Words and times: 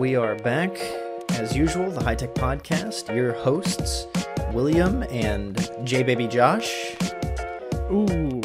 We 0.00 0.16
are 0.16 0.34
back, 0.36 0.70
as 1.32 1.54
usual, 1.54 1.90
the 1.90 2.02
High 2.02 2.14
Tech 2.14 2.34
Podcast. 2.34 3.14
Your 3.14 3.34
hosts, 3.34 4.06
William 4.50 5.02
and 5.10 5.70
J 5.84 6.02
Baby 6.02 6.26
Josh. 6.26 6.96
Ooh, 7.92 8.40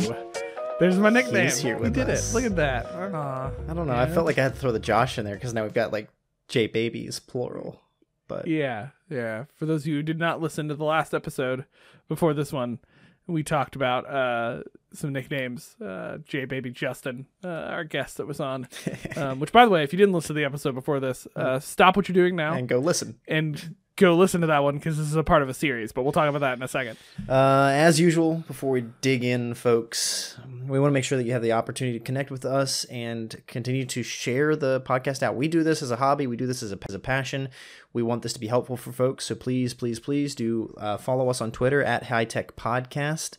there's 0.81 0.97
my 0.97 1.09
nickname. 1.09 1.45
He's 1.45 1.57
here 1.57 1.77
we 1.77 1.89
did 1.91 2.09
us. 2.09 2.31
it. 2.31 2.35
Look 2.35 2.43
at 2.43 2.57
that. 2.57 2.87
I 2.87 3.73
don't 3.73 3.87
know. 3.87 3.95
I 3.95 4.05
felt 4.05 4.25
like 4.25 4.37
I 4.37 4.43
had 4.43 4.55
to 4.55 4.59
throw 4.59 4.73
the 4.73 4.79
Josh 4.79 5.17
in 5.17 5.23
there 5.23 5.35
because 5.35 5.53
now 5.53 5.63
we've 5.63 5.73
got 5.73 5.93
like 5.93 6.09
J 6.49 6.67
Babies 6.67 7.21
plural. 7.21 7.79
But 8.27 8.47
Yeah, 8.47 8.89
yeah. 9.09 9.45
For 9.53 9.65
those 9.65 9.83
of 9.83 9.87
you 9.87 9.95
who 9.95 10.03
did 10.03 10.19
not 10.19 10.41
listen 10.41 10.67
to 10.67 10.75
the 10.75 10.83
last 10.83 11.13
episode 11.13 11.63
before 12.09 12.33
this 12.33 12.51
one, 12.51 12.79
we 13.27 13.43
talked 13.43 13.77
about 13.77 14.05
uh, 14.09 14.63
some 14.93 15.13
nicknames. 15.13 15.75
Uh, 15.81 16.17
J 16.25 16.45
Baby 16.45 16.71
Justin, 16.71 17.25
uh, 17.43 17.47
our 17.47 17.83
guest 17.83 18.17
that 18.17 18.27
was 18.27 18.39
on. 18.39 18.67
um, 19.15 19.39
which, 19.39 19.51
by 19.51 19.65
the 19.65 19.71
way, 19.71 19.83
if 19.83 19.93
you 19.93 19.97
didn't 19.97 20.13
listen 20.13 20.29
to 20.29 20.39
the 20.39 20.45
episode 20.45 20.75
before 20.75 20.99
this, 20.99 21.27
uh, 21.35 21.59
stop 21.59 21.95
what 21.95 22.07
you're 22.07 22.13
doing 22.13 22.35
now 22.35 22.53
and 22.53 22.67
go 22.67 22.79
listen. 22.79 23.19
and 23.27 23.75
go 23.97 24.15
listen 24.15 24.41
to 24.41 24.47
that 24.47 24.61
one 24.61 24.75
because 24.75 24.97
this 24.97 25.07
is 25.07 25.15
a 25.15 25.23
part 25.23 25.41
of 25.41 25.49
a 25.49 25.53
series. 25.53 25.91
But 25.91 26.03
we'll 26.03 26.11
talk 26.11 26.27
about 26.27 26.39
that 26.39 26.57
in 26.57 26.63
a 26.63 26.67
second. 26.67 26.97
Uh, 27.29 27.71
as 27.73 27.99
usual, 27.99 28.43
before 28.47 28.71
we 28.71 28.81
dig 29.01 29.23
in, 29.23 29.53
folks, 29.53 30.37
we 30.67 30.79
want 30.79 30.91
to 30.91 30.93
make 30.93 31.03
sure 31.03 31.17
that 31.17 31.25
you 31.25 31.31
have 31.31 31.41
the 31.41 31.53
opportunity 31.53 31.97
to 31.97 32.03
connect 32.03 32.31
with 32.31 32.45
us 32.45 32.83
and 32.85 33.41
continue 33.47 33.85
to 33.85 34.03
share 34.03 34.55
the 34.55 34.81
podcast 34.81 35.23
out. 35.23 35.35
We 35.35 35.47
do 35.47 35.63
this 35.63 35.81
as 35.81 35.91
a 35.91 35.95
hobby, 35.97 36.27
we 36.27 36.37
do 36.37 36.47
this 36.47 36.61
as 36.63 36.71
a, 36.71 36.77
as 36.87 36.95
a 36.95 36.99
passion. 36.99 37.49
We 37.93 38.03
want 38.03 38.23
this 38.23 38.33
to 38.33 38.39
be 38.39 38.47
helpful 38.47 38.75
for 38.75 38.91
folks. 38.91 39.25
So 39.25 39.35
please, 39.35 39.73
please, 39.73 39.99
please 39.99 40.35
do 40.35 40.73
uh, 40.77 40.97
follow 40.97 41.29
us 41.29 41.39
on 41.39 41.51
Twitter 41.51 41.81
at 41.81 42.03
High 42.03 42.25
Tech 42.25 42.55
Podcast. 42.57 43.37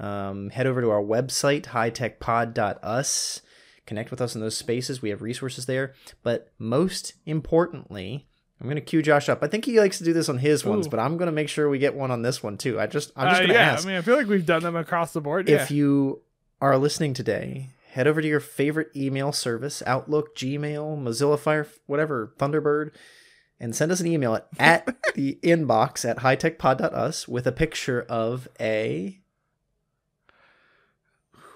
Um, 0.00 0.50
head 0.50 0.66
over 0.66 0.80
to 0.80 0.90
our 0.90 1.02
website, 1.02 1.62
hightechpod.us. 1.66 3.42
Connect 3.86 4.10
with 4.10 4.20
us 4.20 4.34
in 4.34 4.40
those 4.40 4.56
spaces. 4.56 5.00
We 5.02 5.10
have 5.10 5.22
resources 5.22 5.66
there. 5.66 5.94
But 6.22 6.52
most 6.58 7.14
importantly, 7.26 8.26
I'm 8.60 8.66
going 8.66 8.76
to 8.76 8.82
cue 8.82 9.02
Josh 9.02 9.28
up. 9.28 9.42
I 9.42 9.46
think 9.48 9.64
he 9.64 9.80
likes 9.80 9.98
to 9.98 10.04
do 10.04 10.12
this 10.12 10.28
on 10.28 10.38
his 10.38 10.64
ones, 10.64 10.88
but 10.88 11.00
I'm 11.00 11.16
going 11.16 11.26
to 11.26 11.32
make 11.32 11.48
sure 11.48 11.68
we 11.68 11.78
get 11.78 11.94
one 11.94 12.10
on 12.10 12.22
this 12.22 12.42
one 12.42 12.58
too. 12.58 12.78
I 12.78 12.86
just, 12.86 13.12
I'm 13.16 13.28
just 13.30 13.36
Uh, 13.42 13.46
going 13.46 13.48
to 13.48 13.54
yeah, 13.54 13.72
ask 13.72 13.84
I 13.86 13.88
mean, 13.88 13.96
I 13.96 14.02
feel 14.02 14.16
like 14.16 14.26
we've 14.26 14.44
done 14.44 14.62
them 14.62 14.76
across 14.76 15.12
the 15.12 15.20
board. 15.20 15.48
if 15.48 15.70
yeah. 15.70 15.76
you 15.76 16.22
are 16.60 16.76
listening 16.76 17.14
today, 17.14 17.70
head 17.92 18.06
over 18.06 18.20
to 18.20 18.28
your 18.28 18.40
favorite 18.40 18.90
email 18.94 19.32
service, 19.32 19.82
Outlook, 19.86 20.36
Gmail, 20.36 21.00
Mozilla 21.02 21.38
Fire, 21.38 21.66
whatever, 21.86 22.34
Thunderbird, 22.38 22.90
and 23.60 23.74
send 23.74 23.90
us 23.90 24.00
an 24.00 24.06
email 24.06 24.34
at, 24.34 24.48
at 24.58 24.86
the 25.14 25.38
inbox 25.42 26.04
at 26.08 26.18
hightechpod.us 26.18 27.26
with 27.26 27.46
a 27.46 27.52
picture 27.52 28.02
of 28.02 28.48
a. 28.60 29.20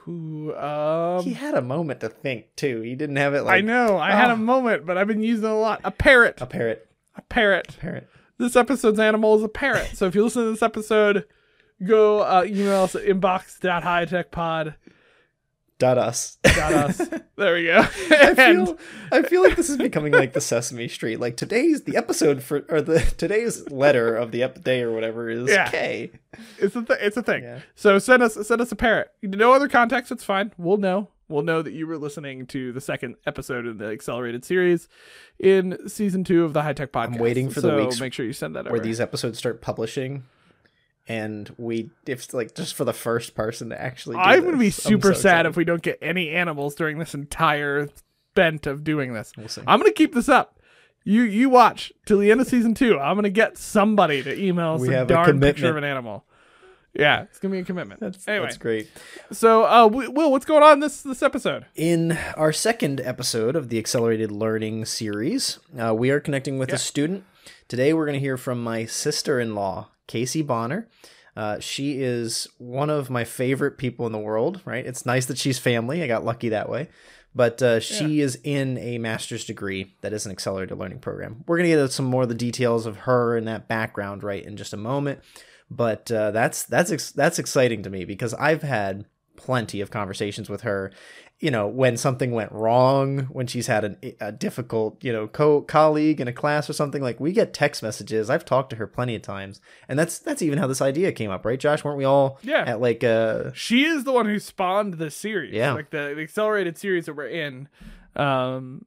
Who, 0.05 0.55
um, 0.57 1.23
He 1.25 1.33
had 1.33 1.55
a 1.55 1.63
moment 1.63 2.01
to 2.01 2.09
think 2.09 2.55
too. 2.57 2.81
He 2.81 2.95
didn't 2.97 3.17
have 3.17 3.35
it 3.35 3.43
like 3.43 3.59
I 3.59 3.61
know. 3.61 3.99
I 3.99 4.11
had 4.13 4.31
Oh. 4.31 4.35
a 4.35 4.37
moment, 4.37 4.85
but 4.85 4.99
I've 4.99 5.07
been 5.07 5.23
using 5.23 5.45
it 5.45 5.51
a 5.51 5.55
lot. 5.55 5.81
A 5.85 5.91
parrot. 5.93 6.41
a 6.41 6.47
parrot. 6.47 6.89
A 7.17 7.23
parrot. 7.23 7.77
Parrot. 7.81 8.09
This 8.39 8.57
episode's 8.57 8.99
animal 8.99 9.37
is 9.37 9.43
a 9.45 9.49
parrot. 9.49 9.91
So 9.95 10.07
if 10.07 10.15
you 10.17 10.25
listen 10.25 10.43
to 10.45 10.51
this 10.51 10.63
episode, 10.63 11.25
go 11.87 12.21
uh, 12.21 12.43
email 12.47 12.83
us 12.83 12.95
at 12.97 13.05
inbox.hightechpod.us. 13.05 14.75
Dot 15.83 15.99
us. 15.99 16.39
There 17.35 17.55
we 17.55 17.65
go. 17.65 17.79
I 17.81 18.35
feel, 18.35 18.79
I 19.11 19.23
feel 19.23 19.43
like 19.43 19.57
this 19.57 19.69
is 19.69 19.77
becoming 19.77 20.13
like 20.13 20.33
the 20.33 20.41
Sesame 20.41 20.87
Street. 20.87 21.19
Like 21.19 21.37
today's 21.37 21.83
the 21.83 21.97
episode 21.97 22.41
for 22.43 22.65
or 22.69 22.81
the 22.81 23.01
today's 23.17 23.69
letter 23.69 24.15
of 24.15 24.31
the 24.31 24.45
ep- 24.45 24.63
day 24.63 24.83
or 24.83 24.93
whatever 24.93 25.29
is 25.29 25.51
Yeah. 25.51 25.69
K. 25.69 26.13
it's 26.59 26.77
a 26.77 26.83
th- 26.83 26.99
it's 27.03 27.17
a 27.17 27.23
thing. 27.23 27.43
Yeah. 27.43 27.61
So 27.75 27.99
send 27.99 28.23
us 28.23 28.35
send 28.47 28.61
us 28.61 28.71
a 28.71 28.77
parrot. 28.77 29.11
No 29.23 29.53
other 29.55 29.67
context. 29.67 30.13
It's 30.13 30.23
fine. 30.23 30.53
We'll 30.57 30.77
know. 30.77 31.09
We'll 31.29 31.43
know 31.43 31.63
that 31.63 31.73
you 31.73 31.87
were 31.89 31.99
listening 31.99 32.47
to 32.49 32.71
the 32.73 32.81
second 32.81 33.17
episode 33.27 33.67
in 33.67 33.79
the 33.79 33.87
accelerated 33.87 34.45
series 34.45 34.89
in 35.41 35.89
season 35.89 36.23
two 36.23 36.45
of 36.45 36.53
the 36.53 36.63
High 36.63 36.75
Tech 36.75 36.93
Podcast. 36.93 37.15
I'm 37.15 37.19
waiting 37.19 37.49
for 37.51 37.61
the 37.61 37.69
So 37.71 37.77
weeks 37.85 37.99
Make 37.99 38.13
sure 38.13 38.25
you 38.27 38.35
send 38.35 38.55
that 38.55 38.67
where 38.67 38.75
over. 38.75 38.83
these 38.85 39.01
episodes 39.01 39.39
start 39.39 39.61
publishing 39.63 40.25
and 41.09 41.53
we 41.59 41.91
if 42.07 42.33
like 42.33 42.55
just 42.55 42.75
for 42.75 42.85
the 42.85 42.93
first 42.93 43.35
person 43.35 43.71
to 43.71 43.81
actually 43.81 44.15
do 44.17 44.21
I'm 44.23 44.45
gonna 44.45 44.57
be 44.57 44.71
super 44.71 45.15
so 45.15 45.21
sad 45.21 45.31
excited. 45.41 45.49
if 45.51 45.57
we 45.57 45.65
don't 45.65 45.83
get 45.83 45.99
any 46.01 46.31
animals 46.31 46.75
during 46.75 46.99
this 46.99 47.15
entire 47.15 47.89
bent 48.35 48.67
of 48.67 48.85
doing 48.85 49.13
this. 49.13 49.33
We'll 49.37 49.49
see. 49.49 49.63
I'm 49.67 49.79
gonna 49.81 49.93
keep 49.93 50.15
this 50.15 50.29
up. 50.29 50.59
You 51.05 51.23
you 51.23 51.51
watch 51.51 51.93
till 52.07 52.19
the 52.19 52.31
end 52.31 52.41
of 52.41 52.47
season 52.47 52.75
two. 52.75 52.99
I'm 52.99 53.17
gonna 53.17 53.31
get 53.31 53.59
somebody 53.59 54.23
to 54.23 54.41
email 54.41 54.75
us 54.75 54.81
We 54.81 54.89
a 54.95 54.99
have 54.99 55.07
a 55.11 55.15
darn 55.15 55.41
picture 55.41 55.69
of 55.71 55.77
an 55.77 55.85
animal. 55.85 56.25
Yeah, 56.95 57.23
it's 57.23 57.39
gonna 57.39 57.53
be 57.53 57.59
a 57.61 57.65
commitment. 57.65 58.01
that's, 58.01 58.29
anyway, 58.29 58.45
that's 58.47 58.59
great 58.59 58.89
so 59.33 59.65
uh, 59.65 59.87
Will, 59.89 60.31
what's 60.31 60.45
going 60.45 60.63
on 60.63 60.81
this 60.81 61.03
this 61.03 61.23
episode? 61.23 61.65
in 61.75 62.17
our 62.37 62.53
second 62.53 63.01
episode 63.01 63.57
of 63.57 63.71
the 63.71 63.79
accelerated 63.79 64.31
learning 64.31 64.85
series 64.85 65.59
uh, 65.83 65.95
we 65.95 66.11
are 66.11 66.21
connecting 66.21 66.59
with 66.59 66.69
Yeah. 66.69 66.75
a 66.75 66.79
student 66.79 67.25
today 67.67 67.95
we're 67.95 68.05
to 68.07 68.21
hear 68.21 68.37
from 68.37 68.63
my 68.63 68.85
sister-in-law 68.85 69.89
casey 70.07 70.43
bonner. 70.43 70.89
Uh, 71.35 71.59
she 71.61 72.03
is 72.03 72.47
one 72.59 72.91
of 72.91 73.09
my 73.09 73.25
favorite 73.25 73.79
people 73.79 74.05
in 74.05 74.13
the 74.13 74.19
world 74.19 74.61
right? 74.67 74.85
It's 74.85 75.07
nice 75.07 75.27
that 75.27 75.39
she's 75.39 75.59
family. 75.59 76.03
I 76.03 76.07
got 76.07 76.25
lucky 76.25 76.51
that 76.51 76.69
way. 76.69 76.89
But 77.35 77.63
uh, 77.63 77.81
she 77.81 78.21
is 78.21 78.39
in 78.45 78.77
a 78.79 78.99
master's 78.99 79.45
degree 79.47 79.97
that 80.03 80.13
is 80.13 80.27
an 80.27 80.33
accelerated 80.33 80.77
learning 80.77 80.99
program. 80.99 81.45
We're 81.47 81.57
going 81.57 81.71
to 81.71 81.77
get 81.77 81.93
some 81.93 82.05
more 82.05 82.25
of 82.25 82.29
the 82.29 82.35
details 82.35 82.85
of 82.85 82.99
her 82.99 83.37
and 83.37 83.49
that 83.49 83.69
background 83.69 84.23
right 84.23 84.45
in 84.45 84.57
just 84.57 84.75
a 84.75 84.77
moment. 84.77 85.21
But 85.71 86.13
uh, 86.13 86.33
that's 86.33 86.65
that's 86.65 86.93
ex- 86.93 87.13
that's 87.13 87.39
exciting 87.39 87.83
to 87.85 87.91
me 87.91 88.05
because 88.05 88.35
I've 88.35 88.63
had 88.63 89.07
plenty 89.37 89.81
of 89.81 89.91
conversations 89.91 90.51
with 90.51 90.61
her. 90.63 90.93
You 91.43 91.51
know, 91.51 91.67
when 91.67 91.97
something 91.97 92.31
went 92.31 92.53
wrong, 92.53 93.25
when 93.33 93.47
she's 93.49 93.67
had 93.67 93.85
an, 93.85 93.97
a 94.21 94.31
difficult, 94.31 95.03
you 95.03 95.13
know, 95.13 95.27
co 95.27 95.61
colleague 95.61 96.21
in 96.21 96.29
a 96.29 96.33
class 96.33 96.71
or 96.71 96.73
something, 96.73 97.03
like 97.03 97.19
we 97.19 97.33
get 97.33 97.53
text 97.53 97.83
messages. 97.83 98.31
I've 98.31 98.45
talked 98.45 98.71
to 98.71 98.77
her 98.77 98.87
plenty 98.87 99.17
of 99.17 99.23
times, 99.23 99.61
and 99.89 99.99
that's 99.99 100.19
that's 100.21 100.41
even 100.41 100.59
how 100.59 100.69
this 100.69 100.81
idea 100.81 101.11
came 101.11 101.31
up, 101.31 101.45
right, 101.45 101.59
Josh? 101.59 101.83
Weren't 101.85 101.99
we 101.99 102.05
all 102.05 102.39
Yeah. 102.43 102.63
at 102.67 102.81
like 102.81 103.03
uh 103.03 103.53
She 103.55 103.85
is 103.85 104.05
the 104.05 104.13
one 104.13 104.27
who 104.27 104.39
spawned 104.39 104.95
the 104.95 105.11
series. 105.11 105.53
Yeah. 105.53 105.73
like 105.73 105.91
the, 105.91 106.13
the 106.15 106.23
accelerated 106.23 106.79
series 106.79 107.07
that 107.07 107.15
we're 107.15 107.27
in. 107.27 107.69
Um, 108.15 108.85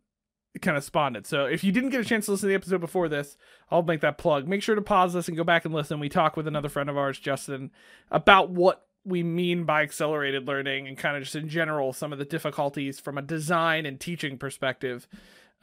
kind 0.62 0.78
of 0.78 0.84
spawned 0.86 1.18
it. 1.18 1.28
So 1.28 1.46
if 1.46 1.66
you 1.66 1.74
didn't 1.74 1.90
get 1.90 2.00
a 2.00 2.06
chance 2.06 2.26
to 2.26 2.32
listen 2.32 2.48
to 2.48 2.52
the 2.52 2.56
episode 2.56 2.80
before 2.80 3.10
this, 3.10 3.36
I'll 3.70 3.84
make 3.84 4.00
that 4.00 4.18
plug. 4.18 4.48
Make 4.48 4.64
sure 4.64 4.76
to 4.76 4.82
pause 4.82 5.14
this 5.14 5.28
and 5.28 5.36
go 5.36 5.44
back 5.44 5.66
and 5.66 5.74
listen. 5.74 6.00
We 6.00 6.08
talk 6.08 6.38
with 6.38 6.48
another 6.48 6.70
friend 6.70 6.90
of 6.90 6.98
ours, 6.98 7.20
Justin, 7.20 7.72
about 8.10 8.50
what 8.52 8.85
we 9.06 9.24
mean 9.24 9.64
by 9.66 9.84
accelerated 9.84 10.48
learning 10.48 10.88
and 10.88 10.98
kind 10.98 11.16
of 11.16 11.24
just 11.24 11.36
in 11.36 11.48
general 11.48 11.94
some 11.94 12.12
of 12.12 12.20
the 12.20 12.26
difficulties 12.26 13.00
from 13.00 13.18
a 13.18 13.22
design 13.22 13.86
and 13.86 14.00
teaching 14.00 14.38
perspective. 14.38 15.08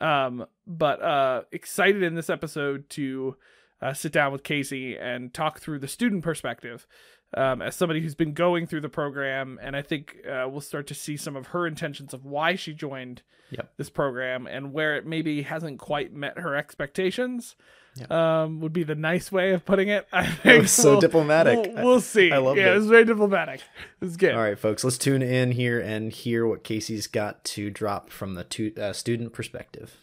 Um, 0.00 0.47
but 0.66 1.03
uh, 1.03 1.42
excited 1.52 2.02
in 2.02 2.14
this 2.14 2.31
episode 2.31 2.88
to 2.91 3.36
uh, 3.81 3.92
sit 3.92 4.12
down 4.12 4.32
with 4.32 4.42
Casey 4.44 4.97
and 4.97 5.34
talk 5.34 5.60
through 5.60 5.81
the 5.81 5.88
student 5.88 6.22
perspective. 6.22 6.86
Um, 7.34 7.62
as 7.62 7.75
somebody 7.75 8.02
who's 8.02 8.14
been 8.14 8.34
going 8.34 8.66
through 8.66 8.82
the 8.82 8.91
program, 8.91 9.58
and 9.62 9.75
I 9.75 9.81
think 9.81 10.19
uh, 10.31 10.47
we'll 10.50 10.60
start 10.60 10.86
to 10.88 10.94
see 10.94 11.16
some 11.16 11.34
of 11.34 11.48
her 11.48 11.66
intentions 11.66 12.12
of 12.12 12.25
why 12.25 12.56
she 12.56 12.75
joined 12.75 13.22
Yep. 13.50 13.72
this 13.76 13.91
program 13.91 14.47
and 14.47 14.72
where 14.72 14.97
it 14.97 15.04
maybe 15.06 15.42
hasn't 15.42 15.78
quite 15.78 16.12
met 16.14 16.38
her 16.38 16.56
expectations. 16.56 17.54
Um, 18.08 18.60
would 18.60 18.72
be 18.72 18.84
the 18.84 18.94
nice 18.94 19.30
way 19.30 19.53
of 19.53 19.64
putting 19.66 19.88
it. 19.88 20.06
I 20.12 20.26
think 20.42 20.69
so 20.69 20.92
We'll- 20.92 21.00
diplomatic. 21.00 21.75
We'll, 21.75 21.84
we'll 21.84 22.00
see. 22.14 22.32
I 22.32 22.38
love 22.38 22.56
yeah, 22.56 22.62
it. 22.62 22.66
Yeah, 22.66 22.72
it 22.72 22.78
was 22.78 22.86
very 22.86 23.04
diplomatic. 23.04 23.60
It 24.00 24.04
was 24.04 24.16
good. 24.16 24.34
All 24.34 24.41
right, 24.42 24.58
folks, 24.58 24.82
let's 24.82 24.97
tune 24.98 25.22
in 25.22 25.53
here 25.53 25.78
and 25.78 26.10
hear 26.12 26.47
what 26.47 26.64
Casey's 26.64 27.06
got 27.06 27.44
to 27.44 27.70
drop 27.70 28.10
from 28.10 28.34
the 28.34 28.44
tu- 28.44 28.72
uh, 28.81 28.92
student 28.94 29.32
perspective. 29.32 29.97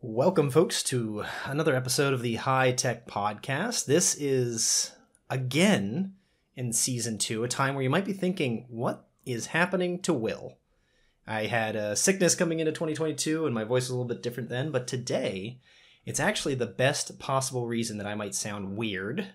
Welcome, 0.00 0.50
folks, 0.50 0.82
to 0.84 1.24
another 1.44 1.74
episode 1.74 2.12
of 2.12 2.22
the 2.22 2.36
High 2.36 2.72
Tech 2.72 3.08
Podcast. 3.08 3.86
This 3.86 4.14
is, 4.14 4.92
again, 5.30 6.12
in 6.54 6.72
season 6.72 7.18
two, 7.18 7.42
a 7.42 7.48
time 7.48 7.74
where 7.74 7.82
you 7.82 7.90
might 7.90 8.04
be 8.04 8.12
thinking, 8.12 8.66
what 8.68 9.06
is 9.24 9.46
happening 9.46 10.00
to 10.02 10.12
Will? 10.12 10.58
I 11.26 11.46
had 11.46 11.74
a 11.74 11.96
sickness 11.96 12.34
coming 12.34 12.60
into 12.60 12.70
2022, 12.72 13.44
and 13.46 13.54
my 13.54 13.64
voice 13.64 13.84
was 13.84 13.90
a 13.90 13.94
little 13.94 14.06
bit 14.08 14.22
different 14.22 14.48
then, 14.50 14.70
but 14.70 14.86
today, 14.86 15.58
it's 16.08 16.20
actually 16.20 16.54
the 16.54 16.66
best 16.66 17.18
possible 17.18 17.66
reason 17.66 17.98
that 17.98 18.06
I 18.06 18.14
might 18.14 18.34
sound 18.34 18.76
weird 18.76 19.28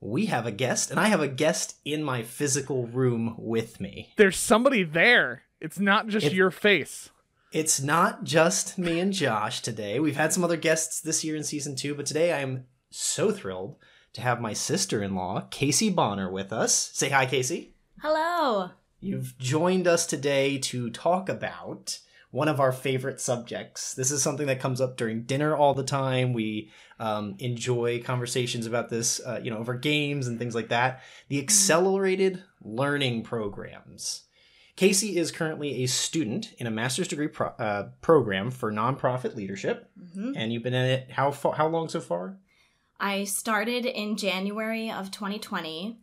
we 0.00 0.26
have 0.26 0.46
a 0.46 0.52
guest, 0.52 0.90
and 0.90 1.00
I 1.00 1.08
have 1.08 1.20
a 1.20 1.28
guest 1.28 1.76
in 1.84 2.04
my 2.04 2.22
physical 2.22 2.86
room 2.86 3.34
with 3.38 3.80
me. 3.80 4.12
There's 4.16 4.36
somebody 4.36 4.82
there. 4.82 5.42
It's 5.60 5.78
not 5.78 6.08
just 6.08 6.26
It- 6.26 6.32
your 6.32 6.50
face. 6.50 7.10
It's 7.52 7.80
not 7.80 8.24
just 8.24 8.76
me 8.76 9.00
and 9.00 9.12
Josh 9.12 9.60
today. 9.60 9.98
We've 9.98 10.16
had 10.16 10.32
some 10.32 10.44
other 10.44 10.56
guests 10.58 11.00
this 11.00 11.24
year 11.24 11.36
in 11.36 11.44
season 11.44 11.76
two, 11.76 11.94
but 11.94 12.04
today 12.04 12.32
I 12.32 12.40
am 12.40 12.66
so 12.90 13.30
thrilled 13.30 13.76
to 14.12 14.20
have 14.20 14.40
my 14.40 14.52
sister 14.52 15.02
in 15.02 15.14
law, 15.14 15.46
Casey 15.50 15.88
Bonner, 15.88 16.30
with 16.30 16.52
us. 16.52 16.90
Say 16.92 17.08
hi, 17.08 17.24
Casey. 17.24 17.74
Hello. 18.02 18.70
You've 19.00 19.38
joined 19.38 19.86
us 19.86 20.06
today 20.06 20.58
to 20.58 20.90
talk 20.90 21.28
about 21.28 21.98
one 22.36 22.48
of 22.48 22.60
our 22.60 22.70
favorite 22.70 23.18
subjects. 23.18 23.94
This 23.94 24.10
is 24.10 24.22
something 24.22 24.46
that 24.46 24.60
comes 24.60 24.78
up 24.78 24.98
during 24.98 25.22
dinner 25.22 25.56
all 25.56 25.72
the 25.72 25.82
time. 25.82 26.34
We 26.34 26.70
um, 27.00 27.34
enjoy 27.38 28.02
conversations 28.02 28.66
about 28.66 28.90
this, 28.90 29.20
uh, 29.26 29.40
you 29.42 29.50
know, 29.50 29.56
over 29.56 29.72
games 29.72 30.26
and 30.26 30.38
things 30.38 30.54
like 30.54 30.68
that. 30.68 31.00
The 31.28 31.38
accelerated 31.38 32.42
learning 32.60 33.22
programs. 33.22 34.24
Casey 34.76 35.16
is 35.16 35.32
currently 35.32 35.82
a 35.82 35.86
student 35.86 36.52
in 36.58 36.66
a 36.66 36.70
master's 36.70 37.08
degree 37.08 37.28
pro- 37.28 37.54
uh, 37.58 37.88
program 38.02 38.50
for 38.50 38.70
nonprofit 38.70 39.34
leadership, 39.34 39.90
Mhm. 39.98 40.34
and 40.36 40.52
you've 40.52 40.62
been 40.62 40.74
in 40.74 40.84
it 40.84 41.12
how 41.12 41.30
far, 41.30 41.54
how 41.54 41.66
long 41.66 41.88
so 41.88 42.02
far? 42.02 42.36
I 43.00 43.24
started 43.24 43.86
in 43.86 44.18
January 44.18 44.90
of 44.90 45.10
2020, 45.10 46.00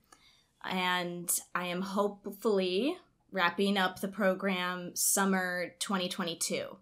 and 0.63 1.29
I 1.53 1.67
am 1.67 1.81
hopefully 1.83 2.97
wrapping 3.33 3.77
up 3.77 3.99
the 3.99 4.07
program 4.07 4.95
summer 4.95 5.73
2022. 5.79 6.77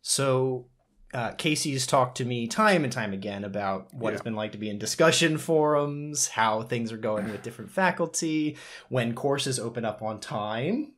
So, 0.00 0.66
uh, 1.12 1.32
Casey's 1.32 1.86
talked 1.86 2.16
to 2.18 2.24
me 2.24 2.46
time 2.46 2.84
and 2.84 2.92
time 2.92 3.12
again 3.12 3.42
about 3.42 3.92
what 3.92 4.12
it's 4.12 4.22
been 4.22 4.36
like 4.36 4.52
to 4.52 4.58
be 4.58 4.70
in 4.70 4.78
discussion 4.78 5.36
forums, 5.36 6.28
how 6.28 6.62
things 6.62 6.92
are 6.92 6.96
going 6.96 7.30
with 7.30 7.42
different 7.42 7.72
faculty, 7.72 8.56
when 8.88 9.14
courses 9.14 9.58
open 9.58 9.84
up 9.84 10.00
on 10.00 10.20
time, 10.20 10.92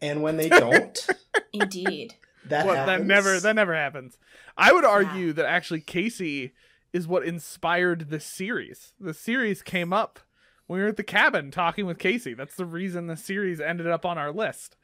and 0.00 0.22
when 0.22 0.38
they 0.38 0.48
don't. 0.48 1.06
Indeed. 1.52 2.14
that 2.46 2.64
What 2.64 2.86
that 2.86 3.04
never 3.04 3.38
that 3.38 3.54
never 3.54 3.74
happens. 3.74 4.16
I 4.56 4.72
would 4.72 4.86
argue 4.86 5.34
that 5.34 5.44
actually 5.44 5.82
Casey 5.82 6.54
is 6.94 7.06
what 7.06 7.24
inspired 7.24 8.08
the 8.08 8.20
series. 8.20 8.94
The 8.98 9.12
series 9.12 9.60
came 9.60 9.92
up 9.92 10.18
when 10.18 10.25
we 10.68 10.78
were 10.80 10.88
at 10.88 10.96
the 10.96 11.02
cabin 11.02 11.50
talking 11.50 11.86
with 11.86 11.98
Casey. 11.98 12.34
That's 12.34 12.56
the 12.56 12.64
reason 12.66 13.06
the 13.06 13.16
series 13.16 13.60
ended 13.60 13.86
up 13.86 14.04
on 14.04 14.18
our 14.18 14.32
list. 14.32 14.76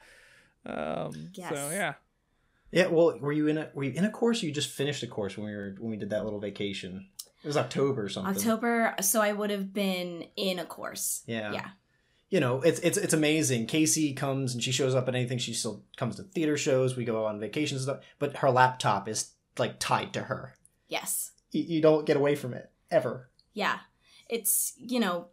Um, 0.65 1.31
So 1.35 1.71
yeah, 1.73 1.95
Yeah, 2.71 2.87
well, 2.87 3.19
were 3.19 3.33
you 3.33 3.49
in 3.49 3.59
a 3.59 3.71
were 3.75 3.85
you 3.85 3.93
in 3.93 4.05
a 4.05 4.11
course? 4.11 4.43
Or 4.43 4.47
you 4.47 4.53
just 4.53 4.71
finished 4.71 5.03
a 5.03 5.07
course 5.07 5.37
when 5.37 5.47
we 5.47 5.55
were 5.55 5.75
when 5.79 5.91
we 5.91 5.97
did 5.97 6.11
that 6.11 6.25
little 6.25 6.41
vacation. 6.41 7.09
It 7.43 7.47
was 7.47 7.57
October 7.57 8.05
or 8.05 8.09
something. 8.09 8.37
October, 8.37 8.95
so 9.01 9.21
I 9.21 9.33
would 9.33 9.51
have 9.51 9.73
been 9.73 10.27
in 10.37 10.61
a 10.61 10.65
course. 10.65 11.23
Yeah. 11.27 11.53
Yeah. 11.53 11.69
You 12.31 12.39
know, 12.39 12.63
it's 12.63 12.79
it's 12.81 12.97
it's 12.97 13.13
amazing. 13.13 13.67
Casey 13.67 14.15
comes 14.15 14.55
and 14.55 14.63
she 14.63 14.71
shows 14.73 14.95
up 14.95 15.09
at 15.09 15.15
anything. 15.15 15.39
She 15.39 15.53
still 15.53 15.83
comes 15.97 16.17
to 16.17 16.23
theater 16.23 16.57
shows. 16.57 16.97
We 16.97 17.05
go 17.05 17.27
on 17.27 17.41
vacations 17.41 17.83
and 17.87 17.97
stuff. 17.97 18.05
But 18.21 18.37
her 18.39 18.51
laptop 18.51 19.09
is 19.09 19.33
like 19.59 19.81
tied 19.81 20.13
to 20.15 20.23
her. 20.23 20.55
Yes. 20.89 21.33
You, 21.51 21.63
you 21.65 21.83
don't 21.83 22.07
get 22.07 22.17
away 22.17 22.37
from 22.37 22.55
it 22.55 22.71
ever. 22.91 23.29
Yeah. 23.53 23.79
It's, 24.31 24.73
you 24.79 24.99
know, 25.01 25.27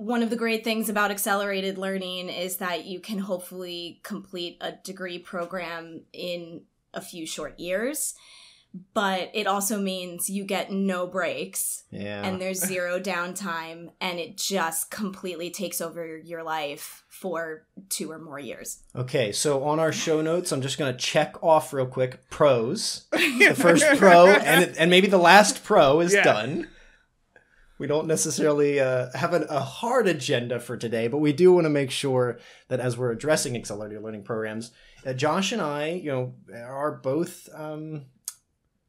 one 0.00 0.22
of 0.22 0.30
the 0.30 0.36
great 0.36 0.64
things 0.64 0.88
about 0.88 1.10
accelerated 1.10 1.76
learning 1.78 2.28
is 2.28 2.56
that 2.56 2.84
you 2.86 3.00
can 3.00 3.18
hopefully 3.18 4.00
complete 4.02 4.56
a 4.60 4.72
degree 4.72 5.18
program 5.18 6.02
in 6.12 6.62
a 6.94 7.00
few 7.00 7.26
short 7.26 7.58
years. 7.60 8.14
But 8.94 9.32
it 9.34 9.48
also 9.48 9.80
means 9.80 10.30
you 10.30 10.44
get 10.44 10.70
no 10.70 11.04
breaks 11.08 11.82
Yeah. 11.90 12.22
and 12.24 12.40
there's 12.40 12.64
zero 12.64 13.00
downtime 13.00 13.90
and 14.00 14.20
it 14.20 14.36
just 14.36 14.92
completely 14.92 15.50
takes 15.50 15.80
over 15.80 16.16
your 16.16 16.44
life 16.44 17.02
for 17.08 17.66
two 17.88 18.12
or 18.12 18.18
more 18.20 18.38
years. 18.38 18.78
okay, 18.94 19.32
so 19.32 19.64
on 19.64 19.80
our 19.80 19.90
show 19.92 20.20
notes, 20.22 20.52
I'm 20.52 20.62
just 20.62 20.78
gonna 20.78 20.96
check 20.96 21.42
off 21.42 21.72
real 21.72 21.84
quick 21.86 22.30
pros. 22.30 23.08
The 23.12 23.54
first 23.56 23.84
pro 23.98 24.28
and 24.28 24.76
and 24.78 24.88
maybe 24.90 25.08
the 25.08 25.18
last 25.18 25.64
pro 25.64 26.00
is 26.00 26.14
Yeah. 26.14 26.22
done. 26.22 26.68
We 27.80 27.86
don't 27.86 28.06
necessarily 28.06 28.78
uh, 28.78 29.08
have 29.14 29.32
an, 29.32 29.46
a 29.48 29.58
hard 29.60 30.06
agenda 30.06 30.60
for 30.60 30.76
today, 30.76 31.08
but 31.08 31.16
we 31.16 31.32
do 31.32 31.50
want 31.54 31.64
to 31.64 31.70
make 31.70 31.90
sure 31.90 32.38
that 32.68 32.78
as 32.78 32.98
we're 32.98 33.10
addressing 33.10 33.56
accelerated 33.56 34.02
learning 34.02 34.22
programs, 34.22 34.70
uh, 35.06 35.14
Josh 35.14 35.50
and 35.50 35.62
I, 35.62 35.92
you 35.92 36.10
know, 36.12 36.34
are 36.54 36.92
both 36.92 37.48
um, 37.54 38.04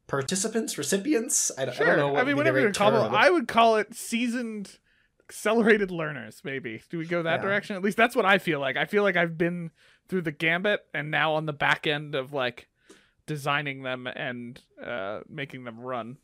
participants, 0.08 0.76
recipients. 0.76 1.50
I, 1.56 1.64
don't- 1.64 1.80
I 1.80 1.84
don't 1.86 1.96
know. 1.96 2.08
What 2.08 2.20
I 2.20 2.24
mean, 2.24 2.36
whatever 2.36 2.60
you 2.60 2.70
call 2.70 2.94
it, 3.04 3.06
it. 3.06 3.12
I 3.14 3.30
would 3.30 3.48
call 3.48 3.76
it 3.76 3.94
seasoned 3.94 4.78
accelerated 5.26 5.90
learners. 5.90 6.42
Maybe 6.44 6.82
do 6.90 6.98
we 6.98 7.06
go 7.06 7.22
that 7.22 7.40
Yeah. 7.40 7.46
direction? 7.46 7.76
At 7.76 7.82
least 7.82 7.96
that's 7.96 8.14
what 8.14 8.26
I 8.26 8.36
feel 8.36 8.60
like. 8.60 8.76
I 8.76 8.84
feel 8.84 9.02
like 9.02 9.16
I've 9.16 9.38
been 9.38 9.70
through 10.10 10.22
the 10.22 10.32
gambit 10.32 10.80
and 10.92 11.10
now 11.10 11.32
on 11.32 11.46
the 11.46 11.54
back 11.54 11.86
end 11.86 12.14
of 12.14 12.34
like 12.34 12.68
designing 13.26 13.84
them 13.84 14.06
and 14.06 14.60
uh, 14.84 15.20
making 15.30 15.64
them 15.64 15.80
run. 15.80 16.18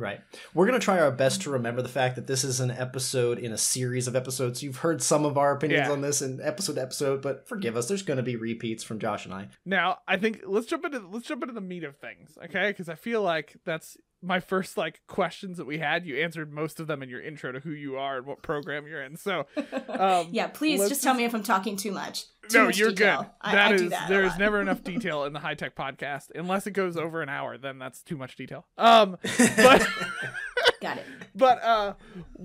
Right. 0.00 0.20
We're 0.54 0.66
going 0.66 0.78
to 0.80 0.84
try 0.84 0.98
our 0.98 1.10
best 1.10 1.42
to 1.42 1.50
remember 1.50 1.82
the 1.82 1.88
fact 1.88 2.16
that 2.16 2.26
this 2.26 2.42
is 2.42 2.58
an 2.60 2.70
episode 2.70 3.38
in 3.38 3.52
a 3.52 3.58
series 3.58 4.08
of 4.08 4.16
episodes. 4.16 4.62
You've 4.62 4.78
heard 4.78 5.02
some 5.02 5.24
of 5.24 5.36
our 5.36 5.52
opinions 5.52 5.86
Yeah. 5.88 5.92
on 5.92 6.00
this 6.00 6.22
in 6.22 6.40
episode 6.42 6.74
to 6.74 6.82
episode, 6.82 7.20
but 7.22 7.46
forgive 7.46 7.76
us. 7.76 7.88
There's 7.88 8.02
going 8.02 8.16
to 8.16 8.22
be 8.22 8.36
repeats 8.36 8.82
from 8.82 8.98
Josh 8.98 9.24
and 9.26 9.34
I. 9.34 9.48
Now, 9.64 9.98
I 10.08 10.16
think 10.16 10.40
let's 10.46 10.66
jump 10.66 10.84
into 10.86 11.00
let's 11.06 11.26
jump 11.28 11.42
into 11.42 11.54
the 11.54 11.60
meat 11.60 11.84
of 11.84 11.96
things, 11.98 12.38
okay? 12.44 12.70
Because 12.70 12.88
I 12.88 12.94
feel 12.94 13.22
like 13.22 13.56
that's 13.64 13.96
my 14.22 14.38
first 14.40 14.76
like 14.76 15.00
questions 15.06 15.56
that 15.56 15.66
we 15.66 15.78
had. 15.78 16.04
You 16.06 16.16
answered 16.16 16.52
most 16.52 16.78
of 16.80 16.86
them 16.86 17.02
in 17.02 17.08
your 17.08 17.22
intro 17.22 17.52
to 17.52 17.60
who 17.60 17.70
you 17.70 17.96
are 17.96 18.18
and 18.18 18.26
what 18.26 18.42
program 18.42 18.86
you're 18.86 19.02
in. 19.02 19.16
So, 19.16 19.46
um, 19.88 20.28
yeah, 20.32 20.48
please 20.48 20.88
just 20.88 21.02
tell 21.02 21.14
me 21.14 21.24
if 21.24 21.34
I'm 21.34 21.42
talking 21.42 21.76
too 21.76 21.92
much. 21.92 22.24
Too 22.48 22.58
no, 22.58 22.64
much 22.66 22.78
you're 22.78 22.90
detail. 22.90 23.22
good. 23.22 23.30
I, 23.40 23.52
That 23.54 23.70
I 23.72 23.74
is 23.74 23.90
that 23.90 24.08
there 24.08 24.22
is 24.24 24.36
never 24.36 24.60
enough 24.60 24.82
detail 24.84 25.24
in 25.24 25.32
the 25.32 25.38
high 25.40 25.54
tech 25.54 25.74
podcast 25.74 26.30
unless 26.34 26.66
it 26.66 26.72
goes 26.72 26.96
over 26.96 27.22
an 27.22 27.28
hour. 27.28 27.56
Then 27.56 27.78
that's 27.78 28.02
too 28.02 28.16
much 28.16 28.36
detail. 28.36 28.66
Um, 28.76 29.16
but. 29.56 29.86
Got 30.80 30.96
it. 30.96 31.04
but 31.34 31.62
uh 31.62 31.92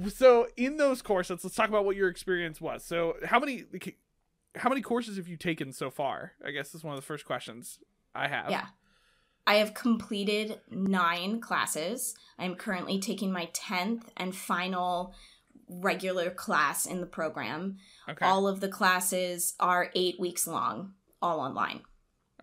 so 0.09 0.47
in 0.57 0.75
those 0.75 1.01
courses 1.01 1.41
let's 1.41 1.55
talk 1.55 1.69
about 1.69 1.85
what 1.85 1.95
your 1.95 2.09
experience 2.09 2.59
was 2.59 2.83
so 2.83 3.15
how 3.23 3.39
many 3.39 3.63
how 4.57 4.67
many 4.67 4.81
courses 4.81 5.15
have 5.15 5.29
you 5.29 5.37
taken 5.37 5.71
so 5.71 5.89
far 5.89 6.33
i 6.45 6.51
guess 6.51 6.75
is 6.75 6.83
one 6.83 6.93
of 6.93 6.99
the 6.99 7.05
first 7.05 7.23
questions 7.25 7.79
i 8.13 8.27
have 8.27 8.49
Yeah. 8.51 8.65
I 9.47 9.55
have 9.55 9.73
completed 9.73 10.59
nine 10.69 11.39
classes. 11.39 12.15
I'm 12.39 12.55
currently 12.55 12.99
taking 12.99 13.31
my 13.31 13.49
10th 13.53 14.03
and 14.17 14.35
final 14.35 15.13
regular 15.69 16.29
class 16.29 16.85
in 16.85 16.99
the 16.99 17.05
program. 17.07 17.77
okay 18.09 18.25
All 18.25 18.47
of 18.47 18.59
the 18.59 18.69
classes 18.69 19.53
are 19.59 19.89
eight 19.95 20.19
weeks 20.19 20.47
long, 20.47 20.93
all 21.21 21.39
online. 21.39 21.81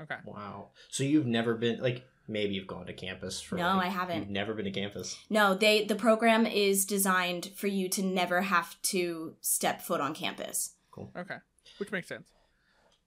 okay 0.00 0.16
Wow. 0.24 0.70
So 0.88 1.04
you've 1.04 1.26
never 1.26 1.54
been 1.54 1.80
like 1.80 2.04
maybe 2.28 2.54
you've 2.54 2.66
gone 2.68 2.86
to 2.86 2.92
campus 2.92 3.40
for 3.40 3.56
No, 3.56 3.76
like- 3.76 3.86
I 3.86 3.88
haven't. 3.90 4.18
You've 4.20 4.30
never 4.30 4.54
been 4.54 4.64
to 4.64 4.70
campus. 4.70 5.16
No, 5.28 5.54
they 5.54 5.84
the 5.84 5.94
program 5.96 6.46
is 6.46 6.84
designed 6.84 7.50
for 7.56 7.66
you 7.68 7.88
to 7.90 8.02
never 8.02 8.42
have 8.42 8.80
to 8.82 9.36
step 9.40 9.82
foot 9.82 10.00
on 10.00 10.14
campus. 10.14 10.74
Cool 10.90 11.12
okay 11.16 11.36
which 11.78 11.90
makes 11.92 12.08
sense 12.08 12.28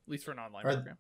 at 0.08 0.12
least 0.12 0.26
for 0.26 0.32
an 0.32 0.40
online 0.40 0.66
Are- 0.66 0.74
program 0.74 0.98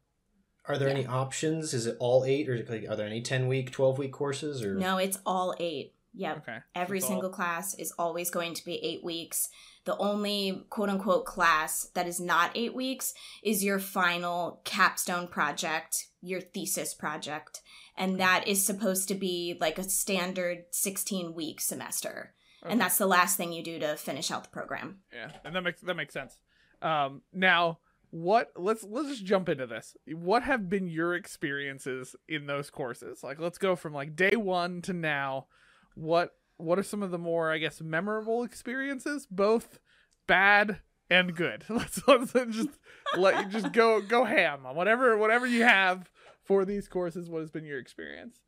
Are 0.67 0.77
there 0.77 0.87
Yeah. 0.89 0.95
any 0.95 1.05
options? 1.05 1.73
Is 1.73 1.85
it 1.85 1.95
all 1.99 2.25
8 2.25 2.49
or 2.49 2.57
like, 2.67 2.85
are 2.89 2.95
there 2.95 3.05
any 3.07 3.21
10 3.21 3.47
week, 3.47 3.71
12 3.71 3.97
week 3.97 4.11
courses 4.13 4.63
or 4.63 4.75
No, 4.75 4.97
it's 4.97 5.17
all 5.25 5.53
eight. 5.59 5.93
Yep. 6.17 6.37
okay 6.37 6.59
Every 6.73 6.99
That's 6.99 7.05
all- 7.09 7.15
single 7.15 7.29
class 7.29 7.73
is 7.75 7.91
always 7.99 8.29
going 8.31 8.53
to 8.53 8.63
be 8.65 8.75
eight 8.83 9.03
weeks. 9.03 9.49
The 9.83 9.97
only 9.97 10.65
quote 10.69 10.89
unquote 10.89 11.25
class 11.25 11.89
that 11.93 12.07
is 12.07 12.19
not 12.21 12.51
eight 12.55 12.73
weeks 12.73 13.13
is 13.43 13.63
your 13.65 13.79
final 13.79 14.61
capstone 14.63 15.27
project, 15.27 16.07
your 16.21 16.39
thesis 16.41 16.93
project. 16.93 17.61
And 17.97 18.17
that 18.19 18.47
is 18.47 18.65
supposed 18.65 19.07
to 19.09 19.15
be 19.15 19.57
like 19.59 19.77
a 19.77 19.83
standard 19.83 20.65
16 20.71 21.33
week 21.33 21.59
semester. 21.61 22.33
Okay. 22.63 22.71
And 22.71 22.79
that's 22.81 22.97
the 22.97 23.05
last 23.07 23.35
thing 23.37 23.51
you 23.53 23.61
do 23.61 23.77
to 23.79 23.95
finish 23.97 24.31
out 24.31 24.43
the 24.45 24.49
program. 24.49 25.01
yeah 25.13 25.31
and 25.43 25.53
that 25.55 25.61
makes 25.61 25.81
that 25.81 25.95
makes 25.95 26.13
sense 26.13 26.37
um 26.81 27.21
now 27.33 27.79
what 28.11 28.51
let's 28.55 28.83
let's 28.83 29.09
just 29.09 29.25
jump 29.25 29.49
into 29.49 29.67
this. 29.67 29.95
What 30.07 30.43
have 30.43 30.69
been 30.69 30.87
your 30.87 31.15
experiences 31.15 32.15
in 32.27 32.45
those 32.45 32.69
courses? 32.69 33.23
Like 33.23 33.39
let's 33.39 33.57
go 33.57 33.75
from 33.75 33.93
like 33.93 34.15
day 34.15 34.35
one 34.35 34.81
to 34.83 34.93
now. 34.93 35.47
What 35.95 36.31
what 36.57 36.79
are 36.79 36.83
some 36.83 37.03
of 37.03 37.11
the 37.11 37.17
more 37.17 37.51
i 37.51 37.57
guess 37.57 37.81
memorable 37.81 38.41
experiences 38.43 39.27
both 39.29 39.79
bad 40.27 40.79
and 41.09 41.35
good? 41.35 41.65
Let's, 41.69 42.01
let's 42.07 42.31
just 42.33 42.69
let 43.15 43.43
you 43.45 43.51
just 43.51 43.71
go 43.73 44.01
go 44.01 44.23
ham 44.25 44.65
on 44.65 44.75
whatever 44.75 45.17
whatever 45.17 45.45
you 45.45 45.63
have 45.63 46.09
for 46.43 46.65
these 46.65 46.87
courses. 46.87 47.29
What 47.29 47.41
has 47.41 47.51
been 47.51 47.65
your 47.65 47.79
experience? 47.79 48.39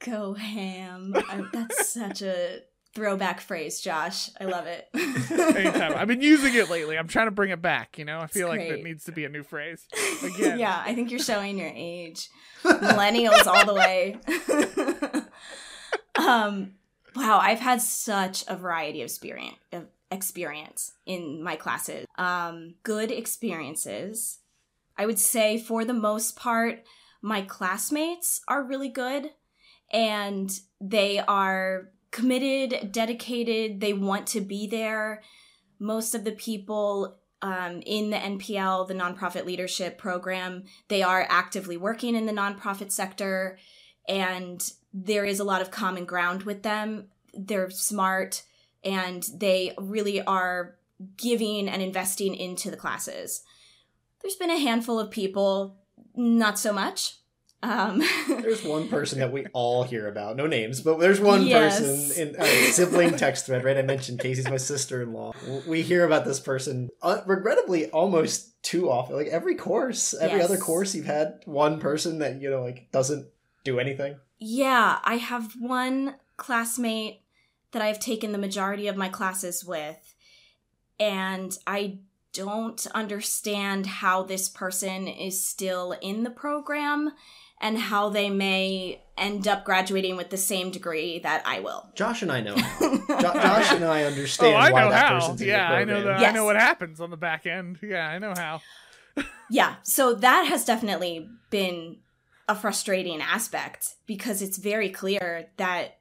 Go 0.00 0.34
ham. 0.34 1.14
I- 1.16 1.46
that's 1.52 1.88
such 1.88 2.20
a 2.22 2.60
throwback 2.94 3.40
phrase, 3.40 3.80
Josh. 3.80 4.30
I 4.40 4.44
love 4.44 4.66
it. 4.66 4.88
anytime 4.94 5.94
i've 5.96 6.08
been 6.08 6.20
using 6.22 6.54
it 6.54 6.68
lately 6.70 6.98
i'm 6.98 7.08
trying 7.08 7.26
to 7.26 7.30
bring 7.30 7.50
it 7.50 7.60
back 7.62 7.98
you 7.98 8.04
know 8.04 8.20
i 8.20 8.26
feel 8.26 8.48
like 8.48 8.68
that 8.68 8.82
needs 8.82 9.04
to 9.04 9.12
be 9.12 9.24
a 9.24 9.28
new 9.28 9.42
phrase 9.42 9.86
Again. 10.22 10.58
yeah, 10.58 10.82
I 10.84 10.94
think 10.94 11.10
you're 11.10 11.20
showing 11.20 11.58
your 11.58 11.70
age. 11.74 12.28
Millennials 12.62 13.46
all 13.46 13.66
the 13.66 13.74
way. 13.74 14.16
um, 16.26 16.72
wow, 17.14 17.38
I've 17.40 17.60
had 17.60 17.80
such 17.82 18.44
a 18.48 18.56
variety 18.56 19.02
of 19.02 19.06
experience 19.06 19.56
of 19.72 19.86
experience 20.10 20.92
in 21.06 21.42
my 21.42 21.56
classes. 21.56 22.06
Um, 22.16 22.74
good 22.82 23.10
experiences. 23.10 24.38
I 24.96 25.06
would 25.06 25.18
say 25.18 25.58
for 25.58 25.84
the 25.84 25.94
most 25.94 26.36
part, 26.36 26.84
my 27.20 27.42
classmates 27.42 28.40
are 28.48 28.62
really 28.62 28.88
good 28.88 29.30
and 29.92 30.50
they 30.80 31.18
are 31.18 31.90
committed, 32.14 32.92
dedicated, 32.92 33.80
they 33.80 33.92
want 33.92 34.28
to 34.28 34.40
be 34.40 34.68
there. 34.68 35.20
Most 35.80 36.14
of 36.14 36.22
the 36.22 36.30
people 36.30 37.18
um, 37.42 37.82
in 37.84 38.10
the 38.10 38.16
NPL, 38.16 38.86
the 38.86 38.94
nonprofit 38.94 39.44
leadership 39.44 39.98
program, 39.98 40.62
they 40.86 41.02
are 41.02 41.26
actively 41.28 41.76
working 41.76 42.14
in 42.14 42.26
the 42.26 42.32
nonprofit 42.32 42.92
sector, 42.92 43.58
and 44.08 44.72
there 44.92 45.24
is 45.24 45.40
a 45.40 45.44
lot 45.44 45.60
of 45.60 45.72
common 45.72 46.04
ground 46.04 46.44
with 46.44 46.62
them. 46.62 47.08
They're 47.34 47.68
smart 47.68 48.44
and 48.84 49.26
they 49.34 49.74
really 49.76 50.22
are 50.22 50.76
giving 51.16 51.68
and 51.68 51.82
investing 51.82 52.36
into 52.36 52.70
the 52.70 52.76
classes. 52.76 53.42
there's 54.22 54.36
been 54.36 54.50
a 54.50 54.58
handful 54.58 55.00
of 55.00 55.10
people, 55.10 55.80
not 56.14 56.60
so 56.60 56.72
much. 56.72 57.16
Um, 57.64 58.02
there's 58.28 58.62
one 58.62 58.88
person 58.88 59.20
that 59.20 59.32
we 59.32 59.46
all 59.54 59.84
hear 59.84 60.06
about, 60.06 60.36
no 60.36 60.46
names, 60.46 60.82
but 60.82 61.00
there's 61.00 61.18
one 61.18 61.46
Yes. 61.46 61.80
person 61.80 62.28
in 62.28 62.36
a 62.38 62.46
sibling 62.72 63.16
text 63.16 63.46
thread, 63.46 63.64
right? 63.64 63.78
I 63.78 63.82
mentioned 63.82 64.20
Casey's 64.20 64.50
my 64.50 64.58
sister-in-law. 64.58 65.32
We 65.66 65.80
hear 65.80 66.04
about 66.04 66.26
this 66.26 66.40
person, 66.40 66.90
uh, 67.00 67.22
regrettably, 67.24 67.88
almost 67.90 68.62
too 68.62 68.90
often. 68.90 69.16
Like 69.16 69.28
every 69.28 69.54
course, 69.54 70.12
every 70.12 70.40
Yes. 70.40 70.44
other 70.50 70.58
course, 70.58 70.94
you've 70.94 71.06
had 71.06 71.40
one 71.46 71.80
person 71.80 72.18
that 72.18 72.42
you 72.42 72.50
know 72.50 72.62
like 72.62 72.90
doesn't 72.92 73.28
do 73.64 73.78
anything. 73.78 74.16
Yeah, 74.38 74.98
I 75.02 75.16
have 75.16 75.54
one 75.58 76.16
classmate 76.36 77.22
that 77.72 77.80
I've 77.80 77.98
taken 77.98 78.32
the 78.32 78.38
majority 78.38 78.88
of 78.88 78.96
my 78.96 79.08
classes 79.08 79.64
with, 79.64 80.14
and 81.00 81.56
I 81.66 82.00
don't 82.34 82.86
understand 82.94 83.86
how 83.86 84.22
this 84.22 84.50
person 84.50 85.08
is 85.08 85.42
still 85.46 85.92
in 86.02 86.24
the 86.24 86.30
program 86.30 87.12
and 87.64 87.78
how 87.78 88.10
they 88.10 88.28
may 88.28 89.00
end 89.16 89.48
up 89.48 89.64
graduating 89.64 90.16
with 90.18 90.28
the 90.28 90.36
same 90.36 90.70
degree 90.70 91.18
that 91.20 91.42
I 91.46 91.60
will. 91.60 91.88
Josh 91.94 92.20
and 92.20 92.30
I 92.30 92.42
know. 92.42 92.54
Jo- 92.78 92.98
Josh 93.08 93.72
and 93.72 93.84
I 93.84 94.04
understand 94.04 94.54
oh, 94.54 94.56
I 94.58 94.70
why 94.70 94.82
know 94.82 94.90
that 94.90 95.06
how. 95.06 95.14
person's 95.20 95.40
in 95.40 95.48
Yeah, 95.48 95.70
the 95.70 95.76
I 95.76 95.84
know 95.84 95.94
program. 95.94 96.20
that. 96.20 96.28
I 96.28 96.32
know 96.32 96.44
what 96.44 96.56
happens 96.56 97.00
on 97.00 97.08
the 97.08 97.16
back 97.16 97.46
end. 97.46 97.78
Yeah, 97.82 98.06
I 98.06 98.18
know 98.18 98.34
how. 98.36 98.60
yeah, 99.50 99.76
so 99.82 100.12
that 100.14 100.42
has 100.48 100.66
definitely 100.66 101.26
been 101.48 102.00
a 102.46 102.54
frustrating 102.54 103.22
aspect 103.22 103.94
because 104.04 104.42
it's 104.42 104.58
very 104.58 104.90
clear 104.90 105.46
that 105.56 105.98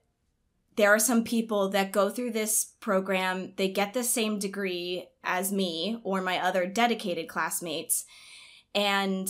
there 0.75 0.93
are 0.93 0.99
some 0.99 1.23
people 1.23 1.69
that 1.69 1.93
go 1.93 2.09
through 2.09 2.31
this 2.31 2.73
program, 2.81 3.53
they 3.55 3.69
get 3.69 3.93
the 3.93 4.03
same 4.03 4.37
degree 4.37 5.07
as 5.23 5.53
me 5.53 6.01
or 6.03 6.19
my 6.19 6.39
other 6.39 6.65
dedicated 6.65 7.29
classmates, 7.29 8.03
and 8.75 9.29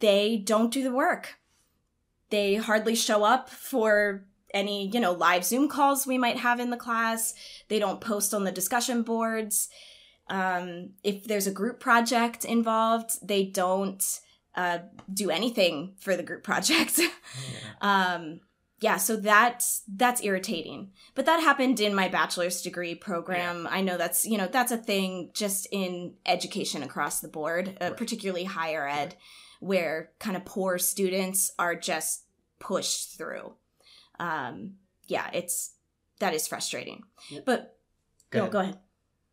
they 0.00 0.36
don't 0.36 0.70
do 0.72 0.82
the 0.82 0.92
work. 0.92 1.38
They 2.32 2.54
hardly 2.54 2.94
show 2.94 3.24
up 3.24 3.50
for 3.50 4.24
any, 4.54 4.88
you 4.88 5.00
know, 5.00 5.12
live 5.12 5.44
Zoom 5.44 5.68
calls 5.68 6.06
we 6.06 6.16
might 6.16 6.38
have 6.38 6.60
in 6.60 6.70
the 6.70 6.76
class. 6.78 7.34
They 7.68 7.78
don't 7.78 8.00
post 8.00 8.32
on 8.32 8.44
the 8.44 8.50
discussion 8.52 9.02
boards. 9.02 9.68
Um, 10.28 10.90
if 11.04 11.24
there's 11.24 11.46
a 11.46 11.50
group 11.52 11.78
project 11.78 12.46
involved, 12.46 13.10
they 13.26 13.44
don't 13.44 14.02
uh, 14.54 14.78
do 15.12 15.28
anything 15.30 15.92
for 15.98 16.16
the 16.16 16.22
group 16.22 16.42
project. 16.42 16.98
um, 17.82 18.40
yeah, 18.80 18.96
so 18.96 19.16
that's 19.16 19.82
that's 19.86 20.24
irritating. 20.24 20.90
But 21.14 21.26
that 21.26 21.40
happened 21.40 21.80
in 21.80 21.94
my 21.94 22.08
bachelor's 22.08 22.62
degree 22.62 22.94
program. 22.94 23.68
I 23.70 23.82
know 23.82 23.96
that's 23.98 24.24
you 24.24 24.38
know 24.38 24.48
that's 24.48 24.72
a 24.72 24.76
thing 24.78 25.30
just 25.34 25.66
in 25.70 26.14
education 26.24 26.82
across 26.82 27.20
the 27.20 27.28
board, 27.28 27.76
uh, 27.80 27.88
Right. 27.88 27.96
particularly 27.96 28.44
higher 28.44 28.88
ed, 28.88 29.16
where 29.62 30.10
kind 30.18 30.36
of 30.36 30.44
poor 30.44 30.76
students 30.76 31.52
are 31.58 31.76
just 31.76 32.24
pushed 32.58 33.16
through. 33.16 33.54
Um, 34.18 34.74
yeah, 35.06 35.30
it's 35.32 35.74
that 36.18 36.34
is 36.34 36.48
frustrating. 36.48 37.04
Yep. 37.30 37.44
But 37.46 37.76
Go 38.30 38.38
no, 38.38 38.42
ahead. 38.44 38.52
go 38.52 38.58
ahead. 38.60 38.78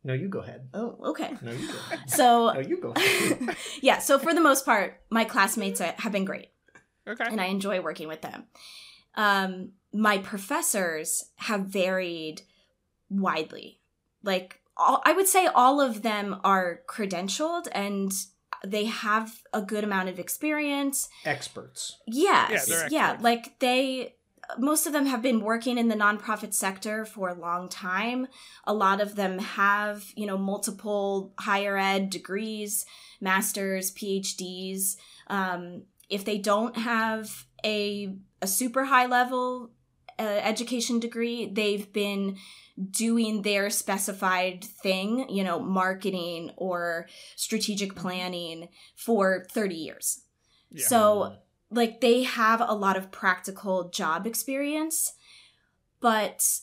No, 0.04 0.14
you 0.14 0.30
go 0.30 0.40
ahead. 0.40 0.70
Oh, 0.74 0.98
okay. 1.12 1.32
No, 1.42 1.52
you 1.52 1.68
go 1.68 1.74
ahead. 1.92 2.00
So 2.10 2.54
No, 2.54 2.60
you 2.60 2.78
go 2.80 2.92
ahead. 2.96 3.56
yeah, 3.82 3.98
so 4.00 4.20
for 4.20 4.34
the 4.34 4.42
most 4.42 4.66
part, 4.66 5.02
my 5.10 5.26
classmates 5.26 5.80
have 5.80 6.12
been 6.12 6.26
great, 6.26 6.50
Okay. 7.08 7.26
and 7.28 7.42
I 7.42 7.46
enjoy 7.46 7.82
working 7.82 8.08
with 8.08 8.22
them. 8.22 8.46
Um, 9.16 9.72
my 9.94 10.20
professors 10.20 11.26
have 11.38 11.62
varied 11.66 12.44
widely. 13.10 13.82
Like, 14.24 14.62
all, 14.78 15.02
I 15.06 15.14
would 15.14 15.28
say 15.28 15.48
all 15.48 15.82
of 15.82 16.02
them 16.04 16.40
are 16.44 16.82
credentialed 16.88 17.68
and 17.74 18.12
they 18.66 18.86
have 18.86 19.42
a 19.54 19.62
good 19.62 19.84
amount 19.84 20.10
of 20.10 20.20
experience. 20.20 21.10
Experts. 21.26 21.98
Yes, 22.08 22.70
Yeah, 22.70 22.88
yeah, 22.90 23.18
like 23.20 23.60
they. 23.60 24.16
Most 24.58 24.88
of 24.88 24.94
them 24.94 25.06
have 25.06 25.22
been 25.22 25.42
working 25.42 25.78
in 25.78 25.90
the 25.90 25.96
nonprofit 25.96 26.56
sector 26.56 27.06
for 27.06 27.30
a 27.30 27.40
long 27.40 27.70
time. 27.70 28.26
A 28.66 28.74
lot 28.74 29.00
of 29.00 29.16
them 29.16 29.38
have, 29.38 30.06
you 30.16 30.26
know, 30.26 30.40
multiple 30.40 31.36
higher 31.38 31.78
ed 31.78 32.10
degrees, 32.10 32.88
masters, 33.22 33.94
PhDs. 33.94 34.96
Um, 35.28 35.84
if 36.10 36.26
they 36.26 36.40
don't 36.40 36.76
have 36.78 37.46
a 37.64 38.16
a 38.42 38.48
super 38.48 38.86
high 38.86 39.06
level 39.06 39.70
uh, 40.20 40.24
education 40.24 41.00
degree, 41.00 41.50
they've 41.52 41.92
been 41.94 42.38
doing 42.92 43.42
their 43.42 43.70
specified 43.70 44.64
thing, 44.64 45.30
you 45.30 45.44
know, 45.44 45.60
marketing 45.60 46.52
or 46.56 47.08
strategic 47.36 47.96
planning 47.96 48.70
for 48.96 49.46
30 49.52 49.76
years. 49.76 50.22
Yeah. 50.72 50.86
So, 50.86 51.36
like, 51.72 52.02
they 52.02 52.24
have 52.24 52.62
a 52.62 52.74
lot 52.74 52.98
of 52.98 53.12
practical 53.12 53.90
job 53.90 54.26
experience, 54.26 55.14
but 56.00 56.60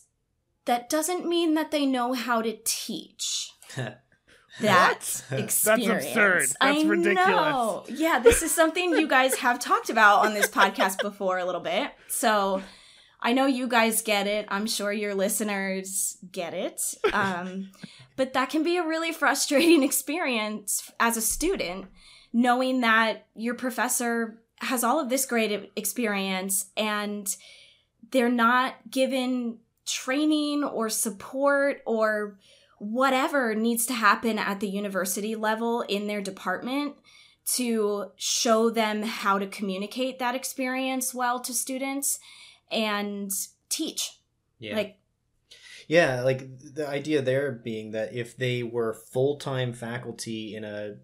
that 0.64 0.88
doesn't 0.88 1.26
mean 1.26 1.54
that 1.54 1.70
they 1.70 1.86
know 1.86 2.12
how 2.12 2.42
to 2.42 2.56
teach 2.64 3.50
that 4.60 5.22
experience. 5.30 6.06
absurd. 6.06 6.40
That's 6.42 6.56
I 6.60 6.82
ridiculous. 6.82 7.16
Know. 7.16 7.84
Yeah, 7.88 8.20
this 8.20 8.42
is 8.42 8.54
something 8.54 8.92
you 8.92 9.08
guys 9.08 9.36
have 9.36 9.58
talked 9.58 9.90
about 9.90 10.24
on 10.24 10.34
this 10.34 10.48
podcast 10.48 11.00
before 11.00 11.38
a 11.38 11.44
little 11.44 11.60
bit. 11.60 11.90
So 12.08 12.62
I 13.26 13.32
know 13.32 13.46
you 13.46 13.66
guys 13.66 14.02
get 14.02 14.28
it. 14.28 14.46
I'm 14.48 14.68
sure 14.68 14.92
your 14.92 15.12
listeners 15.12 16.16
get 16.30 16.54
it. 16.54 16.80
Um, 17.12 17.70
but 18.14 18.34
that 18.34 18.50
can 18.50 18.62
be 18.62 18.76
a 18.76 18.86
really 18.86 19.10
frustrating 19.10 19.82
experience 19.90 20.90
as 21.00 21.16
a 21.16 21.20
student, 21.20 21.86
knowing 22.32 22.82
that 22.82 23.26
your 23.34 23.54
professor 23.54 24.38
has 24.60 24.84
all 24.84 25.00
of 25.00 25.08
this 25.08 25.26
great 25.26 25.72
experience 25.74 26.66
and 26.76 27.36
they're 28.12 28.30
not 28.30 28.74
given 28.90 29.58
training 29.86 30.62
or 30.62 30.88
support 30.88 31.82
or 31.84 32.38
whatever 32.78 33.54
needs 33.54 33.86
to 33.86 33.94
happen 33.94 34.38
at 34.38 34.60
the 34.60 34.68
university 34.68 35.34
level 35.34 35.82
in 35.82 36.06
their 36.06 36.20
department 36.20 36.94
to 37.54 38.10
show 38.16 38.70
them 38.70 39.02
how 39.02 39.38
to 39.38 39.46
communicate 39.46 40.18
that 40.18 40.34
experience 40.34 41.12
well 41.12 41.40
to 41.40 41.52
students 41.52 42.20
and 42.70 43.30
teach. 43.68 44.20
Yeah. 44.58 44.76
Like, 44.76 44.98
Yeah, 45.88 46.22
like 46.22 46.48
the 46.74 46.88
idea 46.88 47.22
there 47.22 47.52
being 47.52 47.92
that 47.92 48.14
if 48.14 48.36
they 48.36 48.62
were 48.62 48.92
full 48.94 49.36
time 49.36 49.72
faculty 49.72 50.54
in 50.54 50.64
a 50.64 50.96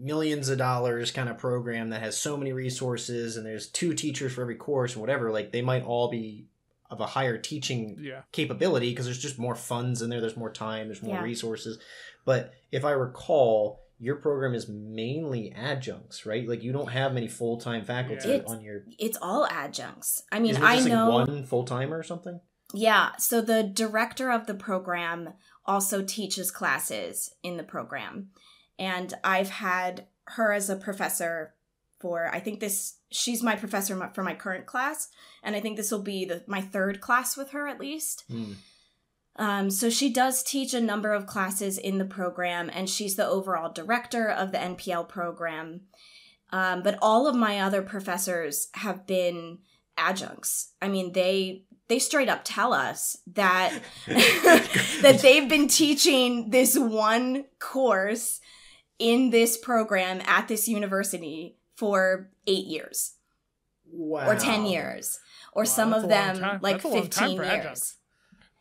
millions 0.00 0.48
of 0.48 0.58
dollars 0.58 1.10
kind 1.10 1.28
of 1.28 1.38
program 1.38 1.90
that 1.90 2.00
has 2.00 2.16
so 2.16 2.36
many 2.36 2.52
resources 2.52 3.36
and 3.36 3.44
there's 3.44 3.66
two 3.66 3.92
teachers 3.94 4.32
for 4.32 4.42
every 4.42 4.54
course 4.54 4.92
and 4.92 5.00
whatever, 5.00 5.32
like 5.32 5.50
they 5.50 5.62
might 5.62 5.84
all 5.84 6.08
be 6.08 6.46
of 6.90 7.00
a 7.00 7.06
higher 7.06 7.36
teaching 7.36 7.98
yeah. 8.00 8.22
capability 8.32 8.90
because 8.90 9.04
there's 9.06 9.18
just 9.18 9.38
more 9.38 9.54
funds 9.56 10.00
in 10.00 10.08
there, 10.08 10.20
there's 10.20 10.36
more 10.36 10.52
time, 10.52 10.86
there's 10.86 11.02
more 11.02 11.16
Yeah. 11.16 11.22
resources. 11.22 11.78
But 12.24 12.52
if 12.70 12.84
I 12.84 12.92
recall, 12.92 13.82
your 14.00 14.16
program 14.16 14.54
is 14.54 14.68
mainly 14.68 15.52
adjuncts, 15.52 16.24
right? 16.24 16.48
Like 16.48 16.62
you 16.62 16.72
don't 16.72 16.90
have 16.90 17.12
many 17.12 17.28
full 17.28 17.58
time 17.58 17.84
faculty 17.84 18.28
Yeah. 18.28 18.42
On 18.46 18.60
your. 18.60 18.84
it's 18.98 19.18
all 19.20 19.46
adjuncts. 19.46 20.22
I 20.30 20.38
mean, 20.38 20.56
I 20.56 20.76
just 20.76 20.88
know. 20.88 21.10
like 21.10 21.28
one 21.28 21.44
full 21.44 21.64
timer 21.64 21.98
or 21.98 22.02
something? 22.02 22.40
Yeah, 22.74 23.16
so 23.16 23.40
the 23.40 23.62
director 23.62 24.30
of 24.30 24.46
the 24.46 24.54
program 24.54 25.30
also 25.64 26.02
teaches 26.02 26.50
classes 26.50 27.34
in 27.42 27.56
the 27.56 27.62
program. 27.62 28.28
And 28.78 29.14
I've 29.24 29.50
had 29.50 30.06
her 30.24 30.52
as 30.52 30.68
a 30.68 30.76
professor 30.76 31.54
for 31.98 32.28
I 32.32 32.38
think 32.40 32.60
this 32.60 32.98
she's 33.10 33.42
my 33.42 33.56
professor 33.56 34.10
for 34.14 34.22
my 34.22 34.34
current 34.34 34.66
class 34.66 35.08
and 35.42 35.56
I 35.56 35.60
think 35.60 35.76
this 35.76 35.90
will 35.90 36.02
be 36.02 36.24
the 36.24 36.44
my 36.46 36.60
third 36.60 37.00
class 37.00 37.36
with 37.36 37.50
her 37.50 37.66
at 37.66 37.80
least. 37.80 38.24
Hmm. 38.30 38.52
Um, 39.38 39.70
so 39.70 39.88
she 39.88 40.12
does 40.12 40.42
teach 40.42 40.74
a 40.74 40.80
number 40.80 41.12
of 41.12 41.26
classes 41.26 41.78
in 41.78 41.98
the 41.98 42.04
program, 42.04 42.68
and 42.72 42.90
she's 42.90 43.14
the 43.14 43.26
overall 43.26 43.72
director 43.72 44.28
of 44.28 44.50
the 44.52 44.58
NPL 44.58 45.08
program. 45.08 45.82
Um, 46.50 46.82
but 46.82 46.98
all 47.00 47.26
of 47.28 47.36
my 47.36 47.60
other 47.60 47.82
professors 47.82 48.68
have 48.74 49.06
been 49.06 49.58
adjuncts. 49.96 50.72
I 50.82 50.88
mean, 50.88 51.12
they 51.12 51.64
they 51.88 51.98
straight 51.98 52.28
up 52.28 52.40
tell 52.44 52.72
us 52.72 53.16
that 53.34 53.78
that 54.06 55.18
they've 55.22 55.48
been 55.48 55.68
teaching 55.68 56.50
this 56.50 56.76
one 56.76 57.44
course 57.58 58.40
in 58.98 59.30
this 59.30 59.56
program 59.56 60.20
at 60.26 60.48
this 60.48 60.66
university 60.68 61.56
for 61.76 62.30
eight 62.46 62.66
years 62.66 63.14
Wow. 63.90 64.28
or 64.28 64.34
ten 64.36 64.66
years, 64.66 65.20
or 65.52 65.62
Wow, 65.62 65.66
some 65.68 65.92
of 65.92 66.08
them 66.08 66.58
like 66.60 66.82
That's 66.82 66.84
a 66.84 66.88
long 66.88 67.08
time 67.08 67.28
fifteen 67.28 67.36
years. 67.36 67.48
adjuncts. 67.48 67.94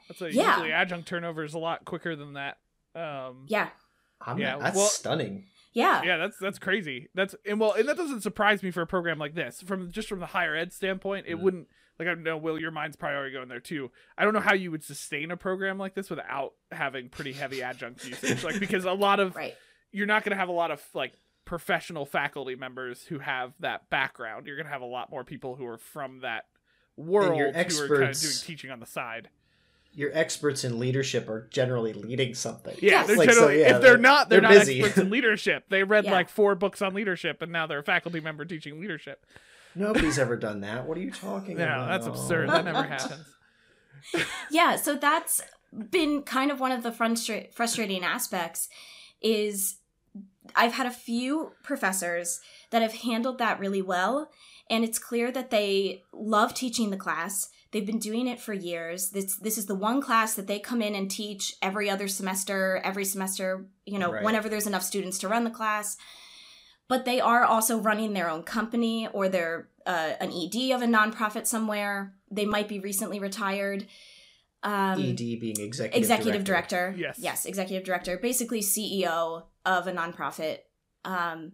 That's 0.08 0.22
a, 0.22 0.34
Yeah. 0.34 0.54
usually 0.56 0.72
adjunct 0.72 1.08
turnover 1.08 1.44
is 1.44 1.54
a 1.54 1.60
lot 1.60 1.86
quicker 1.86 2.16
than 2.16 2.34
that. 2.34 2.58
Um, 2.96 3.46
Yeah, 3.48 3.70
I'm, 4.22 4.38
Yeah, 4.40 4.58
that's 4.58 4.76
well- 4.76 4.88
stunning. 4.88 5.46
yeah, 5.74 6.02
yeah, 6.04 6.18
that's 6.18 6.38
that's 6.40 6.58
crazy. 6.60 7.10
That's 7.14 7.36
and 7.46 7.60
well, 7.60 7.74
and 7.74 7.88
that 7.88 7.98
doesn't 7.98 8.22
surprise 8.22 8.64
me 8.64 8.72
for 8.72 8.82
a 8.82 8.88
program 8.88 9.20
like 9.20 9.36
this. 9.36 9.62
From 9.62 9.92
just 9.92 10.10
from 10.10 10.20
the 10.20 10.26
higher 10.28 10.56
ed 10.56 10.74
standpoint, 10.74 11.28
it 11.28 11.36
Mhm. 11.38 11.42
wouldn't. 11.42 11.68
Like 12.00 12.08
I 12.08 12.14
know, 12.14 12.38
Will, 12.38 12.60
your 12.60 12.70
mind's 12.72 12.96
probably 12.96 13.18
already 13.18 13.34
going 13.34 13.48
there 13.50 13.60
too. 13.60 13.92
I 14.18 14.24
don't 14.24 14.34
know 14.34 14.40
how 14.40 14.54
you 14.54 14.70
would 14.72 14.84
sustain 14.84 15.32
a 15.32 15.38
program 15.38 15.78
like 15.80 15.96
this 15.96 16.10
without 16.10 16.54
having 16.72 17.10
pretty 17.10 17.34
heavy 17.34 17.62
adjunct 17.64 18.06
usage. 18.08 18.44
Like 18.44 18.60
because 18.60 18.86
a 18.86 18.92
lot 18.94 19.20
of 19.20 19.36
right. 19.36 19.56
you're 19.92 20.06
not 20.06 20.24
going 20.24 20.32
to 20.32 20.38
have 20.38 20.50
a 20.50 20.52
lot 20.54 20.70
of 20.72 20.84
like 20.94 21.14
professional 21.46 22.06
faculty 22.06 22.56
members 22.56 23.06
who 23.06 23.18
have 23.20 23.54
that 23.62 23.90
background. 23.90 24.46
You're 24.46 24.58
going 24.58 24.66
to 24.68 24.72
have 24.72 24.82
a 24.82 24.86
lot 24.86 25.10
more 25.10 25.24
people 25.24 25.56
who 25.56 25.66
are 25.66 25.78
from 25.80 26.20
that 26.20 26.46
world 26.98 27.36
who 27.38 27.46
are 27.46 27.52
kind 27.52 27.66
of 28.10 28.20
doing 28.20 28.34
teaching 28.44 28.70
on 28.70 28.80
the 28.80 28.86
side. 28.86 29.30
Your 29.94 30.12
experts 30.14 30.64
in 30.64 30.78
leadership 30.80 31.28
are 31.28 31.48
generally 31.52 31.94
leading 31.94 32.36
something. 32.36 32.76
Yeah, 32.82 32.92
Yes. 32.92 33.08
they're 33.08 33.18
Like, 33.18 33.32
so, 33.32 33.50
yeah, 33.50 33.56
if 33.66 33.68
they're, 33.70 33.80
they're- 33.82 33.98
not, 33.98 34.30
they're, 34.30 34.42
they're 34.42 34.50
not 34.52 34.60
busy. 34.60 34.80
experts 34.80 34.98
in 35.00 35.10
leadership. 35.12 35.66
They 35.70 35.84
read 35.84 36.06
Yeah. 36.06 36.12
like 36.12 36.30
four 36.30 36.54
books 36.56 36.82
on 36.82 36.94
leadership, 36.94 37.42
and 37.42 37.52
now 37.52 37.66
they're 37.68 37.80
a 37.80 37.84
faculty 37.84 38.20
member 38.20 38.46
teaching 38.46 38.80
leadership. 38.80 39.26
Nobody's 39.76 40.20
ever 40.20 40.36
done 40.38 40.62
that. 40.62 40.86
What 40.88 40.98
are 40.98 41.02
you 41.02 41.12
talking 41.12 41.58
No, 41.58 41.64
about? 41.66 41.88
that's 41.90 42.06
absurd. 42.08 42.50
That 42.50 42.66
never 42.66 42.84
happens. 42.88 43.26
yeah 44.52 44.76
so 44.76 44.96
that's 44.96 45.42
been 45.90 46.22
kind 46.22 46.52
of 46.52 46.60
one 46.60 46.72
of 46.72 46.84
the 46.84 46.92
frustra- 46.92 47.52
frustrating 47.52 48.04
aspects 48.04 48.70
is 49.22 49.80
i've 50.56 50.74
had 50.74 50.86
a 50.86 50.92
few 50.92 51.52
professors 51.64 52.40
that 52.70 52.82
have 52.82 52.94
handled 52.94 53.38
that 53.40 53.60
really 53.60 53.82
well 53.82 54.30
and 54.70 54.84
it's 54.84 55.00
clear 55.00 55.32
that 55.32 55.50
they 55.50 56.04
love 56.14 56.54
teaching 56.54 56.90
the 56.92 56.96
class 56.98 57.50
they've 57.78 57.86
been 57.86 58.00
doing 58.00 58.26
it 58.28 58.40
for 58.40 58.54
years 58.54 59.10
this 59.12 59.36
this 59.36 59.58
is 59.58 59.68
the 59.68 59.76
one 59.76 60.02
class 60.02 60.34
that 60.34 60.48
they 60.48 60.58
come 60.58 60.82
in 60.82 60.96
and 60.96 61.12
teach 61.12 61.54
every 61.62 61.90
other 61.92 62.08
semester 62.08 62.82
every 62.84 63.06
semester 63.06 63.68
you 63.86 64.00
know 64.00 64.12
Right. 64.12 64.24
whenever 64.24 64.50
there's 64.50 64.66
enough 64.66 64.82
students 64.82 65.20
to 65.20 65.28
run 65.28 65.44
the 65.44 65.52
class 65.52 65.96
but 66.88 67.06
they 67.06 67.20
are 67.20 67.44
also 67.44 67.78
running 67.78 68.14
their 68.14 68.30
own 68.30 68.42
company 68.42 69.08
or 69.14 69.30
they're 69.30 69.70
uh, 69.86 70.14
an 70.20 70.32
ed 70.32 70.72
of 70.72 70.82
a 70.82 70.88
nonprofit 70.88 71.46
somewhere 71.46 72.16
they 72.32 72.46
might 72.46 72.68
be 72.68 72.80
recently 72.80 73.20
retired 73.20 73.86
um, 74.64 75.00
ED 75.00 75.18
being 75.18 75.60
executive 75.60 75.98
executive 75.98 76.44
director. 76.44 76.94
Yes. 76.98 77.20
Yes, 77.20 77.46
executive 77.46 77.86
director, 77.86 78.18
basically 78.18 78.62
CEO 78.62 79.44
of 79.66 79.88
a 79.88 79.92
nonprofit. 79.94 80.58
Um, 81.06 81.54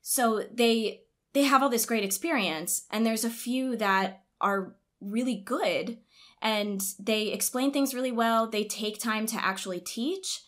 so 0.00 0.44
they 0.54 1.02
they 1.32 1.42
have 1.42 1.62
all 1.62 1.68
this 1.68 1.84
great 1.84 2.04
experience, 2.04 2.86
and 2.90 3.04
there's 3.04 3.24
a 3.24 3.30
few 3.30 3.76
that 3.76 4.22
are 4.40 4.76
really 5.00 5.36
good, 5.36 5.98
and 6.40 6.82
they 6.98 7.28
explain 7.28 7.72
things 7.72 7.94
really 7.94 8.12
well. 8.12 8.48
They 8.48 8.64
take 8.64 8.98
time 8.98 9.26
to 9.26 9.44
actually 9.44 9.80
teach, 9.80 10.42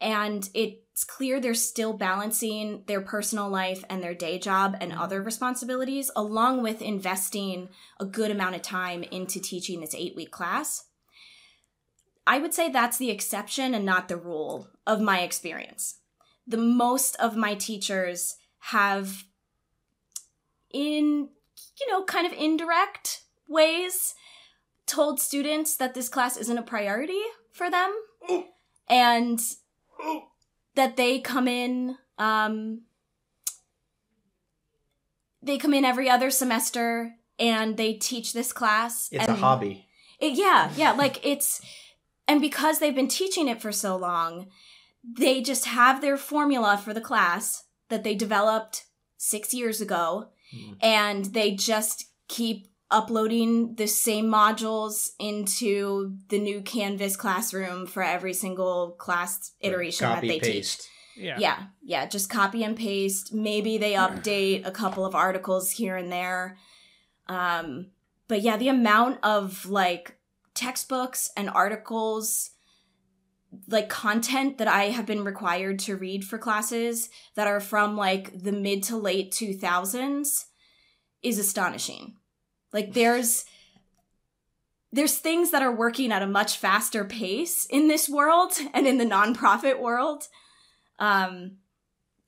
and 0.00 0.48
it's 0.54 1.04
clear 1.04 1.40
they're 1.40 1.54
still 1.54 1.92
balancing 1.92 2.84
their 2.86 3.00
personal 3.00 3.48
life 3.48 3.84
and 3.88 4.02
their 4.02 4.14
day 4.14 4.38
job 4.38 4.76
and 4.80 4.92
mm-hmm. 4.92 5.00
other 5.00 5.22
responsibilities, 5.22 6.10
along 6.16 6.62
with 6.62 6.82
investing 6.82 7.68
a 8.00 8.04
good 8.04 8.30
amount 8.30 8.56
of 8.56 8.62
time 8.62 9.02
into 9.04 9.40
teaching 9.40 9.80
this 9.80 9.94
eight 9.94 10.14
week 10.16 10.30
class. 10.30 10.84
I 12.26 12.38
would 12.38 12.52
say 12.52 12.68
that's 12.68 12.98
the 12.98 13.10
exception 13.10 13.74
and 13.74 13.86
not 13.86 14.08
the 14.08 14.16
rule 14.16 14.68
of 14.86 15.00
my 15.00 15.20
experience. 15.20 16.00
The 16.46 16.58
most 16.58 17.16
of 17.16 17.36
my 17.36 17.54
teachers 17.54 18.36
have, 18.58 19.24
in, 20.70 21.30
you 21.80 21.90
know, 21.90 22.04
kind 22.04 22.26
of 22.26 22.32
indirect 22.34 23.22
ways, 23.48 24.14
told 24.86 25.20
students 25.20 25.76
that 25.76 25.94
this 25.94 26.08
class 26.08 26.36
isn't 26.36 26.58
a 26.58 26.62
priority 26.62 27.20
for 27.52 27.70
them 27.70 27.92
and 28.88 29.40
that 30.74 30.96
they 30.96 31.18
come 31.20 31.48
in, 31.48 31.96
um, 32.18 32.82
they 35.42 35.58
come 35.58 35.74
in 35.74 35.84
every 35.84 36.08
other 36.08 36.30
semester 36.30 37.14
and 37.38 37.76
they 37.76 37.94
teach 37.94 38.32
this 38.32 38.52
class. 38.52 39.08
It's 39.12 39.28
a 39.28 39.34
hobby. 39.34 39.86
it, 40.20 40.32
yeah, 40.34 40.70
yeah, 40.76 40.92
like 40.92 41.24
it's 41.24 41.60
and 42.26 42.40
because 42.40 42.78
they've 42.78 42.94
been 42.94 43.08
teaching 43.08 43.48
it 43.48 43.62
for 43.62 43.72
so 43.72 43.96
long, 43.96 44.48
they 45.02 45.40
just 45.40 45.64
have 45.66 46.00
their 46.00 46.16
formula 46.18 46.76
for 46.76 46.92
the 46.92 47.00
class 47.00 47.64
that 47.88 48.04
they 48.04 48.14
developed 48.14 48.84
6 49.16 49.54
years 49.54 49.80
ago 49.80 50.28
Mhm. 50.54 50.76
and 50.82 51.24
they 51.26 51.52
just 51.54 52.06
keep 52.28 52.67
uploading 52.90 53.74
the 53.74 53.86
same 53.86 54.26
modules 54.26 55.10
into 55.18 56.16
the 56.28 56.38
new 56.38 56.62
Canvas 56.62 57.16
classroom 57.16 57.86
for 57.86 58.02
every 58.02 58.32
single 58.32 58.92
class 58.92 59.52
iteration 59.60 60.06
Copy 60.06 60.28
that 60.28 60.40
they 60.42 60.52
teach. 60.52 60.78
Yeah. 61.16 61.36
Yeah, 61.38 61.62
yeah, 61.82 62.06
just 62.06 62.30
copy 62.30 62.62
and 62.62 62.76
paste. 62.76 63.34
Maybe 63.34 63.76
they 63.76 63.94
update 63.94 64.66
a 64.66 64.70
couple 64.70 65.04
of 65.04 65.14
articles 65.14 65.72
here 65.72 65.96
and 65.96 66.12
there. 66.12 66.56
Um, 67.26 67.88
but 68.28 68.42
yeah, 68.42 68.56
the 68.56 68.68
amount 68.68 69.18
of 69.24 69.66
like 69.66 70.16
textbooks 70.54 71.30
and 71.36 71.50
articles, 71.50 72.50
like 73.66 73.88
content 73.88 74.58
that 74.58 74.68
I 74.68 74.84
have 74.84 75.06
been 75.06 75.24
required 75.24 75.80
to 75.80 75.96
read 75.96 76.24
for 76.24 76.38
classes 76.38 77.10
that 77.34 77.48
are 77.48 77.60
from 77.60 77.96
like 77.96 78.42
the 78.42 78.52
mid 78.52 78.84
to 78.84 78.96
late 78.96 79.32
2000s 79.32 80.44
is 81.22 81.38
astonishing. 81.38 82.14
Like 82.72 82.92
there's 82.92 83.44
there's 84.92 85.18
things 85.18 85.50
that 85.50 85.62
are 85.62 85.74
working 85.74 86.12
at 86.12 86.22
a 86.22 86.26
much 86.26 86.56
faster 86.56 87.04
pace 87.04 87.66
in 87.66 87.88
this 87.88 88.08
world 88.08 88.52
and 88.74 88.86
in 88.86 88.98
the 88.98 89.04
nonprofit 89.04 89.80
world 89.80 90.24
um, 90.98 91.56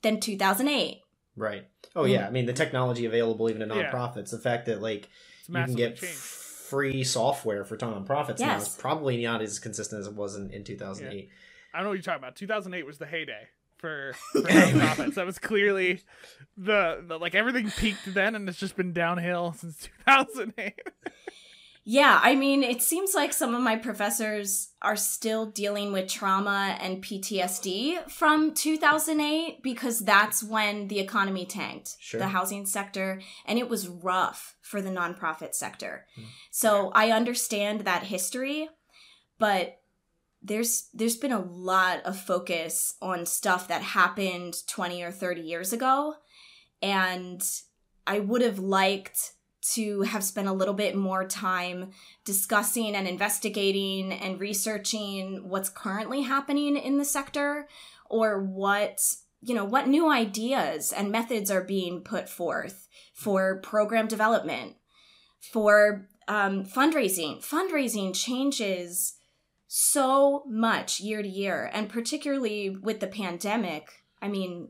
than 0.01 0.19
2008. 0.19 1.01
Right. 1.35 1.67
Oh 1.95 2.05
yeah. 2.05 2.27
I 2.27 2.29
mean, 2.29 2.45
the 2.45 2.53
technology 2.53 3.05
available 3.05 3.49
even 3.49 3.67
to 3.67 3.75
Yeah. 3.75 3.91
nonprofits. 3.91 4.31
The 4.31 4.39
fact 4.39 4.67
that 4.67 4.81
like 4.81 5.09
you 5.47 5.55
can 5.55 5.73
get 5.75 5.97
changed. 5.97 6.13
free 6.13 7.03
software 7.03 7.63
for 7.63 7.77
nonprofits 7.77 8.39
now 8.39 8.57
is 8.57 8.69
probably 8.69 9.23
not 9.23 9.41
as 9.41 9.59
consistent 9.59 10.01
as 10.01 10.07
it 10.07 10.13
was 10.13 10.35
in, 10.35 10.51
in 10.51 10.63
2008. 10.63 11.29
I 11.73 11.77
don't 11.77 11.85
know 11.85 11.89
what 11.89 11.95
you're 11.95 12.03
talking 12.03 12.19
about. 12.19 12.35
2008 12.35 12.85
was 12.85 12.97
the 12.97 13.05
heyday 13.05 13.47
for, 13.81 14.13
for 14.31 14.41
nonprofits. 14.43 15.15
that 15.15 15.25
was 15.25 15.39
clearly 15.39 16.01
the, 16.55 17.03
the 17.05 17.17
like 17.17 17.35
everything 17.35 17.69
peaked 17.71 18.13
then, 18.13 18.35
and 18.35 18.47
it's 18.47 18.59
just 18.59 18.77
been 18.77 18.93
downhill 18.93 19.53
since 19.57 19.89
2008. 20.07 20.73
Yeah, 21.83 22.19
I 22.21 22.35
mean, 22.35 22.61
it 22.61 22.83
seems 22.83 23.15
like 23.15 23.33
some 23.33 23.55
of 23.55 23.61
my 23.63 23.75
professors 23.75 24.69
are 24.83 24.95
still 24.95 25.47
dealing 25.47 25.91
with 25.91 26.07
trauma 26.07 26.77
and 26.79 27.03
PTSD 27.03 28.07
from 28.07 28.53
2008 28.53 29.63
because 29.63 29.99
that's 30.01 30.43
when 30.43 30.89
the 30.89 30.99
economy 30.99 31.43
tanked, 31.43 31.95
Sure. 31.99 32.19
the 32.19 32.27
housing 32.27 32.67
sector, 32.67 33.19
and 33.47 33.57
it 33.57 33.67
was 33.67 33.87
rough 33.87 34.55
for 34.61 34.79
the 34.79 34.91
nonprofit 34.91 35.55
sector. 35.55 36.05
Hmm. 36.15 36.21
So 36.51 36.91
I 36.93 37.09
understand 37.09 37.81
that 37.81 38.03
history, 38.03 38.69
but 39.39 39.79
there's 40.41 40.89
there's 40.93 41.17
been 41.17 41.31
a 41.31 41.39
lot 41.39 42.01
of 42.03 42.17
focus 42.19 42.95
on 43.01 43.25
stuff 43.25 43.67
that 43.67 43.81
happened 43.81 44.55
20 44.67 45.03
or 45.03 45.11
30 45.11 45.41
years 45.41 45.71
ago. 45.73 46.15
And 46.81 47.41
I 48.07 48.19
would 48.19 48.41
have 48.41 48.59
liked 48.59 49.33
to 49.73 50.01
have 50.01 50.23
spent 50.23 50.47
a 50.47 50.53
little 50.53 50.73
bit 50.73 50.95
more 50.95 51.27
time 51.27 51.91
discussing 52.25 52.95
and 52.95 53.07
investigating 53.07 54.11
and 54.11 54.39
researching 54.39 55.47
what's 55.47 55.69
currently 55.69 56.23
happening 56.23 56.75
in 56.75 56.97
the 56.97 57.05
sector 57.05 57.67
or 58.09 58.41
what 58.41 58.99
you 59.41 59.53
know 59.53 59.65
what 59.65 59.87
new 59.87 60.09
ideas 60.09 60.91
and 60.91 61.11
methods 61.11 61.51
are 61.51 61.63
being 61.63 62.01
put 62.01 62.27
forth 62.27 62.87
for 63.13 63.59
program 63.61 64.07
development 64.07 64.75
for 65.39 66.07
um, 66.27 66.63
fundraising. 66.65 67.43
Fundraising 67.43 68.15
changes 68.15 69.15
so 69.73 70.43
much 70.49 70.99
year 70.99 71.21
to 71.21 71.29
year. 71.29 71.71
And 71.71 71.87
particularly 71.87 72.69
with 72.69 72.99
the 72.99 73.07
pandemic 73.07 74.03
i 74.21 74.27
mean 74.27 74.67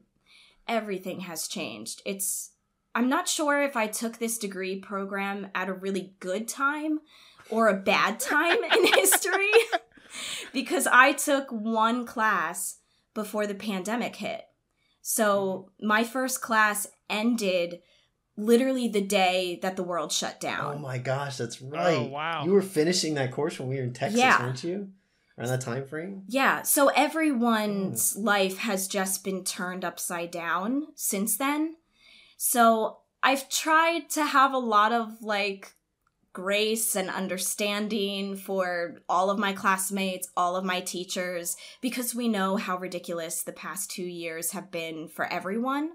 everything 0.68 1.22
has 1.22 1.48
changed. 1.48 2.04
It's 2.06 2.52
i'm 2.94 3.10
not 3.10 3.28
sure 3.28 3.64
if 3.64 3.76
i 3.76 3.88
took 3.88 4.20
this 4.20 4.38
degree 4.38 4.80
program 4.80 5.48
at 5.56 5.70
a 5.70 5.74
really 5.74 6.14
good 6.20 6.48
time 6.48 7.00
or 7.50 7.68
a 7.68 7.82
bad 7.82 8.20
time 8.20 8.64
in 8.64 8.86
history 8.94 9.52
because 10.54 10.86
i 10.86 11.14
took 11.14 11.50
one 11.50 12.06
class 12.06 12.78
before 13.16 13.48
the 13.48 13.56
pandemic 13.56 14.18
hit. 14.18 14.44
So 15.02 15.72
mm-hmm. 15.80 15.88
my 15.88 16.04
first 16.04 16.42
class 16.42 16.86
ended 17.10 17.80
literally 18.42 18.88
the 18.88 19.02
day 19.02 19.60
that 19.62 19.76
the 19.76 19.84
world 19.84 20.12
shut 20.12 20.40
down 20.40 20.76
Oh 20.76 20.80
my 20.80 20.98
gosh, 20.98 21.38
that's 21.38 21.62
right. 21.62 21.98
Oh, 21.98 22.04
wow. 22.06 22.44
You 22.46 22.52
were 22.52 22.62
finishing 22.62 23.14
that 23.16 23.32
course 23.32 23.60
when 23.60 23.70
we 23.70 23.78
were 23.78 23.84
in 23.84 23.94
Texas, 23.94 24.20
Yeah. 24.20 24.42
weren't 24.42 24.64
you? 24.64 24.90
Around 25.38 25.50
that 25.50 25.62
time 25.62 25.86
frame? 25.88 26.24
Yeah, 26.28 26.62
so 26.64 26.90
everyone's 26.90 28.16
life 28.18 28.58
has 28.60 28.88
just 28.88 29.24
been 29.24 29.44
turned 29.44 29.86
upside 29.86 30.32
down 30.32 30.88
since 30.96 31.38
then. 31.38 31.76
So 32.38 32.98
I've 33.24 33.50
tried 33.50 34.10
to 34.12 34.26
have 34.26 34.54
a 34.54 34.58
lot 34.58 34.92
of 34.92 35.22
like 35.22 35.74
grace 36.34 36.96
and 36.96 37.10
understanding 37.10 38.36
for 38.38 38.98
all 39.10 39.30
of 39.30 39.38
my 39.40 39.54
classmates, 39.54 40.30
all 40.38 40.56
of 40.56 40.64
my 40.64 40.80
teachers, 40.80 41.58
because 41.82 42.16
we 42.16 42.28
know 42.30 42.56
how 42.58 42.78
ridiculous 42.78 43.42
the 43.44 43.52
past 43.52 43.92
two 43.92 44.04
years 44.04 44.52
have 44.52 44.72
been 44.72 45.08
for 45.08 45.26
everyone. 45.26 45.92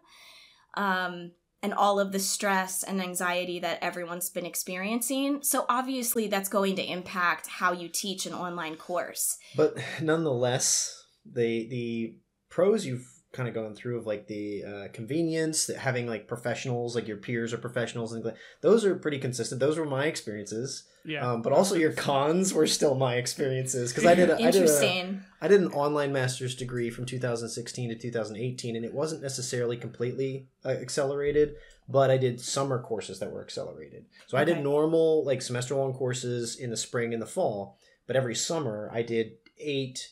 Um, 0.75 1.33
and 1.63 1.73
all 1.75 1.99
of 1.99 2.13
the 2.13 2.19
stress 2.19 2.83
and 2.83 3.01
anxiety 3.01 3.59
that 3.61 3.79
everyone's 3.83 4.31
been 4.31 4.47
experiencing. 4.47 5.43
So, 5.43 5.65
obviously, 5.69 6.29
that's 6.29 6.49
going 6.49 6.77
to 6.77 6.85
impact 6.85 7.47
how 7.47 7.73
you 7.73 7.89
teach 7.89 8.27
an 8.27 8.35
online 8.35 8.77
course. 8.77 9.39
But 9.57 9.77
nonetheless, 10.01 11.05
the 11.25 11.69
the 11.69 12.17
pros 12.49 12.87
you've 12.87 13.16
kind 13.37 13.49
of 13.49 13.55
going 13.55 13.75
through 13.75 13.99
of 13.99 14.07
like 14.07 14.27
the 14.27 14.65
uh, 14.65 14.89
convenience 14.93 15.67
that 15.67 15.77
having 15.77 16.07
like 16.07 16.27
professionals 16.27 16.95
like 16.97 17.07
your 17.07 17.19
peers 17.19 17.53
or 17.53 17.59
professionals 17.59 18.13
and 18.13 18.33
those 18.63 18.85
are 18.85 18.95
pretty 18.97 19.19
consistent 19.19 19.61
those 19.61 19.79
were 19.79 19.85
my 19.85 20.07
experiences 20.07 20.85
Yeah. 21.05 21.25
um, 21.31 21.43
but 21.43 21.53
also 21.53 21.75
your 21.77 21.93
cons 21.93 22.53
were 22.55 22.67
still 22.67 22.95
my 22.95 23.15
experiences 23.17 23.93
because 23.93 24.07
i 24.07 24.15
did 24.15 24.31
a, 24.31 24.35
I 24.35 24.37
did 24.37 24.45
a, 24.45 24.47
Interesting. 24.47 25.23
I 25.41 25.49
did 25.49 25.61
an 25.61 25.69
online 25.73 26.13
master's 26.13 26.55
degree 26.57 26.89
from 26.91 27.05
2016 27.05 27.91
to 27.91 27.95
2018, 27.95 28.75
and 28.75 28.85
it 28.87 28.95
wasn't 28.95 29.21
necessarily 29.23 29.77
completely 29.77 30.49
uh, 30.65 30.71
accelerated, 30.71 31.57
but 31.89 32.11
I 32.11 32.17
did 32.17 32.41
summer 32.41 32.81
courses 32.83 33.19
that 33.21 33.31
were 33.31 33.43
accelerated. 33.43 34.07
So 34.29 34.39
I 34.39 34.45
did 34.45 34.63
normal, 34.63 35.25
like 35.27 35.43
semester 35.43 35.75
long 35.75 35.93
courses 35.93 36.57
in 36.57 36.71
the 36.71 36.77
spring 36.77 37.13
and 37.13 37.21
the 37.21 37.27
fall, 37.27 37.77
but 38.07 38.17
every 38.17 38.35
summer 38.35 38.91
I 38.93 39.03
did 39.03 39.33
eight, 39.59 40.09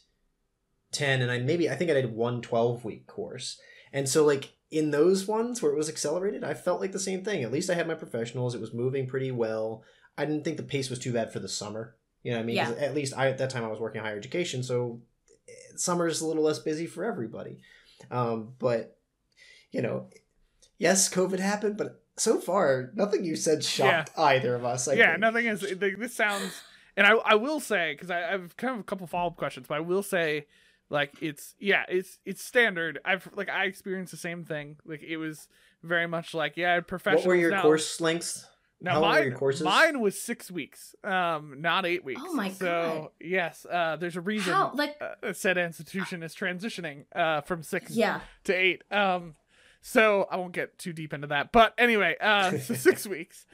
10, 0.94 1.20
and 1.20 1.30
I 1.30 1.38
maybe, 1.38 1.68
I 1.68 1.74
think 1.76 1.90
I 1.90 1.94
did 1.94 2.14
one 2.14 2.40
12 2.40 2.84
week 2.84 3.06
course. 3.06 3.60
And 3.92 4.08
so, 4.08 4.24
like, 4.24 4.52
in 4.70 4.90
those 4.90 5.26
ones 5.28 5.60
where 5.62 5.70
it 5.72 5.76
was 5.76 5.88
accelerated, 5.88 6.42
I 6.42 6.54
felt 6.54 6.80
like 6.80 6.92
the 6.92 6.98
same 6.98 7.22
thing. 7.22 7.42
At 7.44 7.52
least 7.52 7.68
I 7.70 7.74
had 7.74 7.86
my 7.86 7.94
professionals, 7.94 8.54
it 8.54 8.60
was 8.60 8.72
moving 8.74 9.06
pretty 9.06 9.30
well. 9.30 9.82
I 10.16 10.24
didn't 10.24 10.44
think 10.44 10.56
the 10.56 10.62
pace 10.62 10.90
was 10.90 10.98
too 10.98 11.12
bad 11.12 11.32
for 11.32 11.38
the 11.40 11.48
summer. 11.48 11.96
You 12.22 12.30
know 12.32 12.38
what 12.38 12.42
I 12.44 12.46
mean? 12.46 12.56
'Cause 12.64 12.76
At 12.78 12.94
least 12.94 13.12
I 13.16 13.28
at 13.28 13.38
that 13.38 13.50
time 13.50 13.64
I 13.64 13.68
was 13.68 13.78
working 13.80 14.00
higher 14.00 14.16
education, 14.16 14.62
so 14.62 15.02
eh, 15.48 15.52
summer's 15.76 16.20
a 16.22 16.26
little 16.26 16.42
less 16.42 16.58
busy 16.58 16.86
for 16.86 17.04
everybody. 17.04 17.60
Um, 18.10 18.54
but 18.58 18.96
you 19.70 19.82
know, 19.82 20.08
yes, 20.78 21.08
COVID 21.12 21.38
happened, 21.40 21.76
but 21.76 22.02
so 22.16 22.40
far 22.40 22.92
nothing 22.94 23.24
you 23.24 23.36
said 23.36 23.62
shocked 23.64 24.10
either 24.16 24.54
of 24.54 24.64
us. 24.64 24.88
I 24.88 24.94
yeah, 24.94 25.10
think. 25.10 25.20
nothing 25.20 25.46
is. 25.46 25.60
This 25.60 26.14
sounds, 26.14 26.62
and 26.96 27.06
I 27.06 27.12
I 27.12 27.34
will 27.34 27.60
say 27.60 27.92
because 27.94 28.10
I, 28.10 28.20
I 28.28 28.30
have 28.32 28.56
kind 28.56 28.74
of 28.74 28.80
a 28.80 28.84
couple 28.84 29.06
follow 29.06 29.30
up 29.30 29.36
questions, 29.36 29.66
but 29.68 29.76
I 29.76 29.80
will 29.80 30.02
say 30.02 30.46
like 30.90 31.12
it's 31.20 31.54
yeah 31.58 31.84
it's 31.88 32.18
it's 32.24 32.42
standard. 32.42 32.98
I've 33.04 33.28
like 33.34 33.48
I 33.48 33.64
experienced 33.64 34.10
the 34.10 34.18
same 34.18 34.44
thing. 34.44 34.76
Like 34.84 35.02
it 35.02 35.16
was 35.16 35.48
very 35.82 36.06
much 36.06 36.34
like 36.34 36.56
yeah 36.56 36.80
professionals. 36.80 37.26
What 37.26 37.30
were 37.30 37.36
your 37.36 37.50
now, 37.50 37.62
course 37.62 38.00
lengths? 38.00 38.46
Now 38.80 38.94
how 38.94 39.00
long 39.00 39.10
were 39.10 39.16
mine 39.16 39.28
your 39.28 39.38
courses? 39.38 39.62
mine 39.62 40.00
was 40.00 40.20
six 40.20 40.50
weeks, 40.50 40.94
um, 41.04 41.56
not 41.60 41.86
eight 41.86 42.04
weeks. 42.04 42.20
Oh 42.22 42.34
my 42.34 42.50
so, 42.50 42.64
God. 42.64 43.08
yes, 43.26 43.66
uh, 43.70 43.96
there's 43.96 44.16
a 44.16 44.20
reason. 44.20 44.52
How 44.52 44.72
like 44.74 45.00
uh, 45.00 45.32
said 45.32 45.56
institution 45.56 46.22
is 46.22 46.34
transitioning 46.34 47.04
uh, 47.14 47.40
from 47.40 47.62
six 47.62 47.92
yeah. 47.92 48.20
to 48.44 48.54
eight. 48.54 48.82
Um, 48.90 49.36
so 49.80 50.26
I 50.30 50.36
won't 50.36 50.52
get 50.52 50.78
too 50.78 50.92
deep 50.92 51.12
into 51.12 51.28
that. 51.28 51.52
But 51.52 51.74
anyway, 51.78 52.16
uh, 52.20 52.58
so 52.58 52.74
six 52.74 53.06
weeks. 53.06 53.46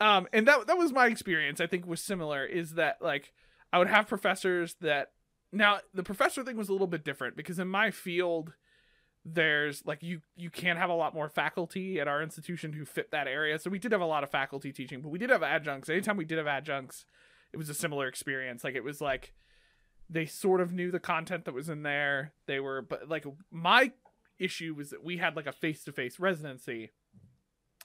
Um, 0.00 0.26
and 0.32 0.46
that 0.48 0.66
that 0.66 0.78
was 0.78 0.92
my 0.92 1.06
experience. 1.06 1.60
I 1.60 1.66
think 1.66 1.86
was 1.86 2.00
similar. 2.00 2.44
Is 2.44 2.74
that 2.74 2.98
like 3.00 3.32
I 3.72 3.78
would 3.78 3.88
have 3.88 4.08
professors 4.08 4.76
that 4.80 5.10
now 5.52 5.78
the 5.92 6.02
professor 6.02 6.42
thing 6.42 6.56
was 6.56 6.68
a 6.68 6.72
little 6.72 6.86
bit 6.86 7.04
different 7.04 7.36
because 7.36 7.58
in 7.58 7.68
my 7.68 7.90
field 7.90 8.54
there's 9.24 9.84
like 9.86 10.02
you 10.02 10.20
you 10.34 10.50
can't 10.50 10.78
have 10.78 10.90
a 10.90 10.94
lot 10.94 11.14
more 11.14 11.28
faculty 11.28 12.00
at 12.00 12.08
our 12.08 12.22
institution 12.22 12.72
who 12.72 12.84
fit 12.84 13.10
that 13.12 13.28
area. 13.28 13.58
So 13.58 13.70
we 13.70 13.78
did 13.78 13.92
have 13.92 14.00
a 14.00 14.06
lot 14.06 14.24
of 14.24 14.30
faculty 14.30 14.72
teaching 14.72 15.00
but 15.00 15.10
we 15.10 15.18
did 15.18 15.30
have 15.30 15.42
adjuncts. 15.42 15.88
Anytime 15.88 16.16
we 16.16 16.24
did 16.24 16.38
have 16.38 16.46
adjuncts 16.46 17.04
it 17.52 17.58
was 17.58 17.68
a 17.68 17.74
similar 17.74 18.08
experience. 18.08 18.64
Like 18.64 18.74
it 18.74 18.84
was 18.84 19.00
like 19.00 19.34
they 20.08 20.26
sort 20.26 20.60
of 20.60 20.72
knew 20.72 20.90
the 20.90 20.98
content 20.98 21.44
that 21.44 21.54
was 21.54 21.68
in 21.68 21.82
there. 21.82 22.32
They 22.46 22.58
were 22.58 22.82
but 22.82 23.08
like 23.08 23.24
my 23.50 23.92
issue 24.38 24.74
was 24.74 24.90
that 24.90 25.04
we 25.04 25.18
had 25.18 25.36
like 25.36 25.46
a 25.46 25.52
face-to-face 25.52 26.18
residency. 26.18 26.90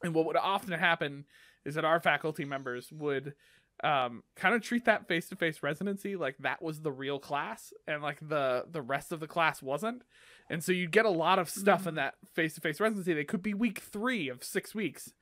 And 0.04 0.14
what 0.14 0.26
would 0.26 0.38
often 0.38 0.74
happen 0.74 1.26
is 1.66 1.76
that 1.76 1.86
our 1.86 2.00
faculty 2.00 2.46
members 2.46 2.92
would 2.92 3.34
um 3.84 4.24
kind 4.36 4.56
of 4.56 4.62
treat 4.62 4.86
that 4.86 5.08
face-to-face 5.08 5.62
residency 5.62 6.16
like 6.16 6.36
that 6.40 6.62
was 6.64 6.82
the 6.82 6.92
real 6.92 7.20
class 7.20 7.72
and 7.88 8.02
like 8.02 8.18
the 8.28 8.66
the 8.72 8.82
rest 8.82 9.12
of 9.12 9.20
the 9.20 9.28
class 9.28 9.62
wasn't. 9.62 10.02
And 10.50 10.64
so 10.64 10.72
you'd 10.72 10.92
get 10.92 11.06
a 11.06 11.10
lot 11.12 11.38
of 11.40 11.50
stuff 11.50 11.86
in 11.86 11.96
that 11.96 12.16
face-to-face 12.34 12.80
residency. 12.80 13.14
That 13.14 13.28
could 13.28 13.44
be 13.44 13.54
week 13.54 13.80
three 13.80 14.30
of 14.30 14.44
six 14.44 14.74
weeks 14.74 15.14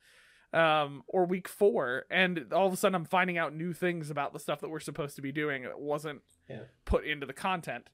um 0.54 1.02
or 1.08 1.26
week 1.26 1.48
four. 1.48 2.04
And 2.10 2.52
all 2.52 2.66
of 2.66 2.72
a 2.72 2.76
sudden 2.76 2.94
i'm 2.94 3.04
finding 3.04 3.36
out 3.36 3.54
new 3.54 3.72
things 3.74 4.08
about 4.10 4.32
the 4.32 4.38
stuff 4.38 4.60
that 4.60 4.70
we're 4.70 4.80
supposed 4.80 5.16
to 5.16 5.22
be 5.22 5.32
doing 5.32 5.64
that 5.64 5.78
wasn't 5.80 6.22
Yeah. 6.48 6.60
put 6.86 7.04
into 7.04 7.26
the 7.26 7.32
content. 7.34 7.90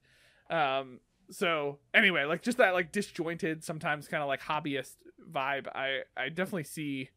Um 0.51 1.01
so 1.31 1.79
anyway 1.94 2.25
like 2.25 2.42
just 2.42 2.59
that 2.59 2.75
like 2.75 2.92
disjointed 2.92 3.64
sometimes 3.64 4.07
kind 4.07 4.22
of 4.22 4.29
like 4.29 4.42
hobbyist 4.42 4.96
vibe 5.33 5.66
i 5.75 6.01
i 6.16 6.29
definitely 6.29 6.64
see 6.64 7.09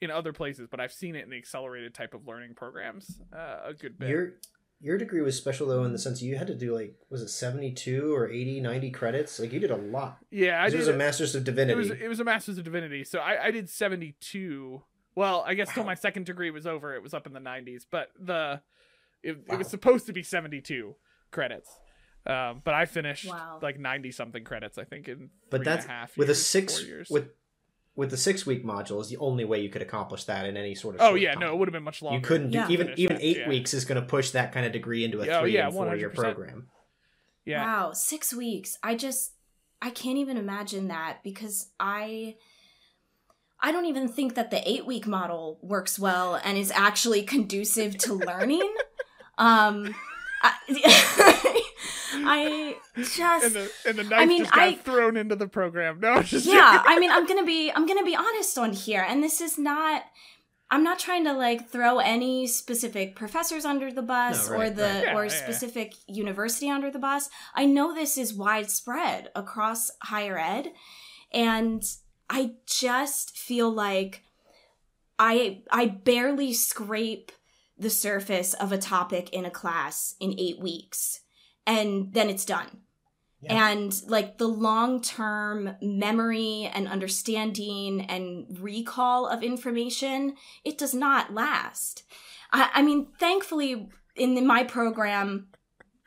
in 0.00 0.10
other 0.10 0.32
places 0.32 0.66
but 0.70 0.80
i've 0.80 0.92
seen 0.92 1.14
it 1.16 1.24
in 1.24 1.30
the 1.30 1.36
accelerated 1.36 1.94
type 1.94 2.14
of 2.14 2.26
learning 2.26 2.54
programs 2.54 3.20
uh, 3.36 3.58
a 3.66 3.74
good 3.74 3.98
bit. 3.98 4.08
Your 4.08 4.32
your 4.82 4.96
degree 4.96 5.20
was 5.20 5.36
special 5.36 5.66
though 5.66 5.84
in 5.84 5.92
the 5.92 5.98
sense 5.98 6.22
you 6.22 6.36
had 6.38 6.46
to 6.46 6.54
do 6.54 6.74
like 6.74 6.94
was 7.10 7.20
it 7.20 7.28
72 7.28 8.14
or 8.14 8.30
80 8.30 8.60
90 8.62 8.90
credits? 8.92 9.38
Like 9.38 9.52
you 9.52 9.60
did 9.60 9.70
a 9.70 9.76
lot. 9.76 10.16
Yeah 10.30 10.58
i 10.62 10.64
'Cause 10.64 10.74
it 10.74 10.78
was 10.78 10.88
a 10.88 10.94
master's 10.96 11.34
of 11.34 11.44
divinity 11.44 11.72
it 11.72 11.76
was 11.76 11.90
it 11.90 12.08
was 12.08 12.18
a 12.20 12.24
master's 12.24 12.56
of 12.56 12.64
divinity. 12.64 13.04
So 13.04 13.18
i 13.18 13.44
i 13.46 13.50
did 13.50 13.68
72 13.68 14.82
well 15.14 15.44
i 15.46 15.54
guess 15.54 15.72
till 15.74 15.84
my 15.84 15.94
second 15.94 16.24
degree 16.26 16.50
was 16.50 16.66
over 16.66 16.94
it 16.94 17.02
was 17.02 17.12
up 17.14 17.26
in 17.26 17.32
the 17.32 17.40
90s 17.40 17.82
but 17.90 18.08
the 18.18 18.60
it, 19.22 19.36
it 19.50 19.58
was 19.58 19.68
supposed 19.68 20.06
to 20.06 20.12
be 20.14 20.22
72 20.22 20.94
credits. 21.30 21.68
Um 22.26 22.62
but 22.64 22.74
i 22.74 22.86
finished 22.86 23.26
Wow. 23.28 23.58
like 23.60 23.78
90 23.78 24.12
something 24.12 24.44
credits 24.44 24.78
i 24.78 24.84
think 24.84 25.08
in 25.08 25.30
but 25.50 25.58
three 25.58 25.58
and 25.58 25.66
that's 25.66 25.86
a 25.86 25.88
half 25.90 26.16
with 26.16 26.30
a 26.30 26.34
six 26.34 26.82
years. 26.86 27.08
with 27.10 27.28
with 27.96 28.10
the 28.10 28.16
six 28.16 28.46
week 28.46 28.64
module 28.64 29.00
is 29.00 29.08
the 29.08 29.16
only 29.18 29.44
way 29.44 29.60
you 29.60 29.68
could 29.68 29.82
accomplish 29.82 30.24
that 30.24 30.46
in 30.46 30.56
any 30.56 30.74
sort 30.74 30.94
of 30.94 31.00
oh 31.02 31.14
yeah 31.14 31.32
time. 31.32 31.40
no 31.40 31.52
it 31.52 31.58
would 31.58 31.68
have 31.68 31.72
been 31.72 31.82
much 31.82 32.00
longer 32.02 32.16
you 32.16 32.22
couldn't 32.22 32.50
do 32.50 32.64
even 32.68 32.92
even 32.96 33.16
that, 33.16 33.24
eight 33.24 33.38
yeah. 33.38 33.48
weeks 33.48 33.74
is 33.74 33.84
going 33.84 34.00
to 34.00 34.06
push 34.06 34.30
that 34.30 34.52
kind 34.52 34.64
of 34.64 34.72
degree 34.72 35.04
into 35.04 35.20
a 35.20 35.28
Oh, 35.28 35.40
three 35.42 35.54
yeah, 35.54 35.66
and 35.66 35.74
four 35.74 35.94
year 35.96 36.10
100%. 36.10 36.14
program 36.14 36.68
yeah 37.44 37.64
Wow, 37.64 37.92
six 37.92 38.32
weeks. 38.32 38.78
I 38.82 38.94
just 38.94 39.32
I 39.82 39.90
can't 39.90 40.18
even 40.18 40.36
imagine 40.36 40.88
that 40.88 41.18
because 41.24 41.70
I 41.80 42.36
I 43.60 43.72
don't 43.72 43.86
even 43.86 44.08
think 44.08 44.34
that 44.36 44.50
the 44.50 44.66
eight 44.70 44.86
week 44.86 45.06
model 45.06 45.58
works 45.62 45.98
well 45.98 46.40
and 46.44 46.56
is 46.56 46.70
actually 46.70 47.22
conducive 47.22 47.96
to 47.98 48.14
learning. 48.14 48.74
um 49.38 49.94
I, 50.42 50.54
I 52.12 52.76
just 52.96 53.18
and 53.44 53.54
the 53.54 53.70
and 53.86 53.98
the 53.98 54.04
knife 54.04 54.28
mean, 54.28 54.38
just 54.40 54.52
got 54.52 54.62
I- 54.62 54.74
thrown 54.74 55.16
into 55.16 55.36
the 55.36 55.46
program 55.48 56.00
no 56.00 56.18
it's 56.18 56.30
just 56.30 56.46
yeah 56.46 56.82
i 56.86 56.98
mean 56.98 57.10
i'm 57.10 57.26
gonna 57.26 57.44
be 57.44 57.70
i'm 57.70 57.86
gonna 57.86 58.04
be 58.04 58.16
honest 58.16 58.56
on 58.58 58.72
here 58.72 59.04
and 59.06 59.22
this 59.22 59.40
is 59.40 59.58
not 59.58 60.02
i'm 60.70 60.82
not 60.82 60.98
trying 60.98 61.24
to 61.24 61.32
like 61.32 61.68
throw 61.68 61.98
any 61.98 62.46
specific 62.46 63.14
professors 63.16 63.64
under 63.64 63.92
the 63.92 64.02
bus 64.02 64.48
No, 64.48 64.56
right, 64.56 64.66
or 64.66 64.74
the 64.74 64.82
right. 64.82 65.04
Yeah, 65.04 65.14
or 65.16 65.24
yeah, 65.26 65.32
yeah. 65.32 65.42
specific 65.44 65.94
university 66.06 66.68
under 66.68 66.90
the 66.90 66.98
bus 66.98 67.28
i 67.54 67.64
know 67.66 67.94
this 67.94 68.18
is 68.18 68.34
widespread 68.34 69.28
across 69.36 69.90
higher 70.04 70.38
ed 70.38 70.72
and 71.32 71.82
i 72.28 72.52
just 72.66 73.36
feel 73.36 73.70
like 73.70 74.22
i 75.18 75.62
i 75.70 75.86
barely 75.86 76.52
scrape 76.52 77.30
the 77.80 77.90
surface 77.90 78.52
of 78.54 78.72
a 78.72 78.78
topic 78.78 79.30
in 79.30 79.44
a 79.44 79.50
class 79.50 80.14
in 80.20 80.34
eight 80.38 80.60
weeks 80.60 81.20
and 81.66 82.12
then 82.12 82.28
it's 82.28 82.44
done. 82.44 82.82
Yeah. 83.42 83.70
and 83.70 84.02
like 84.06 84.36
the 84.36 84.46
long 84.46 85.00
term 85.00 85.74
memory 85.80 86.70
and 86.74 86.86
understanding 86.86 88.02
and 88.02 88.58
recall 88.60 89.26
of 89.26 89.42
information 89.42 90.34
it 90.62 90.76
does 90.76 90.92
not 90.92 91.32
last. 91.32 92.02
I, 92.52 92.68
I 92.74 92.82
mean 92.82 93.06
thankfully 93.18 93.88
in 94.14 94.46
my 94.46 94.64
program 94.64 95.48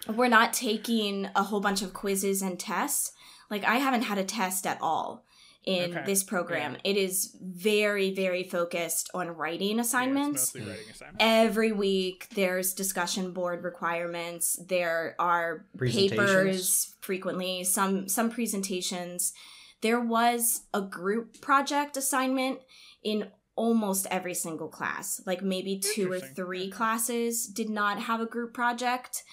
we're 0.07 0.27
not 0.27 0.53
taking 0.53 1.27
a 1.35 1.41
whole 1.41 1.59
bunch 1.59 1.81
of 1.81 1.93
quizzes 1.93 2.43
and 2.43 2.59
tests. 2.59 3.13
Like 3.49 3.63
i 3.63 3.77
haven't 3.77 4.03
had 4.03 4.19
a 4.19 4.23
test 4.23 4.67
at 4.67 4.77
all 4.79 5.25
in 5.65 5.91
Okay. 5.91 6.03
this 6.05 6.23
program. 6.23 6.77
It 6.83 6.97
is 6.97 7.35
very 7.41 8.13
very 8.13 8.43
focused 8.43 9.09
on 9.13 9.29
writing 9.29 9.75
Yeah, 9.75 9.79
it's 9.79 9.89
assignments. 9.89 10.41
mostly 10.55 10.61
writing 10.61 10.89
assignments. 10.91 11.17
every 11.21 11.71
week 11.71 12.27
there's 12.35 12.73
discussion 12.73 13.31
board 13.31 13.63
requirements. 13.63 14.59
There 14.67 15.15
are 15.19 15.65
papers 15.79 16.95
frequently 17.01 17.63
some 17.63 18.07
some 18.07 18.29
presentations. 18.29 19.33
There 19.81 19.99
was 19.99 20.61
a 20.73 20.81
group 20.81 21.41
project 21.41 21.97
assignment 21.97 22.59
in 23.03 23.29
almost 23.55 24.07
every 24.09 24.33
single 24.33 24.67
class. 24.67 25.21
Like 25.25 25.41
maybe 25.43 25.79
two 25.79 26.11
or 26.11 26.19
three 26.19 26.69
classes 26.71 27.45
did 27.45 27.69
not 27.69 27.99
have 27.99 28.19
a 28.19 28.25
group 28.25 28.53
project. 28.53 29.23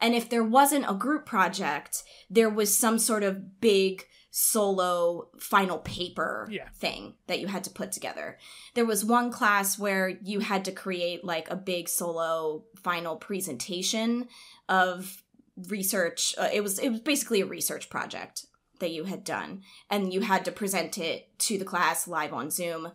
And 0.00 0.14
if 0.14 0.28
there 0.28 0.44
wasn't 0.44 0.84
a 0.88 0.94
group 0.94 1.26
project 1.26 2.02
there 2.30 2.50
was 2.50 2.76
some 2.76 2.98
sort 2.98 3.22
of 3.22 3.60
big 3.60 4.04
solo 4.38 5.28
final 5.40 5.78
paper 5.78 6.46
Yeah. 6.50 6.68
thing 6.74 7.14
that 7.26 7.40
you 7.40 7.46
had 7.46 7.64
to 7.64 7.70
put 7.70 7.90
together 7.90 8.36
there 8.74 8.84
was 8.84 9.02
one 9.02 9.32
class 9.32 9.78
where 9.78 10.10
you 10.10 10.40
had 10.40 10.66
to 10.66 10.72
create 10.72 11.24
like 11.24 11.50
a 11.50 11.56
big 11.56 11.88
solo 11.88 12.62
final 12.82 13.16
presentation 13.16 14.28
of 14.68 15.22
research 15.68 16.34
uh, 16.36 16.50
it 16.52 16.60
was 16.62 16.78
it 16.78 16.90
was 16.90 17.00
basically 17.00 17.40
a 17.40 17.46
research 17.46 17.88
project 17.88 18.44
that 18.78 18.90
you 18.90 19.04
had 19.04 19.24
done 19.24 19.62
and 19.88 20.12
you 20.12 20.20
had 20.20 20.44
to 20.44 20.52
present 20.52 20.98
it 20.98 21.30
to 21.38 21.56
the 21.56 21.64
class 21.64 22.06
live 22.06 22.34
on 22.34 22.50
zoom 22.50 22.92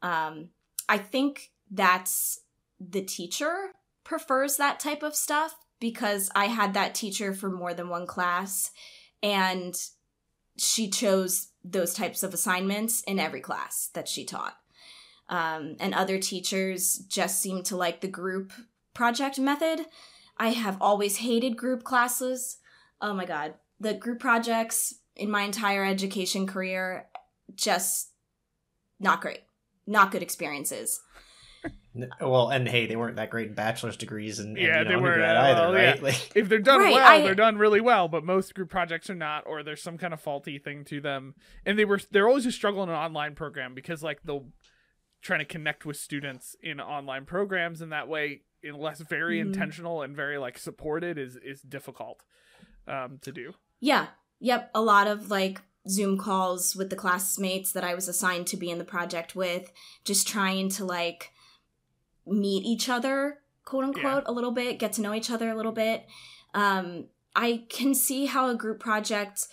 um, 0.00 0.48
i 0.88 0.96
think 0.96 1.50
that's 1.72 2.38
the 2.78 3.02
teacher 3.02 3.72
prefers 4.04 4.58
that 4.58 4.78
type 4.78 5.02
of 5.02 5.16
stuff 5.16 5.56
because 5.80 6.30
i 6.36 6.44
had 6.46 6.72
that 6.74 6.94
teacher 6.94 7.34
for 7.34 7.50
more 7.50 7.74
than 7.74 7.88
one 7.88 8.06
class 8.06 8.70
and 9.24 9.74
she 10.56 10.88
chose 10.88 11.48
those 11.64 11.94
types 11.94 12.22
of 12.22 12.34
assignments 12.34 13.00
in 13.02 13.18
every 13.18 13.40
class 13.40 13.90
that 13.94 14.08
she 14.08 14.24
taught. 14.24 14.56
Um, 15.28 15.76
and 15.80 15.94
other 15.94 16.18
teachers 16.18 16.98
just 17.08 17.40
seemed 17.40 17.64
to 17.66 17.76
like 17.76 18.00
the 18.00 18.08
group 18.08 18.52
project 18.92 19.38
method. 19.38 19.86
I 20.36 20.50
have 20.50 20.80
always 20.80 21.18
hated 21.18 21.56
group 21.56 21.82
classes. 21.82 22.58
Oh 23.00 23.14
my 23.14 23.24
god. 23.24 23.54
The 23.80 23.94
group 23.94 24.20
projects 24.20 24.94
in 25.16 25.30
my 25.30 25.42
entire 25.42 25.84
education 25.84 26.46
career 26.46 27.06
just 27.54 28.10
not 29.00 29.20
great. 29.20 29.40
Not 29.86 30.10
good 30.10 30.22
experiences. 30.22 31.00
Well, 32.20 32.48
and 32.50 32.66
hey, 32.68 32.86
they 32.86 32.96
weren't 32.96 33.16
that 33.16 33.30
great 33.30 33.48
in 33.48 33.54
bachelor's 33.54 33.96
degrees 33.96 34.38
and, 34.40 34.56
and 34.56 34.66
Yeah, 34.66 34.78
you 34.78 34.84
know, 34.84 34.90
they 34.90 34.96
weren't, 34.96 35.22
undergrad 35.22 35.36
uh, 35.36 35.40
either, 35.40 35.60
well, 35.60 35.72
right? 35.74 35.96
yeah. 35.96 36.02
Like, 36.02 36.32
if 36.36 36.48
they're 36.48 36.58
done 36.58 36.80
Right, 36.80 36.94
well, 36.94 37.06
I- 37.12 37.22
they're 37.22 37.34
done 37.34 37.56
really 37.58 37.80
well. 37.80 38.08
But 38.08 38.24
most 38.24 38.54
group 38.54 38.70
projects 38.70 39.08
are 39.10 39.14
not, 39.14 39.44
or 39.46 39.62
there's 39.62 39.82
some 39.82 39.96
kind 39.98 40.12
of 40.12 40.20
faulty 40.20 40.58
thing 40.58 40.84
to 40.86 41.00
them. 41.00 41.34
And 41.64 41.78
they 41.78 41.84
were 41.84 42.00
they're 42.10 42.28
always 42.28 42.46
a 42.46 42.52
struggle 42.52 42.82
in 42.82 42.88
an 42.88 42.94
online 42.96 43.34
program 43.34 43.74
because 43.74 44.02
like 44.02 44.22
they'll 44.24 44.46
trying 45.22 45.38
to 45.40 45.44
connect 45.46 45.86
with 45.86 45.96
students 45.96 46.54
in 46.62 46.80
online 46.80 47.24
programs, 47.24 47.80
and 47.80 47.92
that 47.92 48.08
way, 48.08 48.42
unless 48.62 49.00
very 49.00 49.38
Mhm. 49.38 49.46
intentional 49.46 50.02
and 50.02 50.14
very 50.16 50.36
like 50.38 50.58
supported, 50.58 51.16
is 51.18 51.36
is 51.36 51.62
difficult 51.62 52.22
um, 52.88 53.18
to 53.22 53.32
do. 53.32 53.54
Yeah. 53.80 54.08
Yep. 54.40 54.70
A 54.74 54.82
lot 54.82 55.06
of 55.06 55.30
like 55.30 55.62
Zoom 55.88 56.18
calls 56.18 56.74
with 56.74 56.90
the 56.90 56.96
classmates 56.96 57.72
that 57.72 57.84
I 57.84 57.94
was 57.94 58.08
assigned 58.08 58.46
to 58.48 58.56
be 58.56 58.70
in 58.70 58.78
the 58.78 58.84
project 58.84 59.34
with, 59.36 59.70
just 60.04 60.26
trying 60.26 60.68
to 60.70 60.84
like 60.84 61.30
meet 62.26 62.64
each 62.64 62.88
other, 62.88 63.38
quote 63.64 63.84
unquote, 63.84 64.24
a 64.26 64.32
little 64.32 64.50
bit, 64.50 64.78
get 64.78 64.92
to 64.94 65.02
know 65.02 65.14
each 65.14 65.30
other 65.30 65.50
a 65.50 65.54
little 65.56 65.72
bit. 65.72 66.06
Um, 66.52 67.06
I 67.36 67.64
can 67.68 67.94
see 67.94 68.26
how 68.26 68.48
a 68.48 68.54
group 68.54 68.80
project 68.80 69.46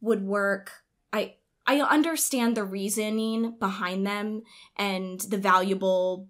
would 0.00 0.22
work. 0.24 0.84
I 1.12 1.34
I 1.66 1.80
understand 1.80 2.56
the 2.56 2.64
reasoning 2.64 3.56
behind 3.58 4.06
them 4.06 4.42
and 4.76 5.20
the 5.20 5.38
valuable 5.38 6.28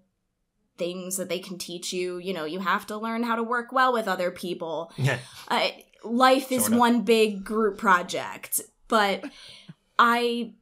things 0.79 1.17
that 1.17 1.29
they 1.29 1.39
can 1.39 1.59
teach 1.59 1.93
you. 1.93 2.19
You 2.19 2.35
know, 2.35 2.45
you 2.45 2.61
have 2.61 2.87
to 2.89 2.97
learn 2.97 3.23
how 3.23 3.37
to 3.37 3.43
work 3.43 3.73
well 3.73 3.93
with 3.93 4.09
other 4.09 4.31
people 4.31 4.93
yeah. 4.97 5.19
uh, 5.49 5.69
life 6.05 6.51
is 6.53 6.63
Sort 6.63 6.73
of. 6.73 6.79
one 6.79 7.03
big 7.03 7.45
group 7.45 7.79
project, 7.79 8.61
but 8.89 9.25
I 9.99 10.53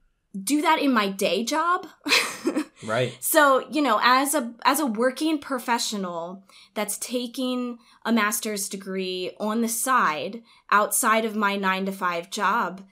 do 0.40 0.62
that 0.62 0.81
in 0.81 0.92
my 0.92 1.09
day 1.09 1.44
job. 1.44 1.87
Right. 2.82 3.16
so, 3.20 3.66
you 3.70 3.80
know, 3.82 4.00
as 4.02 4.34
a 4.34 4.52
as 4.64 4.80
a 4.80 4.87
working 4.87 5.38
professional 5.38 6.44
that's 6.74 6.98
taking 6.98 7.78
a 8.04 8.12
master's 8.12 8.68
degree 8.68 9.30
on 9.38 9.60
the 9.60 9.68
side 9.68 10.42
outside 10.70 11.24
of 11.24 11.37
my 11.37 11.56
9 11.56 11.87
to 11.87 11.92
5 11.92 12.30
job, 12.30 12.82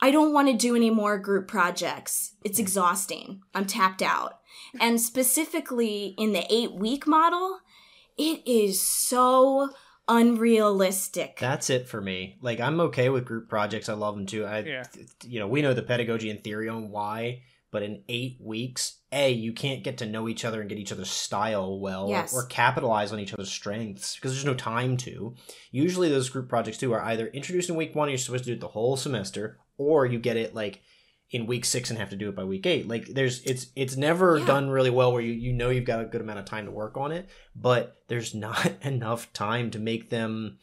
I 0.00 0.10
don't 0.10 0.32
want 0.32 0.48
to 0.48 0.54
do 0.54 0.74
any 0.76 0.90
more 0.90 1.18
group 1.18 1.48
projects. 1.48 2.34
It's 2.44 2.58
exhausting. 2.58 3.42
I'm 3.54 3.64
tapped 3.66 4.02
out. 4.02 4.38
And 4.80 5.00
specifically 5.00 6.14
in 6.18 6.32
the 6.32 6.44
8 6.52 6.74
week 6.74 7.06
model, 7.06 7.60
it 8.16 8.42
is 8.46 8.80
so 8.80 9.70
unrealistic. 10.08 11.38
That's 11.38 11.70
it 11.70 11.88
for 11.88 12.00
me. 12.00 12.38
Like 12.40 12.60
I'm 12.60 12.80
okay 12.80 13.08
with 13.08 13.24
group 13.24 13.48
projects. 13.48 13.88
I 13.88 13.94
love 13.94 14.14
them 14.16 14.26
too. 14.26 14.44
I 14.44 14.60
Yeah. 14.60 14.84
you 15.24 15.38
know, 15.40 15.46
we 15.46 15.62
know 15.62 15.74
the 15.74 15.82
pedagogy 15.82 16.30
and 16.30 16.42
theory 16.42 16.68
on 16.68 16.90
why, 16.90 17.42
but 17.70 17.82
in 17.82 18.02
8 18.08 18.38
weeks, 18.40 18.98
A, 19.12 19.30
you 19.30 19.52
can't 19.52 19.84
get 19.84 19.98
to 19.98 20.06
know 20.06 20.28
each 20.28 20.44
other 20.44 20.60
and 20.60 20.68
get 20.68 20.78
each 20.78 20.92
other's 20.92 21.10
style 21.10 21.78
well 21.80 22.08
Yes. 22.08 22.32
or, 22.34 22.42
or 22.42 22.46
capitalize 22.46 23.12
on 23.12 23.20
each 23.20 23.34
other's 23.34 23.50
strengths 23.50 24.14
because 24.14 24.32
there's 24.32 24.44
no 24.44 24.54
time 24.54 24.96
to. 24.98 25.34
Usually 25.70 26.08
those 26.08 26.30
group 26.30 26.48
projects 26.48 26.78
too 26.78 26.92
are 26.92 27.02
either 27.02 27.26
introduced 27.28 27.68
in 27.68 27.76
week 27.76 27.94
1 27.94 28.08
and 28.08 28.12
you're 28.12 28.18
supposed 28.18 28.44
to 28.44 28.50
do 28.50 28.54
it 28.54 28.60
the 28.60 28.68
whole 28.68 28.96
semester 28.96 29.58
or 29.76 30.06
you 30.06 30.18
get 30.18 30.36
it 30.36 30.54
like 30.54 30.80
in 31.30 31.46
week 31.46 31.66
6 31.66 31.90
and 31.90 31.98
have 31.98 32.08
to 32.10 32.16
do 32.16 32.30
it 32.30 32.34
by 32.36 32.44
week 32.44 32.64
8. 32.66 32.88
Like 32.88 33.06
there's 33.08 33.42
it's 33.42 33.66
it's 33.76 33.96
never 33.96 34.38
Yeah. 34.38 34.46
done 34.46 34.70
really 34.70 34.88
well 34.90 35.12
where 35.12 35.20
you 35.22 35.32
you 35.34 35.52
know 35.52 35.68
you've 35.68 35.84
got 35.84 36.00
a 36.00 36.06
good 36.06 36.22
amount 36.22 36.38
of 36.38 36.46
time 36.46 36.64
to 36.64 36.70
work 36.70 36.96
on 36.96 37.12
it, 37.12 37.28
but 37.54 37.96
there's 38.08 38.34
not 38.46 38.72
enough 38.82 39.30
time 39.34 39.70
to 39.72 39.78
make 39.78 40.08
them 40.10 40.58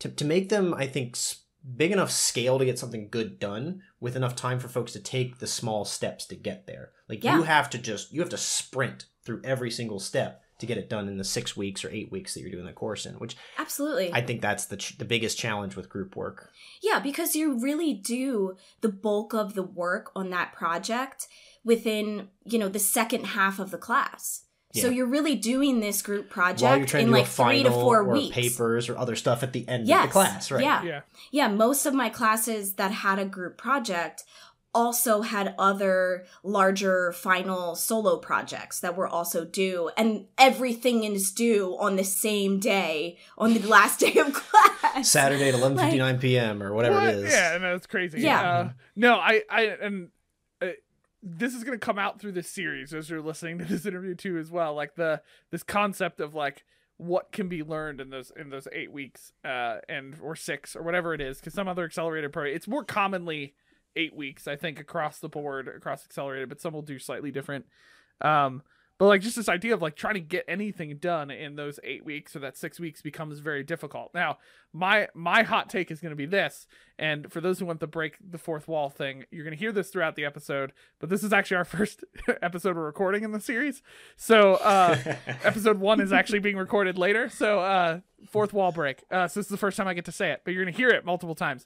to, 0.00 0.08
to 0.08 0.24
make 0.24 0.48
them 0.48 0.72
i 0.74 0.86
think 0.86 1.14
s- 1.14 1.42
big 1.76 1.92
enough 1.92 2.10
scale 2.10 2.58
to 2.58 2.64
get 2.64 2.78
something 2.78 3.08
good 3.10 3.38
done 3.38 3.82
with 4.00 4.16
enough 4.16 4.34
time 4.34 4.58
for 4.58 4.68
folks 4.68 4.92
to 4.92 5.00
take 5.00 5.38
the 5.38 5.46
small 5.46 5.84
steps 5.84 6.24
to 6.26 6.34
get 6.34 6.66
there 6.66 6.90
like 7.08 7.22
Yeah. 7.22 7.36
you 7.36 7.42
have 7.42 7.68
to 7.70 7.78
just 7.78 8.12
you 8.12 8.20
have 8.20 8.30
to 8.30 8.38
sprint 8.38 9.06
through 9.24 9.40
every 9.44 9.70
single 9.70 10.00
step 10.00 10.42
to 10.58 10.66
get 10.66 10.76
it 10.78 10.90
done 10.90 11.08
in 11.08 11.16
the 11.16 11.24
six 11.24 11.56
weeks 11.56 11.84
or 11.84 11.90
eight 11.90 12.10
weeks 12.12 12.34
that 12.34 12.40
you're 12.40 12.50
doing 12.50 12.66
the 12.66 12.72
course 12.72 13.04
in 13.06 13.14
which 13.14 13.36
Absolutely. 13.58 14.12
i 14.12 14.20
think 14.20 14.40
that's 14.40 14.66
the, 14.66 14.76
ch- 14.76 14.96
the 14.98 15.04
biggest 15.04 15.38
challenge 15.38 15.76
with 15.76 15.88
group 15.88 16.16
work 16.16 16.50
Yeah, 16.82 16.98
because 17.00 17.34
you 17.36 17.58
really 17.60 17.92
do 17.94 18.56
the 18.80 18.88
bulk 18.90 19.32
of 19.34 19.54
the 19.54 19.62
work 19.62 20.10
on 20.16 20.30
that 20.30 20.52
project 20.54 21.28
within, 21.64 22.28
you 22.44 22.58
know, 22.58 22.68
the 22.70 22.78
second 22.78 23.24
half 23.26 23.58
of 23.58 23.70
the 23.70 23.76
class. 23.78 24.44
So 24.72 24.88
you're 24.88 25.06
really 25.06 25.34
doing 25.34 25.80
this 25.80 26.00
group 26.00 26.30
project 26.30 26.94
in 26.94 27.10
like 27.10 27.26
three 27.26 27.62
to 27.64 27.70
four 27.70 28.00
or 28.00 28.12
weeks. 28.12 28.34
papers 28.34 28.88
or 28.88 28.96
other 28.96 29.16
stuff 29.16 29.42
at 29.42 29.52
the 29.52 29.68
end 29.68 29.90
of 29.90 30.02
the 30.02 30.08
class 30.08 30.50
right 30.50 30.62
Yeah. 30.62 30.82
Yeah. 30.82 31.00
Yeah, 31.30 31.48
most 31.48 31.86
of 31.86 31.94
my 31.94 32.08
classes 32.08 32.74
that 32.74 32.92
had 32.92 33.18
a 33.18 33.24
group 33.24 33.58
project 33.58 34.24
also 34.72 35.22
had 35.22 35.52
other 35.58 36.24
larger 36.44 37.10
final 37.12 37.74
solo 37.74 38.16
projects 38.18 38.78
that 38.78 38.96
were 38.96 39.08
also 39.08 39.44
due 39.44 39.90
and 39.96 40.26
everything 40.38 41.02
is 41.02 41.32
due 41.32 41.76
on 41.80 41.96
the 41.96 42.04
same 42.04 42.60
day 42.60 43.18
on 43.36 43.52
the 43.52 43.58
last 43.66 43.98
day 44.04 44.16
of 44.20 44.32
class 44.32 45.08
saturday 45.08 45.48
at 45.48 45.54
11.59 45.56 46.20
p.m 46.20 46.62
or 46.62 46.72
whatever 46.72 46.94
What? 46.94 47.08
it 47.08 47.16
is 47.16 47.32
Yeah, 47.32 47.58
no, 47.60 47.74
it's 47.74 47.88
crazy. 47.88 48.20
Yeah. 48.20 48.40
Uh, 48.40 48.70
no, 48.94 49.14
I, 49.14 49.42
I, 49.50 49.62
and 49.82 50.10
this 51.22 51.54
is 51.54 51.64
gonna 51.64 51.78
come 51.78 51.98
out 51.98 52.20
through 52.20 52.32
this 52.32 52.50
series 52.50 52.94
as 52.94 53.10
you're 53.10 53.20
listening 53.20 53.58
to 53.58 53.64
this 53.64 53.86
interview 53.86 54.14
too, 54.14 54.38
as 54.38 54.50
well. 54.50 54.74
Like 54.74 54.94
the 54.94 55.22
this 55.50 55.62
concept 55.62 56.20
of 56.20 56.34
like 56.34 56.64
what 56.96 57.32
can 57.32 57.48
be 57.48 57.62
learned 57.62 58.00
in 58.00 58.10
those 58.10 58.32
in 58.36 58.50
those 58.50 58.68
eight 58.72 58.92
weeks, 58.92 59.32
uh, 59.44 59.78
and 59.88 60.16
or 60.22 60.36
six 60.36 60.76
or 60.76 60.82
whatever 60.82 61.14
it 61.14 61.20
is, 61.20 61.38
because 61.38 61.54
some 61.54 61.68
other 61.68 61.84
accelerated 61.84 62.32
program, 62.32 62.54
it's 62.54 62.68
more 62.68 62.84
commonly 62.84 63.54
eight 63.96 64.14
weeks, 64.14 64.46
I 64.46 64.56
think, 64.56 64.78
across 64.78 65.18
the 65.18 65.28
board, 65.28 65.68
across 65.68 66.04
accelerated, 66.04 66.48
but 66.48 66.60
some 66.60 66.72
will 66.72 66.82
do 66.82 66.98
slightly 66.98 67.30
different. 67.30 67.66
Um, 68.20 68.62
but 69.00 69.06
like 69.06 69.22
just 69.22 69.34
this 69.34 69.48
idea 69.48 69.72
of 69.72 69.80
like 69.80 69.96
trying 69.96 70.12
to 70.12 70.20
get 70.20 70.44
anything 70.46 70.98
done 70.98 71.30
in 71.30 71.56
those 71.56 71.80
eight 71.82 72.04
weeks 72.04 72.36
or 72.36 72.40
that 72.40 72.54
six 72.54 72.78
weeks 72.78 73.00
becomes 73.00 73.38
very 73.38 73.64
difficult. 73.64 74.12
Now, 74.12 74.36
my 74.74 75.08
my 75.14 75.42
hot 75.42 75.70
take 75.70 75.90
is 75.90 76.00
going 76.00 76.10
to 76.10 76.16
be 76.16 76.26
this, 76.26 76.66
and 76.98 77.32
for 77.32 77.40
those 77.40 77.58
who 77.58 77.64
want 77.64 77.80
the 77.80 77.86
break 77.86 78.18
the 78.20 78.36
fourth 78.36 78.68
wall 78.68 78.90
thing, 78.90 79.24
you're 79.30 79.42
going 79.42 79.56
to 79.56 79.58
hear 79.58 79.72
this 79.72 79.88
throughout 79.88 80.16
the 80.16 80.26
episode. 80.26 80.74
But 80.98 81.08
this 81.08 81.24
is 81.24 81.32
actually 81.32 81.56
our 81.56 81.64
first 81.78 82.04
episode 82.42 82.76
we're 82.76 82.84
recording 82.84 83.24
in 83.24 83.32
the 83.32 83.40
series, 83.40 83.80
so 84.16 84.56
uh, 84.56 84.98
episode 85.42 85.80
one 85.80 86.02
is 86.02 86.12
actually 86.12 86.40
being 86.40 86.58
recorded 86.58 86.98
later. 86.98 87.30
So 87.30 87.60
uh, 87.60 88.00
fourth 88.28 88.52
wall 88.52 88.70
break. 88.70 89.02
Uh, 89.10 89.28
so 89.28 89.40
this 89.40 89.46
is 89.46 89.50
the 89.50 89.56
first 89.56 89.78
time 89.78 89.88
I 89.88 89.94
get 89.94 90.04
to 90.04 90.12
say 90.12 90.30
it, 90.30 90.42
but 90.44 90.52
you're 90.52 90.62
going 90.62 90.74
to 90.74 90.78
hear 90.78 90.90
it 90.90 91.06
multiple 91.06 91.34
times. 91.34 91.64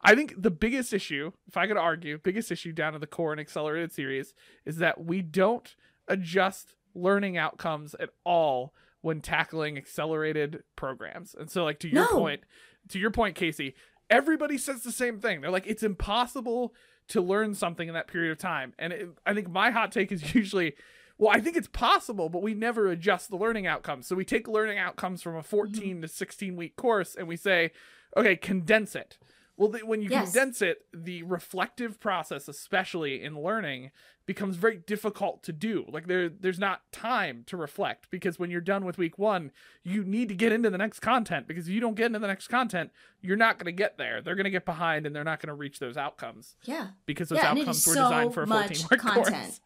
I 0.00 0.16
think 0.16 0.34
the 0.36 0.50
biggest 0.50 0.92
issue, 0.92 1.30
if 1.46 1.56
I 1.56 1.68
could 1.68 1.76
argue, 1.76 2.18
biggest 2.18 2.50
issue 2.50 2.72
down 2.72 2.94
to 2.94 2.98
the 2.98 3.06
core 3.06 3.32
in 3.32 3.38
accelerated 3.38 3.92
series 3.92 4.34
is 4.66 4.78
that 4.78 5.04
we 5.04 5.22
don't 5.22 5.76
adjust 6.08 6.74
learning 6.94 7.36
outcomes 7.36 7.94
at 7.94 8.10
all 8.24 8.74
when 9.00 9.20
tackling 9.20 9.76
accelerated 9.76 10.62
programs. 10.76 11.34
And 11.34 11.50
so 11.50 11.64
like 11.64 11.80
to 11.80 11.88
your 11.88 12.04
No. 12.04 12.18
point, 12.18 12.42
to 12.88 12.98
your 12.98 13.10
point 13.10 13.34
Casey, 13.34 13.74
everybody 14.10 14.58
says 14.58 14.82
the 14.82 14.92
same 14.92 15.20
thing. 15.20 15.40
They're 15.40 15.50
like 15.50 15.66
it's 15.66 15.82
impossible 15.82 16.74
to 17.08 17.20
learn 17.20 17.54
something 17.54 17.88
in 17.88 17.94
that 17.94 18.06
period 18.06 18.32
of 18.32 18.38
time. 18.38 18.74
And 18.78 18.92
it, 18.92 19.08
I 19.26 19.34
think 19.34 19.50
my 19.50 19.70
hot 19.70 19.92
take 19.92 20.12
is 20.12 20.34
usually 20.34 20.74
well, 21.18 21.30
I 21.30 21.40
think 21.40 21.56
it's 21.56 21.68
possible, 21.68 22.28
but 22.28 22.42
we 22.42 22.54
never 22.54 22.88
adjust 22.88 23.30
the 23.30 23.36
learning 23.36 23.66
outcomes. 23.66 24.06
So 24.06 24.16
we 24.16 24.24
take 24.24 24.48
learning 24.48 24.78
outcomes 24.78 25.22
from 25.22 25.36
a 25.36 25.42
14 25.42 25.82
mm-hmm. 25.82 26.00
to 26.00 26.08
16 26.08 26.56
week 26.56 26.74
course 26.76 27.14
and 27.14 27.28
we 27.28 27.36
say, 27.36 27.70
okay, 28.16 28.34
condense 28.34 28.96
it. 28.96 29.18
Well, 29.62 29.70
th- 29.70 29.84
when 29.84 30.02
you 30.02 30.10
Yes. 30.10 30.32
condense 30.32 30.60
it, 30.60 30.86
the 30.92 31.22
reflective 31.22 32.00
process, 32.00 32.48
especially 32.48 33.22
in 33.22 33.40
learning, 33.40 33.92
becomes 34.26 34.56
very 34.56 34.76
difficult 34.78 35.44
to 35.44 35.52
do. 35.52 35.84
Like 35.88 36.08
there, 36.08 36.28
there's 36.28 36.58
not 36.58 36.80
time 36.90 37.44
to 37.46 37.56
reflect 37.56 38.10
because 38.10 38.40
when 38.40 38.50
you're 38.50 38.60
done 38.60 38.84
with 38.84 38.98
week 38.98 39.20
one, 39.20 39.52
you 39.84 40.02
need 40.02 40.28
to 40.30 40.34
get 40.34 40.50
into 40.50 40.68
the 40.68 40.78
next 40.78 40.98
content 40.98 41.46
because 41.46 41.68
if 41.68 41.72
you 41.74 41.78
don't 41.80 41.94
get 41.94 42.06
into 42.06 42.18
the 42.18 42.26
next 42.26 42.48
content, 42.48 42.90
you're 43.20 43.36
not 43.36 43.56
going 43.60 43.66
to 43.66 43.72
get 43.72 43.98
there. 43.98 44.20
They're 44.20 44.34
going 44.34 44.46
to 44.46 44.50
get 44.50 44.64
behind 44.64 45.06
and 45.06 45.14
they're 45.14 45.22
not 45.22 45.38
going 45.40 45.46
to 45.46 45.54
reach 45.54 45.78
those 45.78 45.96
outcomes 45.96 46.56
yeah 46.64 46.88
because 47.06 47.28
those 47.28 47.38
Yeah, 47.38 47.50
outcomes 47.50 47.86
were 47.86 47.94
so 47.94 48.02
designed 48.02 48.34
for 48.34 48.42
a 48.42 48.46
14 48.48 48.78
much 48.78 48.80
week 48.90 49.00
content. 49.00 49.34
course. 49.34 49.60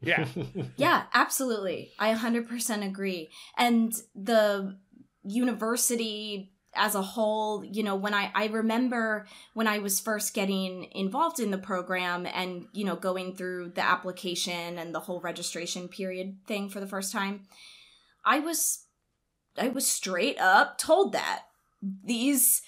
Yeah. 0.00 0.26
Yeah, 0.78 1.02
absolutely. 1.12 1.92
I 1.98 2.14
100% 2.14 2.86
agree. 2.86 3.30
And 3.58 3.92
the 4.14 4.78
university 5.24 6.52
as 6.74 6.94
a 6.94 7.02
whole, 7.02 7.64
you 7.64 7.82
know, 7.82 7.94
when 7.96 8.14
I 8.14 8.30
I 8.34 8.46
remember 8.46 9.26
when 9.54 9.66
I 9.66 9.78
was 9.78 10.00
first 10.00 10.34
getting 10.34 10.88
involved 10.92 11.38
in 11.40 11.50
the 11.50 11.58
program 11.58 12.26
and, 12.26 12.66
you 12.72 12.84
know, 12.84 12.96
going 12.96 13.34
through 13.34 13.70
the 13.74 13.84
application 13.84 14.78
and 14.78 14.94
the 14.94 15.00
whole 15.00 15.20
registration 15.20 15.88
period 15.88 16.36
thing 16.46 16.68
for 16.68 16.80
the 16.80 16.86
first 16.86 17.12
time, 17.12 17.42
I 18.24 18.38
was 18.40 18.86
I 19.58 19.68
was 19.68 19.86
straight 19.86 20.38
up 20.40 20.78
told 20.78 21.12
that 21.12 21.42
these 22.04 22.62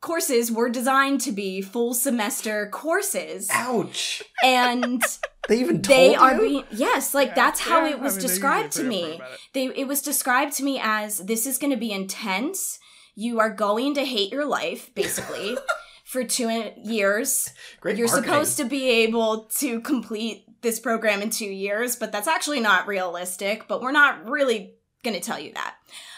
courses 0.00 0.52
were 0.52 0.68
designed 0.68 1.20
to 1.22 1.32
be 1.32 1.60
full 1.60 1.94
semester 1.94 2.68
courses 2.70 3.48
Ouch! 3.52 4.22
and 4.44 5.02
They 5.48 5.60
even 5.60 5.80
told 5.80 5.98
they 5.98 6.12
you? 6.12 6.18
are 6.18 6.38
being 6.38 6.64
yes 6.70 7.14
like 7.14 7.28
Yeah, 7.28 7.34
that's 7.34 7.60
how 7.60 7.84
yeah, 7.86 7.92
it 7.92 8.00
was 8.00 8.14
I 8.14 8.16
mean, 8.18 8.26
described 8.26 8.72
to 8.72 8.84
me 8.84 9.02
it. 9.14 9.20
they 9.54 9.66
it 9.68 9.88
was 9.88 10.02
described 10.02 10.52
to 10.58 10.62
me 10.62 10.78
as 10.82 11.18
this 11.20 11.46
is 11.46 11.56
going 11.56 11.70
to 11.72 11.76
be 11.78 11.90
intense 11.90 12.78
you 13.20 13.40
are 13.40 13.50
going 13.50 13.94
to 13.94 14.04
hate 14.04 14.30
your 14.30 14.44
life 14.44 14.94
basically 14.94 15.56
for 16.04 16.22
two 16.22 16.48
years 16.82 17.50
Great 17.80 17.96
you're 17.96 18.06
marketing. 18.06 18.30
supposed 18.30 18.56
to 18.58 18.64
be 18.64 18.88
able 18.88 19.44
to 19.58 19.80
complete 19.80 20.44
this 20.62 20.78
program 20.78 21.20
in 21.20 21.30
two 21.30 21.50
years 21.50 21.96
but 21.96 22.12
that's 22.12 22.28
actually 22.28 22.60
not 22.60 22.86
realistic 22.86 23.66
but 23.68 23.82
we're 23.82 23.90
not 23.92 24.28
really 24.28 24.74
going 25.02 25.14
to 25.14 25.20
tell 25.20 25.38
you 25.38 25.52
that 25.54 25.74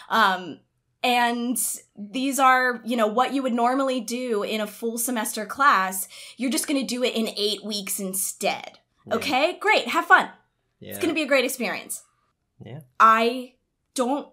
um 0.09 0.59
and 1.03 1.57
these 1.97 2.37
are 2.39 2.81
you 2.85 2.95
know 2.95 3.07
what 3.07 3.33
you 3.33 3.41
would 3.41 3.53
normally 3.53 3.99
do 3.99 4.43
in 4.43 4.61
a 4.61 4.67
full 4.67 4.97
semester 4.99 5.45
class 5.45 6.07
you're 6.37 6.51
just 6.51 6.67
going 6.67 6.79
to 6.79 6.85
do 6.85 7.03
it 7.03 7.15
in 7.15 7.27
eight 7.35 7.63
weeks 7.63 7.99
instead 7.99 8.77
Yeah. 9.07 9.15
okay 9.15 9.57
great 9.59 9.87
have 9.87 10.05
fun 10.05 10.29
Yeah. 10.79 10.89
it's 10.91 10.99
going 10.99 11.09
to 11.09 11.15
be 11.15 11.23
a 11.23 11.27
great 11.27 11.45
experience 11.45 12.03
Yeah. 12.63 12.81
i 12.99 13.53
don't 13.95 14.27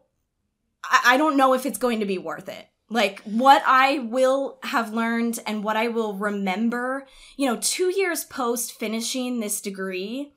I, 0.88 1.14
I 1.14 1.16
don't 1.16 1.36
know 1.36 1.54
if 1.54 1.66
it's 1.66 1.78
going 1.78 2.00
to 2.00 2.06
be 2.06 2.18
worth 2.18 2.48
it. 2.48 2.68
Like 2.90 3.20
what 3.24 3.62
i 3.66 3.98
will 3.98 4.58
have 4.62 4.94
learned 4.94 5.38
and 5.46 5.62
what 5.62 5.76
i 5.76 5.88
will 5.88 6.14
remember 6.14 7.06
you 7.36 7.44
know 7.44 7.58
two 7.60 7.92
years 7.94 8.24
post 8.24 8.72
finishing 8.72 9.40
this 9.40 9.60
degree 9.60 10.32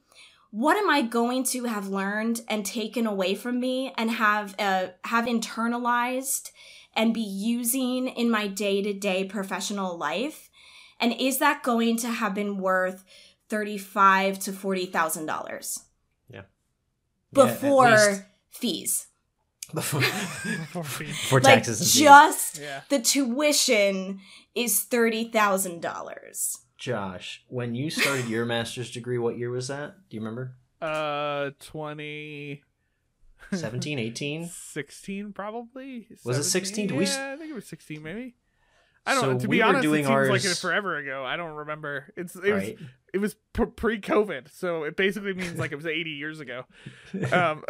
what 0.50 0.76
am 0.76 0.90
i 0.90 1.02
going 1.02 1.46
to 1.46 1.64
have 1.64 1.88
learned 1.88 2.42
and 2.50 2.66
taken 2.66 3.08
away 3.08 3.36
from 3.36 3.62
me 3.62 3.94
and 3.98 4.12
have 4.12 4.54
uh, 4.60 4.88
have 5.06 5.28
internalized 5.28 6.52
and 6.94 7.14
be 7.14 7.22
using 7.22 8.08
in 8.08 8.30
my 8.30 8.48
day-to-day 8.48 9.26
professional 9.26 9.98
life? 9.98 10.50
And 11.00 11.14
is 11.14 11.40
that 11.40 11.64
going 11.64 11.98
to 11.98 12.08
have 12.08 12.36
been 12.36 12.58
worth 12.58 13.04
35 13.50 14.40
to 14.40 14.54
40 14.54 14.86
thousand 14.88 15.26
dollars? 15.26 15.86
Yeah, 16.30 16.44
before 17.34 17.90
least. 17.90 18.24
fees 18.50 19.08
Before, 19.74 20.02
Before 21.00 21.40
like 21.40 21.64
taxes 21.64 21.94
just 21.94 22.60
Yeah. 22.60 22.82
the 22.90 23.00
tuition 23.00 24.20
is 24.56 24.84
thirty 24.84 25.30
thousand 25.32 25.82
dollars. 25.82 26.58
Josh, 26.78 27.44
when 27.48 27.76
you 27.76 27.90
started 27.90 28.28
your 28.28 28.46
master's 28.46 28.92
degree, 28.92 29.18
what 29.20 29.38
year 29.38 29.52
was 29.52 29.68
that? 29.68 29.96
Do 30.10 30.16
you 30.18 30.22
remember? 30.22 30.56
Uh, 30.82 31.52
20. 31.60 32.64
17, 33.54 34.00
18? 34.00 34.48
16 34.52 35.34
probably. 35.34 36.08
Was 36.26 36.38
it 36.40 36.44
16? 36.44 36.88
Do 36.88 36.96
we 36.96 37.06
Yeah, 37.06 37.34
I 37.34 37.38
think 37.38 37.52
it 37.52 37.54
was 37.54 37.68
16 37.68 38.02
maybe. 38.02 38.36
I 39.06 39.14
don't 39.14 39.22
So 39.22 39.32
know. 39.34 39.40
To 39.40 39.48
we 39.48 39.58
be 39.58 39.62
were 39.64 39.70
honest, 39.70 39.82
doing 39.84 40.04
it 40.04 40.08
seems 40.08 40.30
like 40.30 40.46
ours- 40.46 40.46
it 40.46 40.58
forever 40.58 40.98
ago. 40.98 41.24
I 41.26 41.36
don't 41.38 41.54
remember. 41.56 42.14
It's 42.16 42.36
it 42.36 42.54
was 42.54 42.70
it 43.14 43.18
was 43.18 43.36
pre-COVID, 43.54 44.50
so 44.54 44.84
it 44.84 44.96
basically 44.96 45.34
means 45.34 45.58
like 45.58 45.72
it 45.72 45.76
was 45.76 45.86
80 45.86 46.12
years 46.12 46.40
ago. 46.40 46.64
Um, 47.34 47.64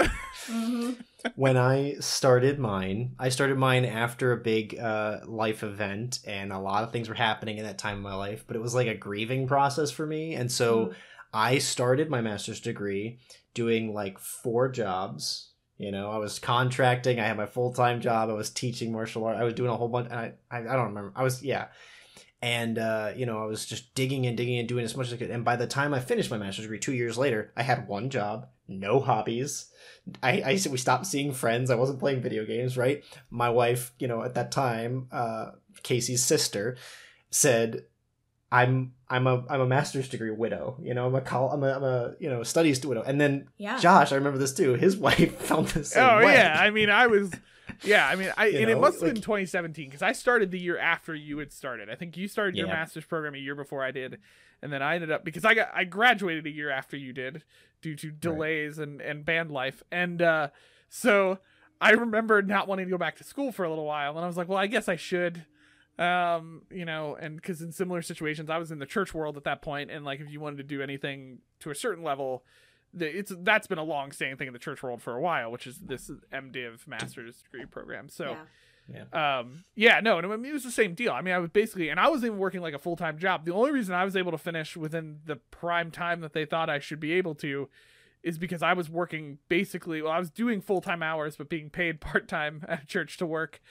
when 1.36 1.58
I 1.58 1.96
started 2.00 2.60
mine, 2.60 3.16
I 3.20 3.30
started 3.30 3.58
mine 3.58 3.86
after 3.86 4.32
a 4.32 4.38
big 4.38 4.78
uh, 4.80 5.20
life 5.26 5.64
event, 5.64 6.20
and 6.28 6.52
a 6.52 6.60
lot 6.60 6.84
of 6.84 6.92
things 6.92 7.10
were 7.10 7.16
happening 7.16 7.58
in 7.58 7.66
that 7.66 7.78
time 7.78 7.98
of 7.98 8.04
my 8.04 8.16
life. 8.16 8.44
But 8.46 8.56
it 8.56 8.62
was 8.62 8.76
like 8.76 8.88
a 8.88 8.96
grieving 8.96 9.48
process 9.48 9.90
for 9.92 10.06
me, 10.06 10.36
and 10.36 10.52
so 10.52 10.94
I 11.34 11.58
started 11.60 12.10
my 12.10 12.22
master's 12.22 12.60
degree 12.60 13.20
doing 13.54 13.94
like 13.94 14.20
four 14.20 14.70
jobs. 14.70 15.51
You 15.82 15.92
know, 15.92 16.12
I 16.12 16.18
was 16.20 16.38
contracting. 16.38 17.20
I 17.20 17.26
had 17.26 17.38
my 17.38 17.48
full 17.48 17.74
time 17.74 18.02
job. 18.02 18.30
I 18.30 18.34
was 18.34 18.52
teaching 18.52 18.92
martial 18.92 19.26
art. 19.26 19.38
I 19.38 19.44
was 19.44 19.56
doing 19.56 19.72
a 19.72 19.76
whole 19.76 19.88
bunch. 19.88 20.10
And 20.12 20.20
I, 20.20 20.34
I, 20.52 20.60
I 20.60 20.76
don't 20.76 20.90
remember. 20.90 21.12
I 21.16 21.24
was 21.24 21.42
yeah, 21.42 21.68
and 22.42 22.78
uh, 22.78 23.14
you 23.16 23.26
know, 23.26 23.42
I 23.42 23.46
was 23.46 23.66
just 23.66 23.96
digging 23.96 24.28
and 24.28 24.38
digging 24.38 24.60
and 24.60 24.68
doing 24.68 24.86
as 24.86 24.96
much 24.96 25.08
as 25.08 25.14
I 25.14 25.18
could. 25.18 25.32
And 25.32 25.44
by 25.44 25.56
the 25.56 25.66
time 25.66 25.94
I 25.96 26.00
finished 26.00 26.30
my 26.30 26.38
master's 26.38 26.66
degree, 26.66 26.78
two 26.78 26.94
years 26.94 27.18
later, 27.18 27.52
I 27.58 27.64
had 27.64 27.88
one 27.88 28.12
job, 28.12 28.48
no 28.68 29.00
hobbies. 29.00 29.72
I, 30.22 30.42
I 30.42 30.60
we 30.70 30.78
stopped 30.78 31.08
seeing 31.08 31.34
friends. 31.34 31.72
I 31.72 31.76
wasn't 31.76 32.00
playing 32.00 32.22
video 32.22 32.46
games. 32.46 32.78
Right. 32.78 33.04
My 33.32 33.50
wife, 33.50 33.92
you 33.98 34.08
know, 34.08 34.22
at 34.22 34.36
that 34.36 34.52
time, 34.52 35.08
uh, 35.12 35.52
Casey's 35.82 36.24
sister, 36.24 36.78
said, 37.32 37.86
"I'm 38.52 38.94
I'm 39.10 39.28
a 39.28 39.44
I'm 39.50 39.62
a 39.62 39.66
master's 39.66 40.10
degree 40.10 40.32
widow. 40.32 40.78
You 40.82 40.94
know, 40.94 41.08
I'm 41.08 41.16
a 41.16 41.22
col- 41.22 41.52
I'm 41.52 41.64
a, 41.64 41.72
I'm 41.74 41.84
a 41.84 42.14
you 42.20 42.30
know 42.30 42.44
studies 42.44 42.86
widow." 42.86 43.02
And 43.04 43.20
then 43.20 43.48
Yeah. 43.58 43.78
Josh, 43.80 44.12
I 44.12 44.16
remember 44.16 44.38
this 44.40 44.54
too. 44.54 44.74
His 44.76 44.98
wife 45.08 45.38
found 45.42 45.68
the 45.70 45.84
same 45.84 46.04
oh 46.04 46.18
way. 46.26 46.34
yeah, 46.34 46.58
I 46.60 46.70
mean, 46.70 46.90
I 46.90 47.08
was. 47.08 47.32
Yeah, 47.84 48.08
I 48.08 48.16
mean, 48.16 48.32
I 48.38 48.48
You 48.48 48.60
and 48.60 48.70
it 48.70 48.80
must 48.80 49.02
have 49.02 49.14
been 49.14 49.22
2017 49.24 49.88
because 49.88 50.02
I 50.04 50.12
started 50.12 50.52
the 50.52 50.60
year 50.60 50.78
after 50.78 51.16
you 51.16 51.38
had 51.40 51.52
started. 51.52 51.90
I 51.90 51.96
think 51.96 52.16
you 52.18 52.28
started 52.28 52.56
your 52.56 52.68
Yeah. 52.68 52.74
master's 52.74 53.06
program 53.06 53.34
a 53.34 53.40
year 53.40 53.56
before 53.56 53.84
I 53.84 53.90
did, 53.92 54.20
and 54.62 54.72
then 54.72 54.82
I 54.84 54.96
ended 54.96 55.10
up 55.12 55.24
because 55.26 55.46
I 55.46 55.54
got 55.56 55.70
I 55.74 55.86
graduated 55.86 56.46
a 56.46 56.52
year 56.52 56.70
after 56.70 56.96
you 56.98 57.12
did 57.14 57.44
due 57.82 57.96
to 57.96 58.12
delays 58.12 58.78
and 58.78 59.02
and 59.02 59.26
band 59.26 59.50
life, 59.52 59.82
and 59.92 60.22
uh, 60.22 60.50
so 60.90 61.40
I 61.80 61.92
remember 61.92 62.42
not 62.44 62.68
wanting 62.68 62.86
to 62.86 62.92
go 62.92 62.98
back 63.00 63.16
to 63.18 63.24
school 63.24 63.52
for 63.52 63.64
a 63.64 63.70
little 63.70 63.86
while, 63.86 64.12
and 64.16 64.24
I 64.24 64.28
was 64.28 64.38
like, 64.38 64.48
well, 64.50 64.60
I 64.60 64.68
guess 64.68 64.88
I 64.88 64.96
should, 64.98 65.46
um, 66.02 66.64
you 66.72 66.86
know, 66.86 67.16
and 67.20 67.36
because 67.36 67.62
in 67.62 67.72
similar 67.72 68.02
situations, 68.02 68.50
I 68.50 68.58
was 68.58 68.72
in 68.72 68.80
the 68.80 68.86
church 68.86 69.14
world 69.14 69.38
at 69.38 69.44
that 69.44 69.62
point, 69.62 69.92
and 69.92 70.04
like 70.04 70.20
if 70.20 70.32
you 70.32 70.40
wanted 70.40 70.58
to 70.58 70.64
do 70.64 70.82
anything 70.82 71.40
to 71.60 71.70
a 71.70 71.76
certain 71.76 72.04
level, 72.04 72.44
the, 72.94 73.06
it's 73.08 73.32
that's 73.40 73.68
been 73.68 73.78
a 73.78 73.84
long 73.84 74.12
standing 74.12 74.38
thing 74.38 74.48
in 74.48 74.54
the 74.54 74.60
church 74.60 74.82
world 74.84 75.02
for 75.02 75.16
a 75.16 75.22
while, 75.22 75.52
which 75.52 75.68
is 75.68 75.78
this 75.80 76.10
MDiv 76.34 76.88
master's 76.88 77.42
degree 77.44 77.66
program. 77.66 78.10
So, 78.10 78.36
Yeah. 78.92 79.40
um, 79.40 79.64
yeah, 79.76 80.00
no, 80.02 80.18
and 80.18 80.26
I 80.26 80.36
mean, 80.36 80.50
it 80.50 80.54
was 80.54 80.64
the 80.64 80.72
same 80.72 80.96
deal. 80.96 81.12
I 81.14 81.22
mean, 81.22 81.34
I 81.34 81.38
was 81.40 81.52
basically, 81.52 81.90
and 81.90 82.00
I 82.00 82.10
was 82.10 82.26
even 82.26 82.38
working 82.40 82.62
like 82.62 82.74
a 82.74 82.80
full 82.80 82.96
time 82.96 83.18
job. 83.20 83.46
The 83.46 83.54
only 83.54 83.72
reason 83.72 83.94
I 83.94 84.04
was 84.04 84.16
able 84.16 84.32
to 84.32 84.38
finish 84.38 84.76
within 84.76 85.20
the 85.26 85.36
prime 85.36 85.92
time 85.92 86.22
that 86.22 86.34
they 86.34 86.46
thought 86.46 86.70
I 86.70 86.80
should 86.80 87.00
be 87.00 87.14
able 87.14 87.36
to 87.36 87.70
is 88.24 88.38
because 88.38 88.62
I 88.62 88.74
was 88.74 88.90
working 88.90 89.40
basically, 89.50 90.02
well, 90.02 90.12
I 90.12 90.20
was 90.20 90.30
doing 90.30 90.62
full 90.62 90.82
time 90.82 91.02
hours, 91.02 91.36
but 91.38 91.50
being 91.50 91.70
paid 91.70 92.00
part 92.02 92.28
time 92.28 92.64
at 92.68 92.88
church 92.88 93.18
to 93.18 93.26
work. 93.26 93.62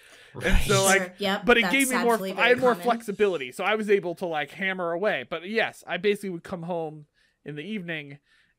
And 0.44 0.58
so, 0.62 0.84
like, 0.84 0.98
Sure. 1.02 1.14
Yep, 1.18 1.46
but 1.46 1.56
it 1.58 1.70
gave 1.70 1.88
me 1.90 1.98
more 1.98 2.18
i 2.38 2.48
had 2.48 2.58
more 2.60 2.72
common. 2.72 2.84
flexibility 2.84 3.52
so 3.52 3.62
i 3.64 3.74
was 3.74 3.88
able 3.90 4.14
to 4.16 4.26
like 4.26 4.50
hammer 4.52 4.92
away 4.92 5.24
but 5.28 5.48
yes 5.48 5.82
i 5.86 5.96
basically 5.96 6.30
would 6.30 6.42
come 6.44 6.62
home 6.62 7.06
in 7.44 7.54
the 7.56 7.62
evening 7.62 8.18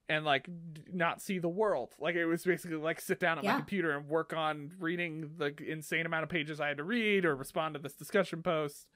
and 0.09 0.25
like 0.25 0.47
not 0.91 1.21
see 1.21 1.39
the 1.39 1.47
world 1.49 1.93
like 1.99 2.15
it 2.15 2.25
was 2.25 2.43
basically 2.43 2.75
like 2.77 2.99
sit 2.99 3.19
down 3.19 3.37
at 3.37 3.43
my 3.43 3.51
computer 3.57 3.91
and 3.97 4.07
work 4.07 4.33
on 4.33 4.71
reading 4.79 5.31
the 5.37 5.53
insane 5.67 6.05
amount 6.05 6.23
of 6.23 6.29
pages 6.29 6.59
i 6.59 6.67
had 6.67 6.77
to 6.77 6.83
read 6.83 7.23
or 7.25 7.35
respond 7.35 7.73
to 7.75 7.79
this 7.79 7.93
discussion 7.95 8.41
post 8.43 8.87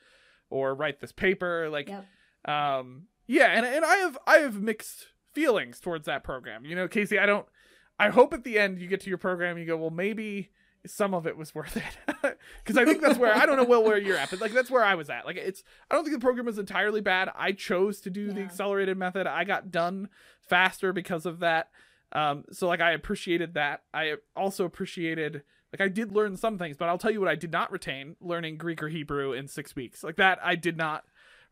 or 0.49 0.73
write 0.75 0.99
this 0.99 1.11
paper 1.11 1.69
like 1.69 1.87
Yep. 1.89 2.05
um 2.45 3.03
yeah 3.27 3.47
and, 3.47 3.65
and 3.65 3.85
i 3.85 3.95
have 3.97 4.17
i 4.27 4.37
have 4.37 4.59
mixed 4.61 5.07
feelings 5.35 5.79
towards 5.79 6.05
that 6.07 6.23
program. 6.23 6.65
You 6.65 6.75
know 6.75 6.87
casey 6.87 7.19
i 7.19 7.25
don't 7.27 7.45
i 7.99 8.09
hope 8.09 8.33
at 8.33 8.43
the 8.43 8.57
end 8.57 8.79
you 8.79 8.87
get 8.87 9.01
to 9.01 9.09
your 9.09 9.17
program 9.19 9.57
you 9.57 9.65
go 9.65 9.77
well 9.77 9.89
maybe 9.91 10.49
some 10.87 11.13
of 11.13 11.25
it 11.27 11.35
was 11.37 11.53
worth 11.53 11.77
it. 11.77 11.83
Because 12.63 12.77
i 12.77 12.85
think 12.85 13.01
that's 13.01 13.19
where 13.19 13.33
i 13.35 13.45
don't 13.45 13.57
know 13.57 13.63
well 13.63 13.83
where 13.83 13.97
you're 13.97 14.17
at 14.17 14.29
but 14.31 14.41
like 14.41 14.51
that's 14.53 14.71
where 14.71 14.83
i 14.83 14.95
was 14.95 15.09
at. 15.09 15.25
Like 15.25 15.37
it's 15.37 15.63
i 15.89 15.95
don't 15.95 16.03
think 16.03 16.15
the 16.15 16.21
program 16.25 16.45
was 16.45 16.57
entirely 16.57 17.01
bad. 17.01 17.29
I 17.35 17.51
chose 17.51 18.01
to 18.01 18.09
do 18.09 18.31
the 18.31 18.41
accelerated 18.41 18.97
method. 18.97 19.27
I 19.27 19.43
got 19.43 19.69
done 19.71 20.09
faster 20.49 20.91
because 20.93 21.25
of 21.25 21.39
that. 21.39 21.69
Um 22.11 22.45
so 22.51 22.67
like 22.67 22.81
i 22.81 22.91
appreciated 22.91 23.53
that. 23.55 23.83
I 23.93 24.15
also 24.35 24.63
appreciated 24.65 25.43
like 25.73 25.81
i 25.81 25.87
did 25.89 26.11
learn 26.11 26.37
some 26.37 26.57
things 26.57 26.77
but 26.77 26.87
i'll 26.87 26.97
tell 26.97 27.11
you 27.11 27.19
what 27.19 27.29
i 27.29 27.35
did 27.35 27.51
not 27.51 27.71
retain 27.71 28.15
learning 28.21 28.57
greek 28.57 28.81
or 28.81 28.87
hebrew 28.89 29.33
in 29.33 29.47
six 29.47 29.75
weeks. 29.75 30.03
Like 30.03 30.15
that 30.17 30.39
i 30.43 30.55
did 30.55 30.77
not 30.77 31.03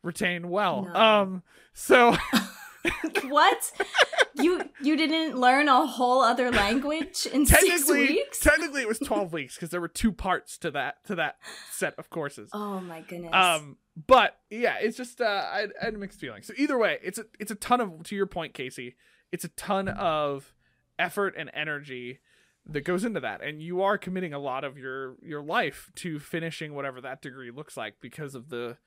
retain 0.02 0.50
well. 0.50 0.84
No. 0.93 1.00
um 1.00 1.43
so 1.74 2.15
what? 3.28 3.72
you 4.36 4.69
you 4.82 4.98
didn't 4.98 5.38
learn 5.39 5.67
a 5.69 5.86
whole 5.86 6.22
other 6.22 6.52
language 6.52 7.25
in 7.31 7.46
six 7.46 7.90
weeks? 7.90 8.40
technically 8.40 8.81
it 8.81 8.88
was 8.88 9.00
12 9.00 9.31
weeks 9.31 9.56
because 9.56 9.69
there 9.69 9.79
were 9.81 9.88
two 9.88 10.12
parts 10.12 10.58
to 10.58 10.71
that 10.71 11.04
to 11.06 11.15
that 11.15 11.38
set 11.71 11.94
of 11.98 12.10
courses 12.10 12.50
oh 12.54 12.79
my 12.81 13.02
goodness. 13.02 13.31
um 13.34 13.77
but 14.08 14.38
yeah 14.50 14.75
it's 14.81 14.98
just 14.98 15.21
uh 15.21 15.46
I, 15.54 15.60
had- 15.62 15.71
I 15.81 15.86
had 15.86 15.98
mixed 15.98 16.19
feelings 16.19 16.48
so 16.48 16.54
either 16.58 16.77
way 16.77 16.98
it's 17.04 17.19
a 17.19 17.25
it's 17.40 17.52
a 17.52 17.56
ton 17.56 17.79
of 17.79 18.04
to 18.04 18.15
your 18.15 18.25
point 18.25 18.54
casey 18.54 18.96
it's 19.31 19.44
a 19.46 19.50
ton 19.50 19.88
of 19.88 20.54
effort 20.98 21.36
and 21.38 21.50
energy 21.54 22.19
that 22.65 22.81
goes 22.81 23.04
into 23.06 23.19
that 23.19 23.44
and 23.44 23.62
you 23.62 23.81
are 23.81 23.98
committing 23.98 24.34
a 24.34 24.40
lot 24.40 24.63
of 24.63 24.77
your 24.77 25.15
your 25.21 25.44
life 25.44 25.92
to 25.96 26.17
finishing 26.19 26.73
whatever 26.73 27.02
that 27.02 27.21
degree 27.21 27.52
looks 27.52 27.77
like 27.77 27.96
because 28.02 28.36
of 28.36 28.50
the 28.50 28.77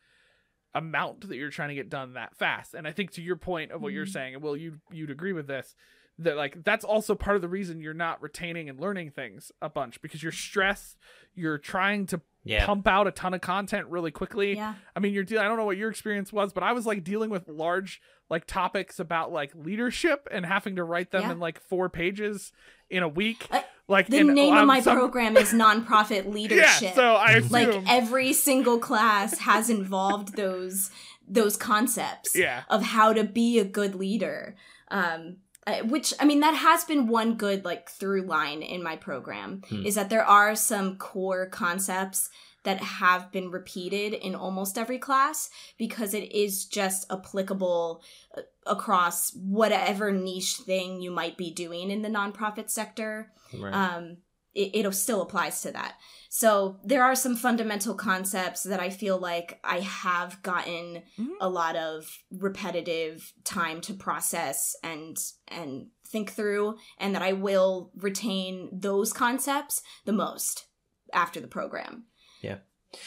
amount 0.76 1.28
that 1.28 1.36
you're 1.36 1.50
trying 1.50 1.70
to 1.70 1.74
get 1.74 1.88
done 1.88 2.12
that 2.14 2.36
fast 2.36 2.74
and 2.74 2.86
i 2.86 2.92
think 2.92 3.10
to 3.10 3.22
your 3.22 3.36
point 3.36 3.72
of 3.72 3.80
what 3.80 3.92
you're 3.92 4.04
Mhm. 4.06 4.12
saying 4.12 4.34
and 4.34 4.42
well 4.42 4.56
you 4.56 4.80
you'd 4.90 5.10
agree 5.10 5.32
with 5.32 5.46
this 5.46 5.74
that 6.18 6.36
like 6.36 6.62
that's 6.64 6.84
also 6.84 7.14
part 7.14 7.36
of 7.36 7.42
the 7.42 7.48
reason 7.48 7.80
you're 7.80 7.94
not 7.94 8.20
retaining 8.22 8.68
and 8.68 8.80
learning 8.80 9.10
things 9.10 9.52
a 9.62 9.68
bunch 9.68 10.00
because 10.02 10.22
you're 10.22 10.32
stressed 10.32 10.96
you're 11.34 11.58
trying 11.58 12.06
to 12.06 12.20
Yeah. 12.46 12.64
pump 12.66 12.86
out 12.86 13.06
a 13.06 13.10
ton 13.10 13.34
of 13.34 13.40
content 13.40 13.88
really 13.88 14.10
quickly. 14.10 14.54
Yeah. 14.56 14.74
I 14.94 15.00
mean, 15.00 15.12
you're 15.12 15.24
dealing. 15.24 15.44
I 15.44 15.48
don't 15.48 15.56
know 15.58 15.64
what 15.64 15.76
your 15.76 15.90
experience 15.90 16.32
was, 16.32 16.52
but 16.52 16.62
I 16.62 16.72
was 16.72 16.86
like 16.86 17.04
dealing 17.04 17.30
with 17.30 17.48
large 17.48 18.00
like 18.30 18.46
topics 18.46 18.98
about 18.98 19.32
like 19.32 19.52
leadership 19.54 20.26
and 20.30 20.44
having 20.46 20.76
to 20.76 20.84
write 20.84 21.10
them 21.10 21.22
Yeah. 21.22 21.32
in 21.32 21.38
like 21.40 21.60
four 21.60 21.88
pages 21.88 22.52
in 22.90 23.02
a 23.02 23.08
week. 23.08 23.46
Uh, 23.50 23.60
like 23.88 24.08
The 24.08 24.18
and, 24.18 24.34
name 24.34 24.52
um, 24.54 24.60
of 24.60 24.66
my 24.66 24.80
some- 24.80 24.96
program 24.96 25.36
is 25.36 25.52
nonprofit 25.52 26.32
leadership. 26.32 26.64
Yeah, 26.82 26.88
leadership. 26.88 26.94
so 26.94 27.14
I 27.14 27.32
assume. 27.32 27.50
like 27.50 27.84
every 27.88 28.32
single 28.32 28.78
class 28.78 29.38
has 29.40 29.68
involved 29.70 30.36
those 30.36 30.90
those 31.28 31.56
concepts 31.56 32.36
yeah, 32.36 32.62
of 32.70 32.82
how 32.82 33.12
to 33.12 33.24
be 33.24 33.58
a 33.58 33.64
good 33.64 33.94
leader 33.96 34.54
um 34.92 35.38
uh, 35.66 35.78
which 35.78 36.14
i 36.20 36.24
mean 36.24 36.40
that 36.40 36.54
has 36.54 36.84
been 36.84 37.06
one 37.08 37.34
good 37.34 37.64
like 37.64 37.88
through 37.90 38.22
line 38.22 38.62
in 38.62 38.82
my 38.82 38.96
program 38.96 39.62
Hmm. 39.68 39.84
is 39.86 39.94
that 39.96 40.10
there 40.10 40.24
are 40.24 40.54
some 40.56 40.96
core 40.96 41.46
concepts 41.46 42.30
that 42.64 42.80
have 42.80 43.30
been 43.30 43.50
repeated 43.52 44.12
in 44.12 44.34
almost 44.34 44.76
every 44.76 44.98
class 44.98 45.48
because 45.78 46.14
it 46.14 46.32
is 46.32 46.64
just 46.64 47.06
applicable 47.12 48.02
uh, 48.36 48.40
across 48.66 49.32
whatever 49.36 50.10
niche 50.10 50.56
thing 50.56 51.00
you 51.00 51.12
might 51.12 51.36
be 51.36 51.52
doing 51.52 51.90
in 51.90 52.02
the 52.02 52.08
nonprofit 52.08 52.68
sector 52.70 53.30
Right. 53.56 53.72
um, 53.72 54.16
it, 54.56 54.86
it 54.86 54.94
still 54.94 55.22
applies 55.22 55.60
to 55.62 55.70
that. 55.72 55.94
So 56.28 56.78
there 56.84 57.02
are 57.04 57.14
some 57.14 57.36
fundamental 57.36 57.94
concepts 57.94 58.62
that 58.64 58.80
I 58.80 58.90
feel 58.90 59.18
like 59.18 59.58
I 59.64 59.80
have 59.80 60.42
gotten 60.42 61.02
Mhm. 61.18 61.28
a 61.40 61.48
lot 61.48 61.76
of 61.76 62.04
repetitive 62.30 63.32
time 63.44 63.80
to 63.82 63.94
process 63.94 64.74
and 64.82 65.16
and 65.48 65.88
think 66.08 66.32
through, 66.32 66.76
and 66.98 67.14
that 67.14 67.22
I 67.22 67.32
will 67.32 67.90
retain 67.96 68.68
those 68.72 69.12
concepts 69.12 69.82
the 70.04 70.12
most 70.12 70.66
after 71.12 71.40
the 71.40 71.48
program. 71.48 72.06
Yeah. 72.40 72.58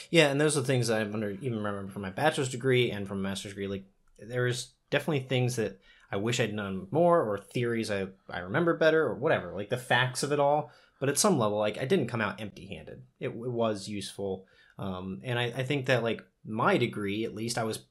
Yeah, 0.09 0.27
and 0.29 0.39
those 0.39 0.57
are 0.57 0.63
things 0.63 0.89
I 0.89 1.01
under 1.01 1.31
even 1.31 1.57
remember 1.57 1.87
from 1.91 2.01
my 2.01 2.09
bachelor's 2.09 2.49
degree 2.49 2.91
and 2.91 3.07
from 3.07 3.19
a 3.19 3.21
master's 3.21 3.51
degree. 3.51 3.67
Like 3.67 3.85
there's 4.17 4.73
definitely 4.89 5.27
things 5.27 5.55
that 5.55 5.79
I 6.11 6.17
wish 6.17 6.39
I'd 6.39 6.53
known 6.53 6.87
more, 6.91 7.21
or 7.21 7.37
theories 7.37 7.89
I 7.91 8.07
I 8.29 8.39
remember 8.39 8.75
better, 8.75 9.03
or 9.03 9.15
whatever. 9.15 9.53
Like 9.53 9.69
the 9.69 9.77
facts 9.77 10.23
of 10.23 10.31
it 10.31 10.39
all. 10.39 10.71
But 10.99 11.09
at 11.09 11.17
some 11.17 11.39
level, 11.39 11.57
like 11.57 11.77
I 11.77 11.85
didn't 11.85 12.07
come 12.07 12.21
out 12.21 12.41
empty-handed. 12.41 13.01
It, 13.19 13.27
it 13.29 13.33
was 13.33 13.87
useful, 13.87 14.45
um, 14.77 15.21
and 15.23 15.39
I, 15.39 15.45
I 15.45 15.63
think 15.63 15.85
that 15.85 16.03
like 16.03 16.21
my 16.45 16.77
degree, 16.77 17.25
at 17.25 17.33
least, 17.35 17.57
I 17.57 17.63
was, 17.63 17.85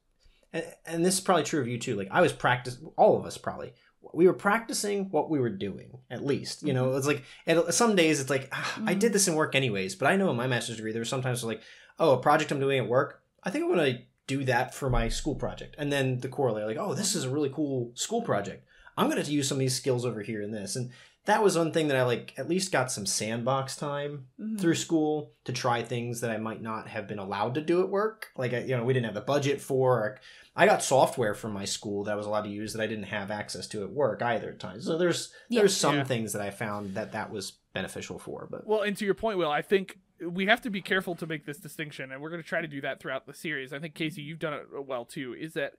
and, 0.53 0.65
and 0.85 1.05
this 1.05 1.15
is 1.15 1.21
probably 1.21 1.45
true 1.45 1.61
of 1.61 1.69
you 1.69 1.79
too. 1.79 1.97
Like 1.97 2.09
I 2.11 2.21
was 2.21 2.33
practice, 2.33 2.79
all 2.97 3.17
of 3.19 3.25
us 3.25 3.39
probably. 3.39 3.73
We 4.15 4.27
were 4.27 4.35
practicing 4.35 5.11
what 5.11 5.29
we 5.29 5.41
were 5.41 5.51
doing, 5.51 5.99
at 6.11 6.25
least. 6.25 6.63
You 6.63 6.73
know, 6.73 6.95
it's 6.95 7.07
like 7.07 7.25
and 7.47 7.63
some 7.75 7.97
days 7.97 8.21
it's 8.21 8.31
like 8.31 8.49
ah, 8.53 8.81
I 8.87 8.95
did 8.95 9.13
this 9.13 9.27
in 9.27 9.35
work 9.35 9.55
anyways. 9.55 9.97
But 9.97 10.09
I 10.09 10.17
know 10.17 10.31
in 10.31 10.37
my 10.37 10.47
master's 10.47 10.77
degree, 10.77 10.93
there 10.93 11.01
were 11.01 11.07
sometimes 11.07 11.43
like 11.45 11.63
oh, 11.99 12.13
a 12.13 12.19
project 12.19 12.53
I'm 12.53 12.61
doing 12.61 12.79
at 12.79 12.89
work, 12.89 13.23
I 13.43 13.51
think 13.51 13.65
I'm 13.65 13.75
going 13.75 13.95
to 13.95 14.03
do 14.27 14.45
that 14.45 14.75
for 14.75 14.91
my 14.91 15.09
school 15.09 15.35
project. 15.35 15.75
And 15.79 15.93
then 15.93 16.19
the 16.19 16.29
corollary, 16.29 16.67
like, 16.67 16.77
oh, 16.79 16.95
this 16.95 17.15
is 17.15 17.25
a 17.25 17.31
really 17.31 17.51
cool 17.51 17.93
school 17.95 18.23
project. 18.23 18.67
I'm 18.97 19.09
going 19.09 19.23
to 19.23 19.31
use 19.31 19.49
some 19.49 19.57
of 19.57 19.61
these 19.61 19.77
skills 19.77 20.05
over 20.05 20.23
here 20.23 20.43
in 20.43 20.51
this. 20.51 20.77
And 20.77 20.91
that 21.29 21.43
was 21.43 21.59
one 21.59 21.73
thing 21.73 21.89
that 21.89 21.97
I 21.97 22.03
like 22.05 22.33
at 22.39 22.49
least 22.49 22.73
got 22.73 22.91
some 22.91 23.05
sandbox 23.05 23.77
time 23.77 24.29
Mhm. 24.41 24.59
through 24.59 24.75
school 24.77 25.35
to 25.45 25.53
try 25.53 25.83
things 25.83 26.23
that 26.23 26.31
I 26.31 26.39
might 26.39 26.63
not 26.63 26.89
have 26.89 27.07
been 27.07 27.19
allowed 27.19 27.55
to 27.57 27.61
do 27.61 27.83
at 27.83 27.91
work. 27.91 28.29
Like, 28.35 28.55
I- 28.55 28.61
you 28.61 28.75
know, 28.77 28.83
we 28.85 28.95
didn't 28.95 29.05
have 29.05 29.15
the 29.15 29.21
budget 29.21 29.61
for. 29.61 29.99
Or 30.01 30.21
I 30.57 30.65
got 30.65 30.83
software 30.83 31.35
from 31.35 31.53
my 31.53 31.67
school 31.67 32.05
that 32.05 32.13
I 32.13 32.17
was 32.17 32.25
allowed 32.25 32.43
to 32.45 32.49
use 32.49 32.73
that 32.73 32.83
I 32.83 32.87
didn't 32.87 33.05
have 33.05 33.31
access 33.31 33.69
to 33.69 33.85
at 33.85 33.91
work 33.93 34.23
either 34.23 34.49
at 34.51 34.59
times. 34.59 34.87
So 34.87 34.97
there's 34.97 35.33
Yeah. 35.51 35.61
there's 35.61 35.77
some 35.77 35.97
Yeah. 35.97 36.05
things 36.05 36.33
that 36.33 36.41
I 36.41 36.51
found 36.51 36.95
that 36.95 37.13
that 37.13 37.31
was 37.31 37.53
beneficial 37.75 38.19
for. 38.19 38.49
But 38.51 38.67
Well, 38.67 38.81
and 38.83 38.97
to 38.97 39.05
your 39.05 39.15
point, 39.15 39.37
Will, 39.39 39.51
I 39.51 39.61
think 39.63 39.99
we 40.21 40.47
have 40.47 40.63
to 40.63 40.71
be 40.71 40.81
careful 40.81 41.15
to 41.17 41.27
make 41.27 41.45
this 41.45 41.59
distinction, 41.59 42.11
and 42.11 42.23
we're 42.23 42.31
going 42.31 42.43
to 42.43 42.49
try 42.49 42.61
to 42.63 42.67
do 42.67 42.81
that 42.81 43.01
throughout 43.01 43.27
the 43.27 43.35
series. 43.35 43.73
I 43.75 43.79
think 43.79 43.95
Casey, 43.95 44.23
you've 44.23 44.41
done 44.41 44.55
it 44.55 44.67
well 44.87 45.05
too. 45.05 45.35
Is 45.39 45.53
that 45.53 45.75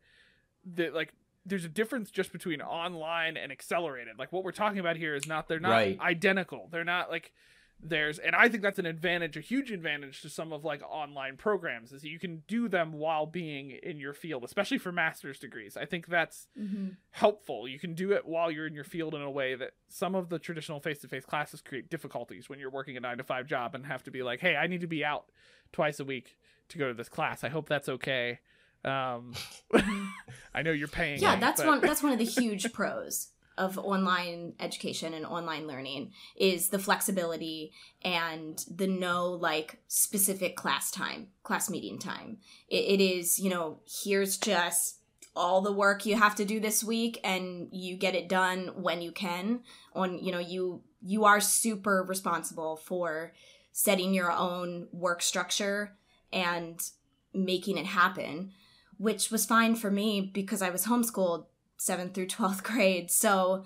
that 0.75 0.93
like 0.93 1.13
there's 1.49 1.65
a 1.65 1.69
difference 1.69 2.11
just 2.11 2.31
between 2.31 2.61
online 2.61 3.35
and 3.37 3.51
accelerated. 3.51 4.17
Like 4.17 4.31
what 4.31 4.43
we're 4.43 4.51
talking 4.51 4.79
about 4.79 4.95
here 4.97 5.15
is 5.15 5.27
not 5.27 5.47
they're 5.47 5.59
not 5.59 5.71
Right. 5.71 5.99
identical. 5.99 6.67
They're 6.71 6.83
not 6.85 7.09
like 7.09 7.33
there's 7.81 8.19
and 8.19 8.35
I 8.35 8.49
think 8.49 8.61
that's 8.61 8.77
an 8.79 8.85
advantage, 8.85 9.37
a 9.37 9.39
huge 9.41 9.71
advantage 9.71 10.21
to 10.23 10.29
some 10.29 10.51
of 10.51 10.65
like 10.65 10.81
online 10.83 11.37
programs 11.37 11.93
is 11.93 12.03
you 12.03 12.19
can 12.19 12.43
do 12.45 12.67
them 12.67 12.91
while 12.91 13.25
being 13.25 13.71
in 13.71 13.99
your 14.01 14.13
field, 14.13 14.43
especially 14.43 14.77
for 14.79 14.91
master's 14.91 15.39
degrees. 15.39 15.77
I 15.77 15.85
think 15.85 16.07
that's 16.07 16.49
Mhm. 16.59 16.97
helpful. 17.11 17.69
You 17.69 17.79
can 17.79 17.93
do 17.93 18.11
it 18.11 18.25
while 18.25 18.51
you're 18.51 18.67
in 18.67 18.73
your 18.73 18.83
field 18.83 19.15
in 19.15 19.21
a 19.21 19.31
way 19.31 19.55
that 19.55 19.71
some 19.87 20.13
of 20.13 20.27
the 20.27 20.39
traditional 20.39 20.81
face 20.81 20.99
to 20.99 21.07
face 21.07 21.23
classes 21.25 21.61
create 21.61 21.89
difficulties 21.89 22.49
when 22.49 22.59
you're 22.59 22.69
working 22.69 22.97
a 22.97 22.99
nine 22.99 23.17
to 23.17 23.23
five 23.23 23.47
job 23.47 23.73
and 23.73 23.85
have 23.85 24.03
to 24.03 24.11
be 24.11 24.23
like, 24.23 24.41
hey, 24.41 24.57
I 24.57 24.67
need 24.67 24.81
to 24.81 24.87
be 24.87 25.05
out 25.05 25.31
twice 25.71 26.01
a 26.01 26.05
week 26.05 26.37
to 26.67 26.77
go 26.77 26.89
to 26.89 26.93
this 26.93 27.07
class. 27.09 27.45
I 27.45 27.49
hope 27.49 27.69
that's 27.69 27.87
okay. 27.87 28.39
Um, 28.86 29.34
I 30.53 30.61
know 30.61 30.71
you're 30.71 30.88
paying. 30.88 31.19
Yeah, 31.19 31.36
me, 31.36 31.41
that's 31.41 31.61
but- 31.61 31.67
one 31.67 31.82
that's 31.82 32.03
one 32.03 32.13
of 32.13 32.19
the 32.19 32.25
huge 32.41 32.71
pros 32.73 33.30
of 33.57 33.77
online 33.77 34.53
education 34.61 35.13
and 35.13 35.25
online 35.25 35.67
learning 35.67 36.13
is 36.38 36.69
the 36.69 36.80
flexibility 36.80 37.73
and 38.03 38.63
the 38.73 38.88
no 38.88 39.27
like 39.27 39.82
specific 39.89 40.55
class 40.55 40.89
time, 40.89 41.27
class 41.43 41.69
meeting 41.69 41.99
time. 41.99 42.38
It, 42.69 42.99
it 42.99 43.01
is, 43.01 43.38
you 43.38 43.49
know, 43.49 43.82
here's 44.03 44.38
just 44.38 44.99
all 45.36 45.61
the 45.61 45.73
work 45.73 46.05
you 46.05 46.15
have 46.15 46.36
to 46.36 46.45
do 46.45 46.59
this 46.59 46.84
week 46.84 47.19
and 47.23 47.67
you 47.71 47.97
get 47.97 48.15
it 48.15 48.27
done 48.30 48.71
when 48.75 49.01
you 49.01 49.11
can 49.11 49.61
on 49.93 50.17
you 50.23 50.32
know 50.32 50.39
you 50.39 50.82
you 51.01 51.23
are 51.23 51.39
super 51.39 52.03
responsible 52.03 52.75
for 52.75 53.32
setting 53.71 54.13
your 54.13 54.32
own 54.32 54.88
work 54.91 55.21
structure 55.21 55.95
and 56.34 56.89
making 57.34 57.77
it 57.77 57.86
happen 57.86 58.51
which 58.99 59.31
was 59.31 59.45
fine 59.47 59.73
for 59.75 59.89
me 59.89 60.21
because 60.21 60.61
I 60.61 60.69
was 60.69 60.85
homeschooled 60.85 61.45
7th 61.79 62.13
through 62.13 62.27
12th 62.27 62.61
grade. 62.71 63.09
So 63.09 63.63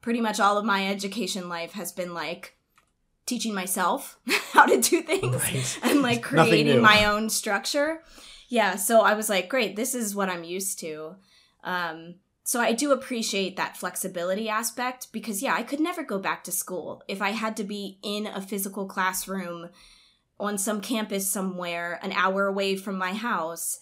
pretty 0.00 0.20
much 0.22 0.40
all 0.40 0.56
of 0.56 0.64
my 0.64 0.86
education 0.88 1.48
life 1.50 1.72
has 1.72 1.92
been 1.92 2.14
like 2.14 2.56
teaching 3.26 3.52
myself 3.54 4.18
how 4.52 4.64
to 4.64 4.80
do 4.80 5.02
things 5.02 5.36
Right. 5.36 5.78
and 5.82 6.00
like 6.00 6.22
creating 6.22 6.80
my 6.80 7.04
own 7.04 7.28
structure. 7.28 8.02
Yeah, 8.48 8.76
so 8.76 9.02
I 9.02 9.14
was 9.14 9.28
like, 9.28 9.48
great, 9.48 9.76
this 9.76 9.94
is 9.94 10.14
what 10.16 10.28
I'm 10.30 10.44
used 10.44 10.78
to. 10.80 11.16
Um 11.62 12.14
so 12.42 12.60
I 12.60 12.72
do 12.72 12.90
appreciate 12.90 13.56
that 13.56 13.76
flexibility 13.76 14.48
aspect 14.48 15.12
because 15.12 15.42
yeah, 15.42 15.54
I 15.54 15.62
could 15.62 15.78
never 15.78 16.02
go 16.02 16.18
back 16.18 16.42
to 16.44 16.52
school 16.52 17.02
if 17.06 17.20
I 17.22 17.30
had 17.30 17.56
to 17.58 17.64
be 17.64 17.98
in 18.02 18.26
a 18.26 18.40
physical 18.40 18.86
classroom 18.86 19.68
on 20.40 20.56
some 20.58 20.80
campus 20.80 21.28
somewhere 21.30 22.00
an 22.02 22.12
hour 22.12 22.46
away 22.46 22.74
from 22.76 22.96
my 22.96 23.12
house 23.12 23.78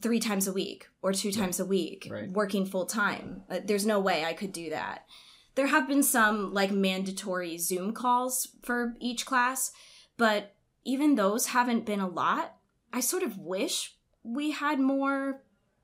three 0.00 0.20
times 0.20 0.48
a 0.48 0.52
week 0.52 0.88
or 1.02 1.12
two 1.12 1.30
times 1.32 1.60
a 1.60 1.64
week 1.64 2.08
Right. 2.10 2.30
working 2.30 2.64
full 2.66 2.86
time. 2.86 3.42
Uh, 3.50 3.60
There's 3.64 3.86
no 3.86 4.00
way 4.00 4.24
I 4.24 4.32
could 4.32 4.52
do 4.52 4.70
that. 4.70 5.04
There 5.54 5.66
have 5.66 5.86
been 5.86 6.02
some 6.02 6.54
like 6.54 6.70
mandatory 6.72 7.58
Zoom 7.58 7.92
calls 7.92 8.48
for 8.62 8.94
each 9.00 9.26
class, 9.26 9.70
but 10.16 10.54
even 10.84 11.14
those 11.14 11.48
haven't 11.48 11.84
been 11.86 12.00
a 12.00 12.08
lot. 12.08 12.54
I 12.92 13.00
sort 13.00 13.22
of 13.22 13.36
wish 13.38 13.94
we 14.22 14.52
had 14.52 14.80
more 14.80 15.42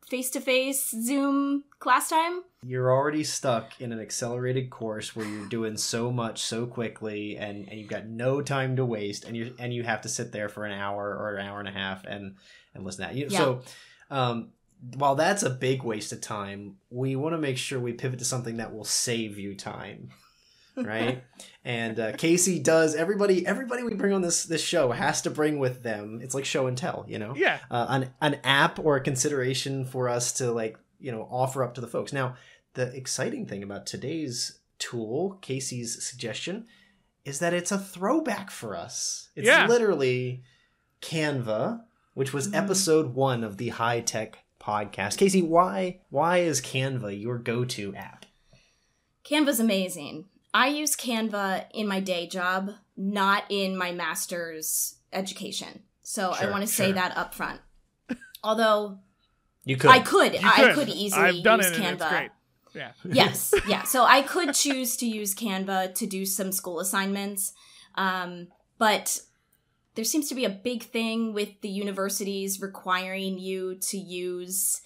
face 0.09 0.31
to 0.31 0.41
face 0.41 0.91
Zoom 0.91 1.65
class 1.81 2.09
time. 2.09 2.43
you're 2.65 2.91
already 2.91 3.23
stuck 3.23 3.79
in 3.81 3.93
an 3.93 4.01
accelerated 4.01 4.71
course 4.71 5.15
where 5.15 5.27
you're 5.27 5.47
doing 5.49 5.77
so 5.77 6.11
much 6.11 6.41
so 6.41 6.67
quickly 6.67 7.37
and, 7.37 7.69
and 7.69 7.79
you've 7.79 7.91
got 7.91 8.07
no 8.07 8.41
time 8.41 8.75
to 8.77 8.85
waste 8.87 9.25
and 9.25 9.37
you 9.37 9.55
and 9.59 9.73
you 9.75 9.83
have 9.83 10.01
to 10.01 10.09
sit 10.09 10.33
there 10.33 10.49
for 10.49 10.65
an 10.65 10.73
hour 10.73 11.15
or 11.15 11.37
an 11.37 11.47
hour 11.47 11.59
and 11.61 11.69
a 11.69 11.73
half 11.73 12.05
and 12.07 12.37
and 12.75 12.85
listen 12.85 13.03
to 13.07 13.09
that. 13.13 13.17
You, 13.19 13.27
Yeah. 13.29 13.39
So 13.39 13.61
um 14.11 14.51
while 14.95 15.17
that's 15.17 15.43
a 15.43 15.51
big 15.51 15.83
waste 15.83 16.13
of 16.13 16.21
time, 16.21 16.77
we 16.89 17.17
want 17.17 17.35
to 17.35 17.39
make 17.39 17.59
sure 17.59 17.81
we 17.81 17.93
pivot 17.93 18.21
to 18.21 18.25
something 18.25 18.59
that 18.59 18.73
will 18.73 18.85
save 18.85 19.39
you 19.39 19.55
time. 19.55 20.11
Right, 20.77 21.25
and 21.65 21.99
uh, 21.99 22.13
Casey 22.13 22.61
does. 22.61 22.95
Everybody, 22.95 23.45
everybody 23.45 23.83
we 23.83 23.95
bring 23.95 24.13
on 24.13 24.23
this 24.23 24.45
this 24.45 24.63
show 24.63 24.93
has 24.93 25.23
to 25.23 25.31
bring 25.31 25.59
with 25.59 25.83
them. 25.83 26.21
It's 26.23 26.37
like 26.37 26.45
show 26.45 26.69
and 26.69 26.79
tell, 26.79 27.05
you 27.09 27.19
know 27.19 27.35
Yeah, 27.35 27.59
uh, 27.69 27.87
an 27.89 28.11
an 28.21 28.37
app 28.45 28.79
or 28.79 28.95
a 28.95 29.01
consideration 29.01 29.85
for 29.85 30.09
us 30.09 30.33
to 30.35 30.53
like 30.53 30.79
you 31.01 31.11
know 31.11 31.27
offer 31.33 31.65
up 31.65 31.75
to 31.75 31.81
the 31.81 31.89
folks. 31.89 32.13
Now, 32.13 32.37
the 32.75 32.95
exciting 32.95 33.45
thing 33.45 33.65
about 33.65 33.87
today's 33.87 34.61
tool, 34.79 35.41
Casey's 35.43 36.01
suggestion, 36.07 36.67
is 37.25 37.41
that 37.41 37.53
it's 37.55 37.73
a 37.73 37.79
throwback 37.81 38.49
for 38.53 38.77
us. 38.77 39.31
It's 39.35 39.49
Yeah. 39.49 39.67
literally 39.67 40.45
Canva, 41.03 41.81
which 42.19 42.33
was 42.33 42.49
Mhm. 42.49 42.55
episode 42.57 43.15
one 43.15 43.45
of 43.45 43.57
the 43.59 43.69
high 43.69 44.01
tech 44.01 44.39
podcast. 44.61 45.17
Casey, 45.19 45.41
why 45.41 46.01
why 46.11 46.39
is 46.39 46.61
Canva 46.61 47.19
your 47.21 47.39
go 47.39 47.65
to 47.65 47.95
app? 47.95 48.27
Canva's 49.25 49.61
amazing. 49.61 50.25
I 50.53 50.67
use 50.69 50.97
Canva 50.97 51.67
in 51.73 51.87
my 51.87 52.01
day 52.01 52.27
job, 52.27 52.73
not 52.97 53.45
in 53.49 53.77
my 53.77 53.93
master's 53.93 54.97
education. 55.13 55.83
So 56.03 56.31
I 56.33 56.51
want 56.51 56.63
to 56.63 56.67
say 56.67 56.91
that 56.93 57.17
up 57.17 57.35
front. 57.35 57.61
Although 58.43 58.99
You 59.65 59.77
could. 59.77 59.91
I 59.91 60.01
could, 60.01 60.33
You 60.35 60.41
I 60.43 60.73
could 60.75 60.89
easily 60.89 61.23
I've 61.39 61.43
done 61.45 61.59
use 61.61 61.71
it, 61.71 61.79
and 61.79 61.99
Canva. 62.01 62.03
it's 62.03 62.11
great. 62.11 62.31
Yeah, 62.75 62.93
yes, 63.13 63.55
yeah. 63.69 63.83
So 63.85 64.05
I 64.05 64.23
could 64.23 64.55
choose 64.55 64.97
to 64.97 65.07
use 65.07 65.35
Canva 65.35 65.95
to 65.95 66.07
do 66.07 66.25
some 66.27 66.51
school 66.53 66.81
assignments, 66.81 67.53
um, 67.95 68.49
but 68.79 69.21
there 69.99 70.05
seems 70.05 70.29
to 70.29 70.37
be 70.37 70.45
a 70.45 70.49
big 70.51 70.85
thing 70.85 71.33
with 71.33 71.61
the 71.61 71.69
universities 71.69 72.63
requiring 72.63 73.37
you 73.37 73.75
to 73.81 73.99
use 73.99 74.81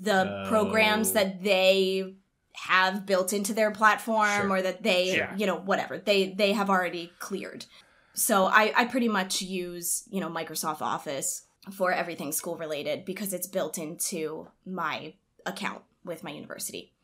the 0.00 0.22
Oh. 0.26 0.48
programs 0.48 1.12
that 1.12 1.42
they 1.44 2.14
have 2.54 3.04
built 3.04 3.34
into 3.34 3.52
their 3.52 3.70
platform 3.70 4.30
Sure. 4.40 4.50
or 4.52 4.62
that 4.62 4.82
they 4.82 5.14
Yeah. 5.18 5.36
you 5.36 5.44
know 5.46 5.56
whatever 5.56 5.98
they 5.98 6.30
they 6.32 6.52
have 6.54 6.70
already 6.70 7.12
cleared 7.18 7.66
so 8.14 8.46
I, 8.46 8.72
I 8.74 8.84
pretty 8.86 9.08
much 9.08 9.42
use 9.42 10.04
you 10.10 10.22
know 10.22 10.30
microsoft 10.30 10.80
office 10.80 11.42
for 11.76 11.92
everything 11.92 12.32
school 12.32 12.56
related 12.56 13.04
because 13.04 13.34
it's 13.34 13.46
built 13.46 13.76
into 13.76 14.48
my 14.64 15.12
account 15.44 15.82
with 16.02 16.24
my 16.24 16.30
university 16.30 16.94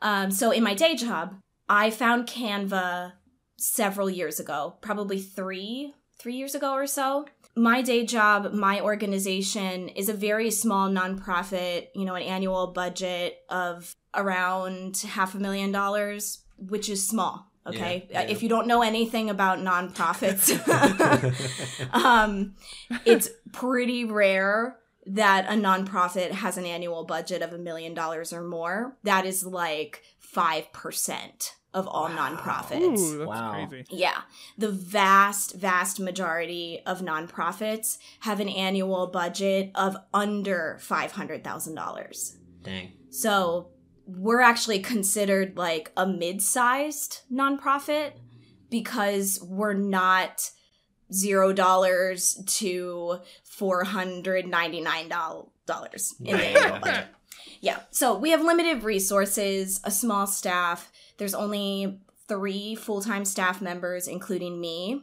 um, 0.00 0.30
so 0.30 0.50
in 0.52 0.62
my 0.64 0.72
day 0.72 0.94
job 0.96 1.36
i 1.68 1.90
found 1.90 2.26
canva 2.26 3.12
several 3.58 4.08
years 4.08 4.40
ago 4.40 4.76
probably 4.80 5.20
three 5.20 5.92
three 6.18 6.34
years 6.34 6.54
ago 6.54 6.72
or 6.72 6.86
so 6.86 7.26
my 7.56 7.82
day 7.82 8.04
job 8.04 8.52
my 8.52 8.80
organization 8.80 9.88
is 9.90 10.08
a 10.08 10.14
very 10.14 10.50
small 10.50 10.88
nonprofit 10.88 11.88
you 11.94 12.04
know 12.04 12.14
an 12.14 12.22
annual 12.22 12.68
budget 12.68 13.38
of 13.48 13.94
around 14.14 14.96
half 14.98 15.34
a 15.34 15.38
million 15.38 15.72
dollars 15.72 16.44
which 16.56 16.88
is 16.88 17.06
small 17.06 17.50
okay 17.66 18.06
Yeah, 18.10 18.22
yeah. 18.22 18.28
if 18.28 18.42
you 18.42 18.48
don't 18.48 18.66
know 18.66 18.82
anything 18.82 19.28
about 19.30 19.58
nonprofits 19.58 20.48
um, 21.92 22.54
it's 23.04 23.28
pretty 23.52 24.04
rare 24.04 24.78
that 25.06 25.46
a 25.48 25.52
nonprofit 25.52 26.30
has 26.30 26.58
an 26.58 26.66
annual 26.66 27.04
budget 27.04 27.40
of 27.40 27.52
a 27.54 27.58
million 27.58 27.94
dollars 27.94 28.30
or 28.30 28.42
more. 28.42 28.96
That 29.04 29.24
is 29.24 29.44
like 29.44 30.02
5% 30.34 31.52
of 31.74 31.86
all 31.86 32.08
Wow. 32.08 32.16
nonprofits. 32.36 32.98
Ooh, 32.98 33.18
that's 33.18 33.28
Wow. 33.28 33.66
crazy. 33.68 33.86
Yeah. 33.90 34.22
The 34.56 34.70
vast, 34.70 35.54
vast 35.54 36.00
majority 36.00 36.80
of 36.86 37.00
nonprofits 37.00 37.98
have 38.20 38.40
an 38.40 38.48
annual 38.48 39.06
budget 39.08 39.70
of 39.74 39.96
under 40.14 40.78
$500,000. 40.80 42.36
Dang. 42.62 42.92
So 43.10 43.68
we're 44.06 44.40
actually 44.40 44.80
considered 44.80 45.56
like 45.56 45.92
a 45.96 46.06
mid 46.06 46.42
sized 46.42 47.20
nonprofit 47.32 48.12
because 48.70 49.38
we're 49.42 49.74
not 49.74 50.50
zero 51.12 51.52
dollars 51.54 52.42
to 52.46 53.18
four 53.44 53.84
hundred 53.84 54.46
ninety 54.46 54.80
nine 54.80 55.08
dollars 55.08 56.14
in 56.22 56.36
the 56.36 56.44
annual 56.44 56.78
budget. 56.80 57.06
Yeah. 57.60 57.80
So 57.90 58.16
we 58.16 58.30
have 58.30 58.42
limited 58.42 58.82
resources, 58.82 59.80
a 59.84 59.90
small 59.90 60.26
staff. 60.26 60.92
There's 61.16 61.34
only 61.34 62.00
three 62.28 62.74
full 62.74 63.00
time 63.00 63.24
staff 63.24 63.60
members, 63.60 64.06
including 64.06 64.60
me. 64.60 65.02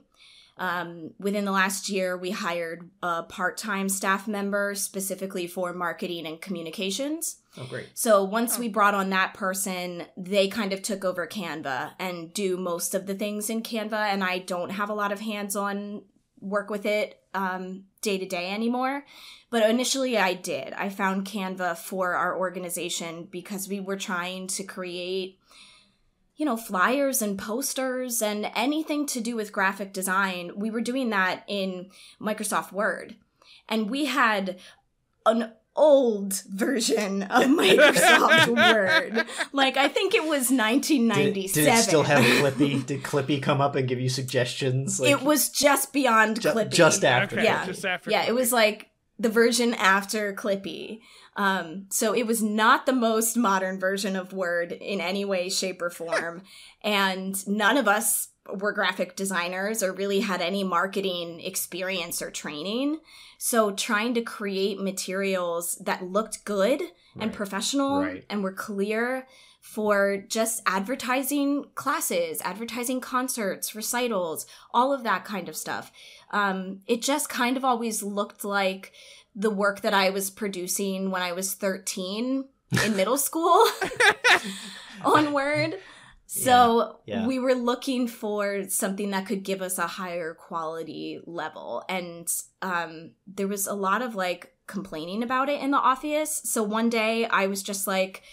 Um, 0.57 1.11
within 1.19 1.43
the 1.43 1.51
last 1.51 1.89
year, 1.89 2.15
we 2.15 2.31
hired 2.31 2.89
a 3.03 3.23
part 3.23 3.57
time 3.57 3.89
staff 3.89 4.27
member 4.27 4.73
specifically 4.73 5.47
for 5.47 5.73
marketing 5.73 6.25
and 6.25 6.39
communications. 6.39 7.37
Oh, 7.57 7.65
great. 7.65 7.89
So 7.93 8.23
once 8.23 8.57
we 8.57 8.69
brought 8.69 8.95
on 8.95 9.09
that 9.09 9.33
person, 9.33 10.05
they 10.15 10.47
kind 10.47 10.71
of 10.71 10.81
took 10.81 11.03
over 11.03 11.27
Canva 11.27 11.91
and 11.99 12.33
do 12.33 12.55
most 12.57 12.95
of 12.95 13.05
the 13.05 13.15
things 13.15 13.49
in 13.49 13.63
Canva. 13.63 13.93
And 13.93 14.23
I 14.23 14.39
don't 14.39 14.71
have 14.71 14.89
a 14.89 14.93
lot 14.93 15.11
of 15.11 15.19
hands 15.19 15.55
on 15.57 16.03
work 16.39 16.69
with 16.69 16.85
it 16.85 17.19
um, 17.35 17.83
day 18.01 18.17
to 18.17 18.25
day 18.25 18.49
anymore. 18.51 19.05
But 19.49 19.69
initially, 19.69 20.17
I 20.17 20.33
did. 20.33 20.73
I 20.73 20.89
found 20.89 21.27
Canva 21.27 21.77
for 21.77 22.13
our 22.13 22.37
organization 22.37 23.27
because 23.29 23.69
we 23.69 23.79
were 23.79 23.97
trying 23.97 24.47
to 24.47 24.63
create, 24.63 25.39
you 26.35 26.45
know, 26.45 26.57
flyers 26.57 27.21
and 27.21 27.37
posters 27.37 28.21
and 28.21 28.51
anything 28.55 29.05
to 29.07 29.21
do 29.21 29.35
with 29.35 29.53
graphic 29.53 29.93
design. 29.93 30.51
We 30.55 30.71
were 30.71 30.81
doing 30.81 31.09
that 31.11 31.43
in 31.47 31.91
Microsoft 32.19 32.71
Word. 32.71 33.15
And 33.69 33.89
we 33.89 34.05
had 34.05 34.57
an 35.25 35.53
old 35.75 36.41
version 36.49 37.23
of 37.23 37.43
Microsoft 37.43 38.47
Word. 38.55 39.25
Like 39.51 39.77
I 39.77 39.87
think 39.87 40.13
it 40.13 40.23
was 40.23 40.47
Did 40.49 40.57
1997. 40.57 41.63
did 41.65 41.73
it 41.79 41.83
still 41.83 42.03
have 42.03 42.23
Clippy? 42.23 42.85
Did 42.85 43.03
Clippy 43.03 43.41
come 43.41 43.61
up 43.61 43.75
and 43.75 43.87
give 43.87 43.99
you 43.99 44.09
suggestions? 44.09 44.99
Like, 44.99 45.11
it 45.11 45.21
was 45.21 45.49
just 45.49 45.91
beyond 45.93 46.41
ju- 46.41 46.49
Clippy. 46.49 46.71
just 46.71 47.03
after. 47.03 47.35
Okay, 47.35 47.45
Yeah. 47.45 47.65
just 47.65 47.85
after. 47.85 48.09
yeah, 48.11 48.25
it 48.25 48.33
was 48.35 48.51
like 48.51 48.89
the 49.19 49.29
version 49.29 49.73
after 49.73 50.33
Clippy. 50.33 50.99
Um, 51.37 51.87
so 51.89 52.13
it 52.15 52.25
was 52.25 52.41
not 52.41 52.85
the 52.85 52.93
most 52.93 53.35
modern 53.35 53.77
version 53.77 54.15
of 54.15 54.31
Word 54.31 54.71
in 54.71 55.01
any 55.01 55.25
way, 55.25 55.49
shape, 55.49 55.81
or 55.81 55.89
form. 55.89 56.43
and 56.81 57.45
none 57.47 57.75
of 57.77 57.87
us 57.87 58.29
were 58.53 58.71
graphic 58.71 59.15
designers 59.15 59.81
or 59.81 59.91
really 59.91 60.19
had 60.19 60.41
any 60.41 60.63
marketing 60.63 61.39
experience 61.39 62.21
or 62.21 62.29
training. 62.29 62.99
So 63.37 63.71
trying 63.71 64.13
to 64.13 64.21
create 64.21 64.79
materials 64.79 65.75
that 65.81 66.03
looked 66.03 66.45
good 66.45 66.81
and 67.19 67.33
professional 67.33 68.01
Right. 68.01 68.25
and 68.29 68.43
were 68.43 68.51
clear 68.53 69.27
for 69.61 70.17
just 70.17 70.61
advertising 70.67 71.65
classes, 71.73 72.39
advertising 72.41 73.01
concerts, 73.01 73.73
recitals, 73.73 74.45
all 74.73 74.93
of 74.93 75.03
that 75.03 75.25
kind 75.25 75.49
of 75.49 75.57
stuff. 75.57 75.91
Um, 76.31 76.81
it 76.85 77.01
just 77.01 77.29
kind 77.29 77.57
of 77.57 77.65
always 77.65 78.03
looked 78.03 78.43
like 78.45 78.91
the 79.35 79.49
work 79.49 79.81
that 79.81 79.93
I 79.93 80.11
was 80.11 80.29
producing 80.29 81.09
when 81.09 81.21
I 81.23 81.31
was 81.31 81.55
13 81.55 82.45
in 82.85 82.95
middle 82.95 83.17
school 83.17 83.65
on 85.03 85.33
Word. 85.33 85.79
So 86.27 86.97
Yeah, 87.05 87.21
yeah. 87.21 87.27
we 87.27 87.39
were 87.39 87.53
looking 87.53 88.07
for 88.07 88.67
something 88.69 89.11
that 89.11 89.27
could 89.27 89.43
give 89.43 89.61
us 89.61 89.77
a 89.77 89.87
higher 89.87 90.33
quality 90.33 91.21
level. 91.25 91.83
And 91.87 92.27
um, 92.61 93.11
there 93.27 93.47
was 93.47 93.67
a 93.67 93.73
lot 93.73 94.01
of 94.01 94.15
like 94.15 94.53
complaining 94.67 95.23
about 95.23 95.49
it 95.49 95.61
in 95.61 95.71
the 95.71 95.77
office. 95.77 96.41
So 96.43 96.63
one 96.63 96.89
day 96.89 97.25
I 97.25 97.47
was 97.47 97.61
just 97.61 97.85
like, 97.87 98.23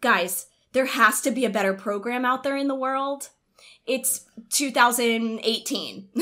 guys, 0.00 0.46
there 0.72 0.86
has 0.86 1.20
to 1.22 1.30
be 1.30 1.44
a 1.44 1.50
better 1.50 1.74
program 1.74 2.24
out 2.24 2.42
there 2.42 2.56
in 2.56 2.68
the 2.68 2.74
world. 2.74 3.28
It's 3.86 4.26
2018 4.50 6.08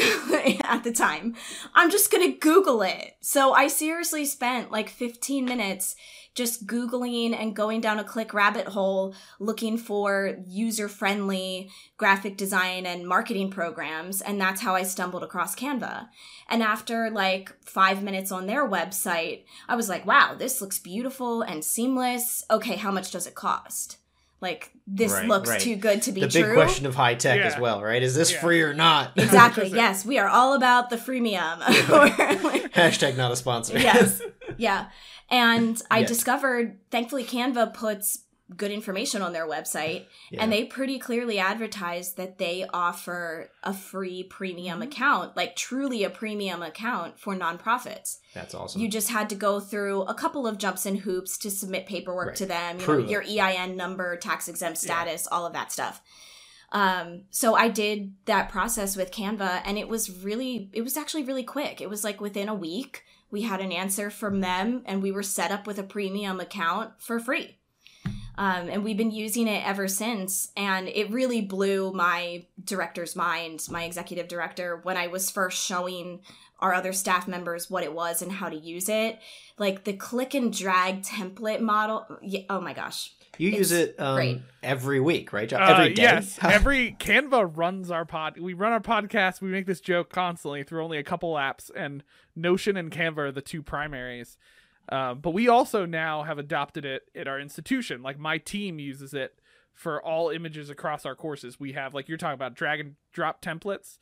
at 0.64 0.82
the 0.82 0.92
time. 0.92 1.36
I'm 1.74 1.90
just 1.90 2.10
going 2.10 2.32
to 2.32 2.38
Google 2.38 2.82
it. 2.82 3.16
So 3.20 3.52
I 3.52 3.68
seriously 3.68 4.24
spent 4.24 4.72
like 4.72 4.88
15 4.88 5.44
minutes 5.44 5.94
just 6.34 6.66
Googling 6.66 7.34
and 7.34 7.56
going 7.56 7.80
down 7.80 7.98
a 7.98 8.04
click 8.04 8.32
rabbit 8.32 8.68
hole 8.68 9.14
looking 9.40 9.76
for 9.76 10.36
user 10.46 10.88
friendly 10.88 11.70
graphic 11.96 12.36
design 12.36 12.86
and 12.86 13.06
marketing 13.06 13.50
programs. 13.50 14.20
And 14.22 14.40
that's 14.40 14.60
how 14.60 14.74
I 14.74 14.84
stumbled 14.84 15.24
across 15.24 15.56
Canva. 15.56 16.08
And 16.48 16.62
after 16.62 17.10
like 17.10 17.52
five 17.64 18.02
minutes 18.02 18.30
on 18.30 18.46
their 18.46 18.66
website, 18.68 19.44
I 19.68 19.74
was 19.76 19.88
like, 19.88 20.06
wow, 20.06 20.34
this 20.38 20.60
looks 20.60 20.78
beautiful 20.78 21.42
and 21.42 21.64
seamless. 21.64 22.44
Okay, 22.50 22.76
how 22.76 22.90
much 22.92 23.10
does 23.10 23.26
it 23.26 23.34
cost? 23.34 23.96
Like, 24.40 24.70
this 24.86 25.12
Right, 25.12 25.28
looks 25.28 25.50
right. 25.50 25.60
too 25.60 25.76
good 25.76 26.00
to 26.02 26.12
be 26.12 26.22
the 26.22 26.28
true. 26.28 26.42
big 26.44 26.54
question 26.54 26.86
of 26.86 26.94
high 26.94 27.14
tech 27.14 27.40
as 27.40 27.58
well, 27.60 27.82
right? 27.82 28.02
Is 28.02 28.14
this 28.14 28.32
Yeah. 28.32 28.40
free 28.40 28.62
or 28.62 28.72
not? 28.72 29.12
Exactly. 29.18 29.68
yes, 29.68 30.06
we 30.06 30.18
are 30.18 30.28
all 30.28 30.54
about 30.54 30.88
the 30.88 30.96
freemium. 30.96 31.58
Like, 31.90 32.72
Hashtag 32.72 33.18
not 33.18 33.32
a 33.32 33.36
sponsor. 33.36 33.78
yes. 33.78 34.22
Yeah. 34.56 34.86
And 35.30 35.80
I 35.90 36.00
Yes. 36.00 36.08
discovered, 36.08 36.78
thankfully, 36.90 37.24
Canva 37.24 37.72
puts 37.74 38.24
good 38.56 38.72
information 38.72 39.22
on 39.22 39.32
their 39.32 39.46
website 39.46 40.06
Yeah. 40.32 40.42
and 40.42 40.52
they 40.52 40.64
pretty 40.64 40.98
clearly 40.98 41.38
advertise 41.38 42.14
that 42.14 42.38
they 42.38 42.66
offer 42.74 43.48
a 43.62 43.72
free 43.72 44.24
premium 44.24 44.82
account, 44.82 45.36
like 45.36 45.54
truly 45.54 46.02
a 46.02 46.10
premium 46.10 46.60
account 46.60 47.20
for 47.20 47.36
nonprofits. 47.36 48.16
That's 48.34 48.52
awesome. 48.52 48.80
You 48.80 48.88
just 48.88 49.10
had 49.10 49.28
to 49.30 49.36
go 49.36 49.60
through 49.60 50.02
a 50.02 50.14
couple 50.14 50.48
of 50.48 50.58
jumps 50.58 50.84
and 50.84 50.98
hoops 50.98 51.38
to 51.38 51.50
submit 51.50 51.86
paperwork 51.86 52.28
Right. 52.30 52.36
to 52.38 52.46
them, 52.46 52.80
you 52.80 52.84
Prove 52.84 53.04
know, 53.04 53.10
your. 53.12 53.22
EIN 53.22 53.76
number, 53.76 54.16
tax 54.16 54.48
exempt 54.48 54.78
status, 54.78 55.28
all 55.28 55.46
of 55.46 55.52
that 55.52 55.70
stuff. 55.70 56.02
Um, 56.72 57.22
so 57.30 57.54
I 57.54 57.68
did 57.68 58.14
that 58.26 58.48
process 58.48 58.96
with 58.96 59.12
Canva 59.12 59.62
and 59.64 59.78
it 59.78 59.88
was 59.88 60.10
really, 60.24 60.70
it 60.72 60.82
was 60.82 60.96
actually 60.96 61.22
really 61.22 61.44
quick. 61.44 61.80
It 61.80 61.88
was 61.88 62.02
like 62.02 62.20
within 62.20 62.48
a 62.48 62.54
week, 62.54 63.04
we 63.30 63.42
had 63.42 63.60
an 63.60 63.72
answer 63.72 64.10
from 64.10 64.40
them 64.40 64.82
and 64.86 65.02
we 65.02 65.12
were 65.12 65.22
set 65.22 65.50
up 65.50 65.66
with 65.66 65.78
a 65.78 65.84
premium 65.84 66.40
account 66.40 66.92
for 66.98 67.18
free. 67.20 67.56
Um, 68.36 68.68
and 68.70 68.82
we've 68.82 68.96
been 68.96 69.10
using 69.10 69.48
it 69.48 69.66
ever 69.66 69.86
since. 69.86 70.50
And 70.56 70.88
it 70.88 71.10
really 71.10 71.42
blew 71.42 71.92
my 71.92 72.46
director's 72.64 73.14
mind, 73.14 73.66
my 73.70 73.84
executive 73.84 74.28
director, 74.28 74.80
when 74.82 74.96
I 74.96 75.08
was 75.08 75.30
first 75.30 75.62
showing 75.62 76.20
our 76.58 76.72
other 76.74 76.92
staff 76.92 77.28
members 77.28 77.70
what 77.70 77.84
it 77.84 77.92
was 77.92 78.22
and 78.22 78.32
how 78.32 78.48
to 78.48 78.56
use 78.56 78.88
it. 78.88 79.18
Like 79.58 79.84
the 79.84 79.92
click 79.92 80.34
and 80.34 80.52
drag 80.52 81.02
template 81.02 81.60
model. 81.60 82.06
Oh 82.48 82.60
my 82.60 82.72
gosh. 82.72 83.14
You 83.40 83.50
use 83.50 83.72
it 83.72 83.94
um, 83.98 84.42
every 84.62 85.00
week, 85.00 85.32
right? 85.32 85.48
John? 85.48 85.62
Uh, 85.62 85.66
Every 85.66 85.94
day. 85.94 86.02
Yes, 86.02 86.38
every 86.42 86.96
Canva 86.98 87.56
runs 87.56 87.90
our 87.90 88.04
pod. 88.04 88.38
We 88.38 88.52
run 88.52 88.72
our 88.72 88.80
podcast. 88.80 89.40
We 89.40 89.48
make 89.48 89.66
this 89.66 89.80
joke 89.80 90.10
constantly 90.10 90.62
through 90.62 90.84
only 90.84 90.98
a 90.98 91.02
couple 91.02 91.34
apps, 91.34 91.70
and 91.74 92.04
Notion 92.36 92.76
and 92.76 92.90
Canva 92.90 93.18
are 93.18 93.32
the 93.32 93.40
two 93.40 93.62
primaries. 93.62 94.36
Uh, 94.88 95.14
but 95.14 95.30
we 95.30 95.48
also 95.48 95.86
now 95.86 96.24
have 96.24 96.38
adopted 96.38 96.84
it 96.84 97.02
at 97.14 97.28
our 97.28 97.40
institution. 97.40 98.02
Like 98.02 98.18
my 98.18 98.38
team 98.38 98.78
uses 98.78 99.14
it 99.14 99.40
for 99.72 100.04
all 100.04 100.30
images 100.30 100.68
across 100.68 101.06
our 101.06 101.14
courses. 101.14 101.58
We 101.58 101.72
have 101.72 101.94
like 101.94 102.08
you're 102.08 102.18
talking 102.18 102.34
about 102.34 102.54
drag 102.54 102.80
and 102.80 102.96
drop 103.12 103.40
templates. 103.40 103.98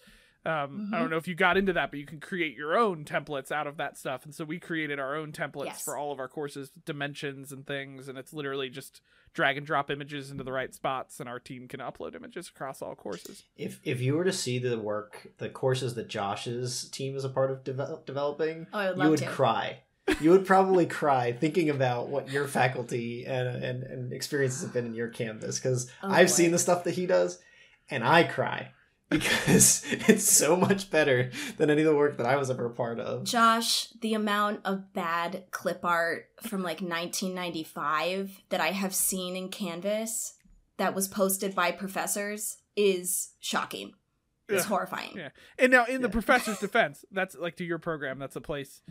Um, 0.47 0.91
I 0.93 0.97
Mhm. 0.97 1.01
don't 1.01 1.11
know 1.11 1.17
if 1.17 1.29
you 1.29 1.35
got 1.35 1.57
into 1.57 1.73
that, 1.75 1.91
but 1.91 1.99
you 2.01 2.07
can 2.07 2.21
create 2.21 2.57
your 2.57 2.79
own 2.79 3.05
templates 3.05 3.51
out 3.51 3.67
of 3.67 3.77
that 3.77 3.99
stuff. 3.99 4.25
And 4.25 4.35
so 4.35 4.45
we 4.45 4.59
created 4.59 4.99
our 4.99 5.15
own 5.17 5.33
templates 5.33 5.65
Yes. 5.67 5.85
for 5.85 5.97
all 5.97 6.13
of 6.13 6.21
our 6.21 6.29
courses, 6.29 6.71
dimensions 6.87 7.53
and 7.53 7.67
things. 7.67 8.09
And 8.09 8.17
it's 8.17 8.33
literally 8.33 8.71
just 8.71 9.03
drag 9.35 9.57
and 9.59 9.67
drop 9.67 9.91
images 9.91 10.31
into 10.31 10.43
the 10.45 10.53
right 10.53 10.73
spots, 10.75 11.21
and 11.21 11.29
our 11.29 11.39
team 11.39 11.69
can 11.69 11.81
upload 11.81 12.15
images 12.15 12.49
across 12.49 12.81
all 12.81 12.95
courses. 12.95 13.45
If 13.57 13.79
if 13.85 14.01
you 14.01 14.15
were 14.17 14.25
to 14.25 14.33
see 14.33 14.59
the 14.59 14.79
work, 14.79 15.29
the 15.39 15.49
courses 15.51 15.95
that 15.97 16.09
Josh's 16.09 16.89
team 16.89 17.15
is 17.15 17.25
a 17.25 17.29
part 17.29 17.51
of 17.51 17.63
develop, 17.63 18.07
developing, 18.07 18.67
Oh, 18.73 18.79
I 18.79 18.91
would 18.93 18.99
you 19.03 19.11
would 19.11 19.19
to. 19.21 19.27
cry. 19.27 19.83
You 20.21 20.31
would 20.31 20.47
probably 20.47 20.87
cry 20.87 21.33
thinking 21.33 21.69
about 21.69 22.09
what 22.09 22.31
your 22.31 22.47
faculty 22.49 23.27
and 23.27 23.63
and, 23.63 23.83
and 23.83 24.13
experiences 24.13 24.63
have 24.63 24.73
been 24.73 24.87
in 24.87 24.95
your 24.95 25.09
Canvas 25.09 25.59
because 25.61 25.91
Oh, 26.03 26.09
I've 26.11 26.29
boy. 26.29 26.33
seen 26.33 26.51
the 26.53 26.59
stuff 26.59 26.85
that 26.85 26.95
he 26.95 27.05
does, 27.07 27.43
and 27.91 28.03
I 28.03 28.23
cry 28.25 28.73
because 29.19 29.85
it's 29.87 30.25
so 30.31 30.55
much 30.57 30.91
better 30.91 31.31
than 31.57 31.71
any 31.71 31.81
of 31.83 31.87
the 31.89 31.97
work 31.97 32.19
that 32.19 32.27
I 32.27 32.37
was 32.37 32.51
ever 32.51 32.67
a 32.67 32.71
part 32.71 33.01
of. 33.01 33.25
Josh, 33.25 33.89
the 34.03 34.15
amount 34.15 34.61
of 34.67 34.93
bad 34.93 35.45
clip 35.51 35.85
art 35.85 36.27
from 36.43 36.63
like 36.63 36.81
1995 36.83 38.43
that 38.51 38.61
I 38.61 38.69
have 38.73 38.95
seen 38.95 39.37
in 39.37 39.49
Canvas 39.49 40.35
that 40.77 40.95
was 40.95 41.09
posted 41.09 41.55
by 41.55 41.71
professors 41.73 42.59
is 42.77 43.31
shocking. 43.41 43.93
It's 44.49 44.65
Yeah. 44.65 44.69
horrifying. 44.69 45.17
Yeah. 45.17 45.31
And 45.59 45.73
now, 45.73 45.85
in 45.85 46.01
the 46.03 46.09
professor's 46.09 46.59
defense, 46.61 47.05
that's 47.11 47.35
like 47.37 47.57
to 47.57 47.65
your 47.65 47.79
program, 47.79 48.19
that's 48.19 48.37
a 48.37 48.41
place 48.41 48.83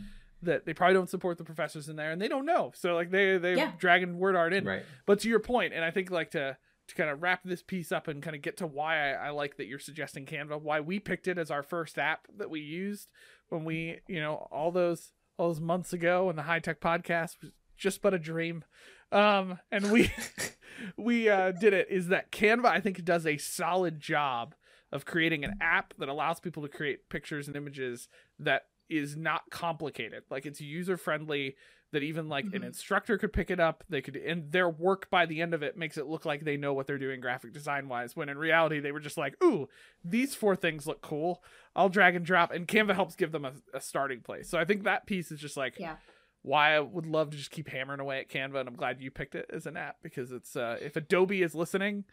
that 0.42 0.66
they 0.66 0.72
probably 0.74 0.94
don't 0.94 1.10
support 1.10 1.36
the 1.38 1.44
professors 1.44 1.88
in 1.88 1.96
there, 1.96 2.12
and 2.12 2.20
they 2.22 2.28
don't 2.28 2.44
know. 2.46 2.70
So 2.74 2.94
like 2.94 3.10
they 3.10 3.38
they 3.38 3.56
Yeah. 3.56 3.72
dragging 3.78 4.18
word 4.18 4.36
art 4.36 4.52
in. 4.52 4.64
Right. 4.64 4.84
But 5.06 5.20
to 5.20 5.28
your 5.28 5.40
point, 5.40 5.72
and 5.74 5.84
I 5.84 5.90
think 5.90 6.10
like 6.10 6.30
to 6.32 6.56
to 6.88 6.94
kind 6.94 7.10
of 7.10 7.22
wrap 7.22 7.42
this 7.44 7.62
piece 7.62 7.92
up 7.92 8.08
and 8.08 8.22
kind 8.22 8.34
of 8.34 8.42
get 8.42 8.56
to 8.56 8.66
why 8.66 9.12
I, 9.12 9.28
I 9.28 9.30
like 9.30 9.56
that 9.56 9.66
you're 9.66 9.78
suggesting 9.78 10.26
Canva, 10.26 10.60
why 10.60 10.80
we 10.80 10.98
picked 10.98 11.28
it 11.28 11.38
as 11.38 11.50
our 11.50 11.62
first 11.62 11.98
app 11.98 12.26
that 12.36 12.50
we 12.50 12.60
used 12.60 13.08
when 13.48 13.64
we, 13.64 14.00
you 14.08 14.20
know, 14.20 14.48
all 14.50 14.72
those 14.72 15.12
all 15.36 15.48
those 15.48 15.60
months 15.60 15.92
ago, 15.92 16.28
and 16.28 16.36
the 16.36 16.42
high 16.42 16.58
tech 16.58 16.80
podcast 16.80 17.40
was 17.40 17.52
just 17.76 18.02
but 18.02 18.14
a 18.14 18.18
dream. 18.18 18.64
Um, 19.12 19.58
and 19.70 19.92
we 19.92 20.12
we 20.96 21.28
uh, 21.28 21.52
did 21.52 21.72
it 21.72 21.88
is 21.90 22.08
that 22.08 22.32
Canva 22.32 22.66
I 22.66 22.80
think 22.80 23.04
does 23.04 23.26
a 23.26 23.36
solid 23.36 24.00
job 24.00 24.54
of 24.90 25.04
creating 25.04 25.44
an 25.44 25.54
app 25.60 25.94
that 25.98 26.08
allows 26.08 26.40
people 26.40 26.62
to 26.62 26.68
create 26.68 27.08
pictures 27.10 27.46
and 27.46 27.56
images 27.56 28.08
that 28.38 28.62
is 28.88 29.16
not 29.16 29.50
complicated. 29.50 30.22
Like 30.30 30.46
it's 30.46 30.60
user 30.60 30.96
friendly 30.96 31.56
that 31.90 32.02
even 32.02 32.28
like 32.28 32.44
an 32.52 32.60
Mhm. 32.60 32.66
instructor 32.66 33.16
could 33.16 33.32
pick 33.32 33.50
it 33.50 33.58
up. 33.58 33.82
They 33.88 34.02
could 34.02 34.14
and 34.16 34.52
their 34.52 34.68
work 34.68 35.08
by 35.10 35.24
the 35.24 35.40
end 35.40 35.54
of 35.54 35.62
it 35.62 35.74
makes 35.76 35.96
it 35.96 36.06
look 36.06 36.26
like 36.26 36.44
they 36.44 36.56
know 36.58 36.74
what 36.74 36.86
they're 36.86 36.98
doing 36.98 37.18
graphic 37.20 37.52
design 37.54 37.88
wise 37.88 38.14
when 38.14 38.28
in 38.28 38.36
reality 38.36 38.78
they 38.78 38.92
were 38.92 39.00
just 39.00 39.16
like, 39.16 39.42
"Ooh, 39.42 39.68
these 40.04 40.34
four 40.34 40.54
things 40.54 40.86
look 40.86 41.00
cool. 41.00 41.42
I'll 41.74 41.88
drag 41.88 42.14
and 42.14 42.26
drop." 42.26 42.50
And 42.52 42.68
Canva 42.68 42.94
helps 42.94 43.16
give 43.16 43.32
them 43.32 43.44
a, 43.46 43.52
a 43.72 43.80
starting 43.80 44.20
place. 44.20 44.50
So 44.50 44.58
I 44.58 44.66
think 44.66 44.82
that 44.84 45.06
piece 45.06 45.32
is 45.32 45.40
just 45.40 45.56
like 45.56 45.78
Yeah. 45.78 45.96
why 46.42 46.74
I 46.76 46.80
would 46.80 47.06
love 47.06 47.30
to 47.30 47.38
just 47.38 47.50
keep 47.50 47.68
hammering 47.68 48.00
away 48.00 48.20
at 48.20 48.28
Canva, 48.28 48.60
and 48.60 48.68
I'm 48.68 48.76
glad 48.76 49.00
you 49.00 49.10
picked 49.10 49.34
it 49.34 49.46
as 49.50 49.64
an 49.66 49.78
app 49.78 49.96
because 50.02 50.30
it's 50.30 50.56
uh, 50.56 50.76
if 50.82 50.94
Adobe 50.94 51.40
is 51.42 51.54
listening, 51.54 52.04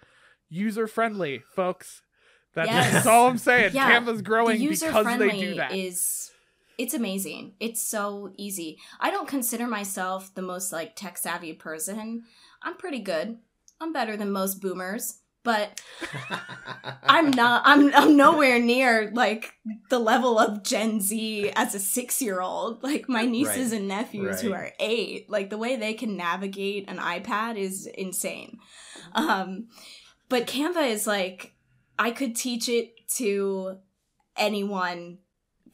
user 0.50 0.88
friendly, 0.88 1.40
folks. 1.54 2.02
That's, 2.54 2.70
Yes. 2.70 2.94
that's 2.94 3.08
all 3.08 3.28
I'm 3.28 3.38
saying. 3.38 3.74
Yeah. 3.74 3.92
Canva's 3.92 4.22
growing 4.22 4.60
because 4.66 5.18
they 5.20 5.32
do 5.32 5.56
that. 5.56 5.74
is 5.76 6.32
it's 6.78 6.94
amazing. 6.94 7.54
It's 7.60 7.82
so 7.82 8.34
easy. 8.38 8.78
I 9.00 9.12
don't 9.12 9.28
consider 9.28 9.68
myself 9.68 10.34
the 10.36 10.42
most 10.42 10.72
like 10.72 10.96
tech 10.96 11.18
savvy 11.18 11.54
person. 11.54 12.24
I'm 12.62 12.78
pretty 12.78 13.00
good. 13.00 13.38
I'm 13.82 13.94
better 13.94 14.16
than 14.18 14.32
most 14.32 14.62
boomers, 14.62 15.20
but 15.44 15.82
I'm 17.04 17.32
not 17.32 17.62
I'm 17.66 17.94
I'm 17.94 18.16
nowhere 18.18 18.60
near 18.60 19.12
like 19.14 19.54
the 19.90 20.00
level 20.00 20.40
of 20.40 20.64
Gen 20.64 21.02
Z 21.02 21.52
as 21.56 21.76
a 21.76 21.78
6-year-old. 21.80 22.84
Like 22.84 23.08
my 23.10 23.26
nieces 23.26 23.72
Right. 23.72 23.80
and 23.80 23.88
nephews 23.88 24.42
who 24.42 24.54
are 24.54 24.72
8, 24.80 25.30
like 25.30 25.50
the 25.50 25.58
way 25.58 25.76
they 25.76 25.94
can 25.94 26.18
navigate 26.18 26.90
an 26.90 26.98
iPad 26.98 27.58
is 27.58 27.86
insane. 27.86 28.60
Um 29.14 29.68
but 30.30 30.48
Canva 30.48 30.90
is 30.90 31.06
like 31.06 31.54
I 32.00 32.12
could 32.12 32.36
teach 32.36 32.68
it 32.70 32.94
to 33.18 33.78
anyone 34.36 35.20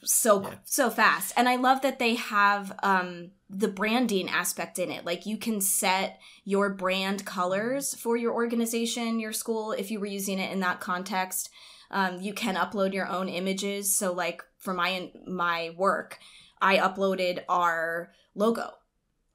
so 0.03 0.41
Yeah. 0.43 0.55
so 0.65 0.89
fast. 0.89 1.33
And 1.35 1.47
I 1.49 1.55
love 1.57 1.81
that 1.81 1.99
they 1.99 2.15
have 2.15 2.77
um 2.83 3.31
the 3.49 3.67
branding 3.67 4.29
aspect 4.29 4.79
in 4.79 4.91
it. 4.91 5.05
Like 5.05 5.25
you 5.25 5.37
can 5.37 5.59
set 5.61 6.19
your 6.45 6.69
brand 6.69 7.25
colors 7.25 7.93
for 7.95 8.15
your 8.17 8.33
organization, 8.33 9.19
your 9.19 9.33
school 9.33 9.73
if 9.73 9.91
you 9.91 9.99
were 9.99 10.05
using 10.05 10.39
it 10.39 10.51
in 10.51 10.59
that 10.61 10.79
context. 10.79 11.49
Um, 11.91 12.21
you 12.21 12.33
can 12.33 12.55
upload 12.55 12.93
your 12.93 13.07
own 13.07 13.27
images. 13.27 13.93
So 13.95 14.13
like 14.13 14.41
for 14.57 14.73
my 14.73 15.11
my 15.27 15.73
work, 15.77 16.17
I 16.61 16.77
uploaded 16.77 17.43
our 17.49 18.13
logo, 18.35 18.69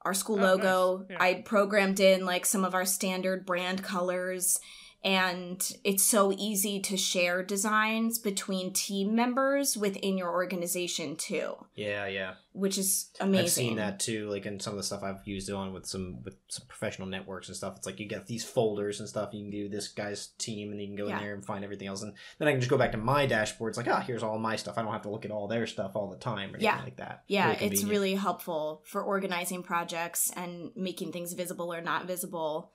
our 0.02 0.14
school 0.14 0.38
Oh, 0.40 0.54
logo. 0.54 0.98
nice. 1.00 1.06
Yeah. 1.10 1.16
I 1.22 1.34
programmed 1.44 2.00
in 2.00 2.24
like 2.24 2.46
some 2.46 2.64
of 2.64 2.74
our 2.74 2.86
standard 2.86 3.44
brand 3.44 3.82
colors 3.82 4.58
and 5.06 5.72
it's 5.84 6.02
so 6.02 6.32
easy 6.36 6.80
to 6.80 6.96
share 6.96 7.44
designs 7.44 8.18
between 8.18 8.72
team 8.72 9.14
members 9.14 9.76
within 9.76 10.18
your 10.18 10.30
organization 10.32 11.14
too, 11.14 11.54
yeah, 11.76 12.06
yeah. 12.08 12.34
which 12.52 12.76
is 12.76 13.10
amazing. 13.20 13.44
I've 13.44 13.50
seen 13.50 13.76
that 13.76 14.00
too, 14.00 14.28
like 14.28 14.46
in 14.46 14.58
some 14.58 14.72
of 14.72 14.78
the 14.78 14.82
stuff 14.82 15.04
I've 15.04 15.24
used 15.24 15.48
it 15.48 15.54
on 15.54 15.72
with 15.72 15.86
some 15.86 16.24
with 16.24 16.34
some 16.48 16.66
professional 16.66 17.06
networks 17.06 17.46
and 17.46 17.56
stuff. 17.56 17.74
It's 17.76 17.86
like 17.86 18.00
you 18.00 18.08
get 18.08 18.26
these 18.26 18.42
folders 18.44 18.98
and 18.98 19.08
stuff. 19.08 19.32
You 19.32 19.42
can 19.44 19.50
do 19.50 19.68
this 19.68 19.86
guy's 19.86 20.26
team, 20.38 20.72
and 20.72 20.80
you 20.80 20.88
can 20.88 20.96
go 20.96 21.06
Yeah. 21.06 21.18
in 21.18 21.22
there 21.22 21.34
and 21.34 21.46
find 21.46 21.62
everything 21.62 21.86
else. 21.86 22.02
And 22.02 22.12
then 22.40 22.48
I 22.48 22.50
can 22.50 22.60
just 22.60 22.70
go 22.70 22.76
back 22.76 22.90
to 22.92 22.98
my 22.98 23.26
dashboard. 23.26 23.70
It's 23.70 23.78
like, 23.78 23.86
ah, 23.88 24.00
here's 24.00 24.24
all 24.24 24.38
my 24.40 24.56
stuff. 24.56 24.76
I 24.76 24.82
don't 24.82 24.90
have 24.92 25.02
to 25.02 25.10
look 25.10 25.24
at 25.24 25.30
all 25.30 25.46
their 25.46 25.68
stuff 25.68 25.92
all 25.94 26.10
the 26.10 26.16
time 26.16 26.50
or 26.50 26.56
anything 26.56 26.62
Yeah. 26.64 26.82
like 26.82 26.96
that. 26.96 27.22
Yeah, 27.28 27.52
Really 27.52 27.66
it's 27.66 27.84
really 27.84 28.14
helpful 28.16 28.82
for 28.84 29.04
organizing 29.04 29.62
projects 29.62 30.32
and 30.34 30.72
making 30.74 31.12
things 31.12 31.32
visible 31.32 31.72
or 31.72 31.80
not 31.80 32.06
visible. 32.06 32.72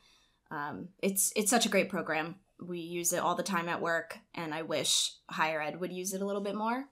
Um, 0.51 0.89
it's 1.01 1.31
it's 1.35 1.49
such 1.49 1.65
a 1.65 1.69
great 1.69 1.89
program. 1.89 2.35
We 2.61 2.79
use 2.79 3.11
it 3.13 3.17
all 3.19 3.33
the 3.35 3.41
time 3.43 3.67
at 3.69 3.81
work, 3.81 4.19
and 4.35 4.53
I 4.53 4.61
wish 4.61 5.13
higher 5.29 5.59
ed 5.61 5.79
would 5.79 5.91
use 5.91 6.13
it 6.13 6.21
a 6.21 6.25
little 6.25 6.43
bit 6.43 6.55
more. 6.55 6.85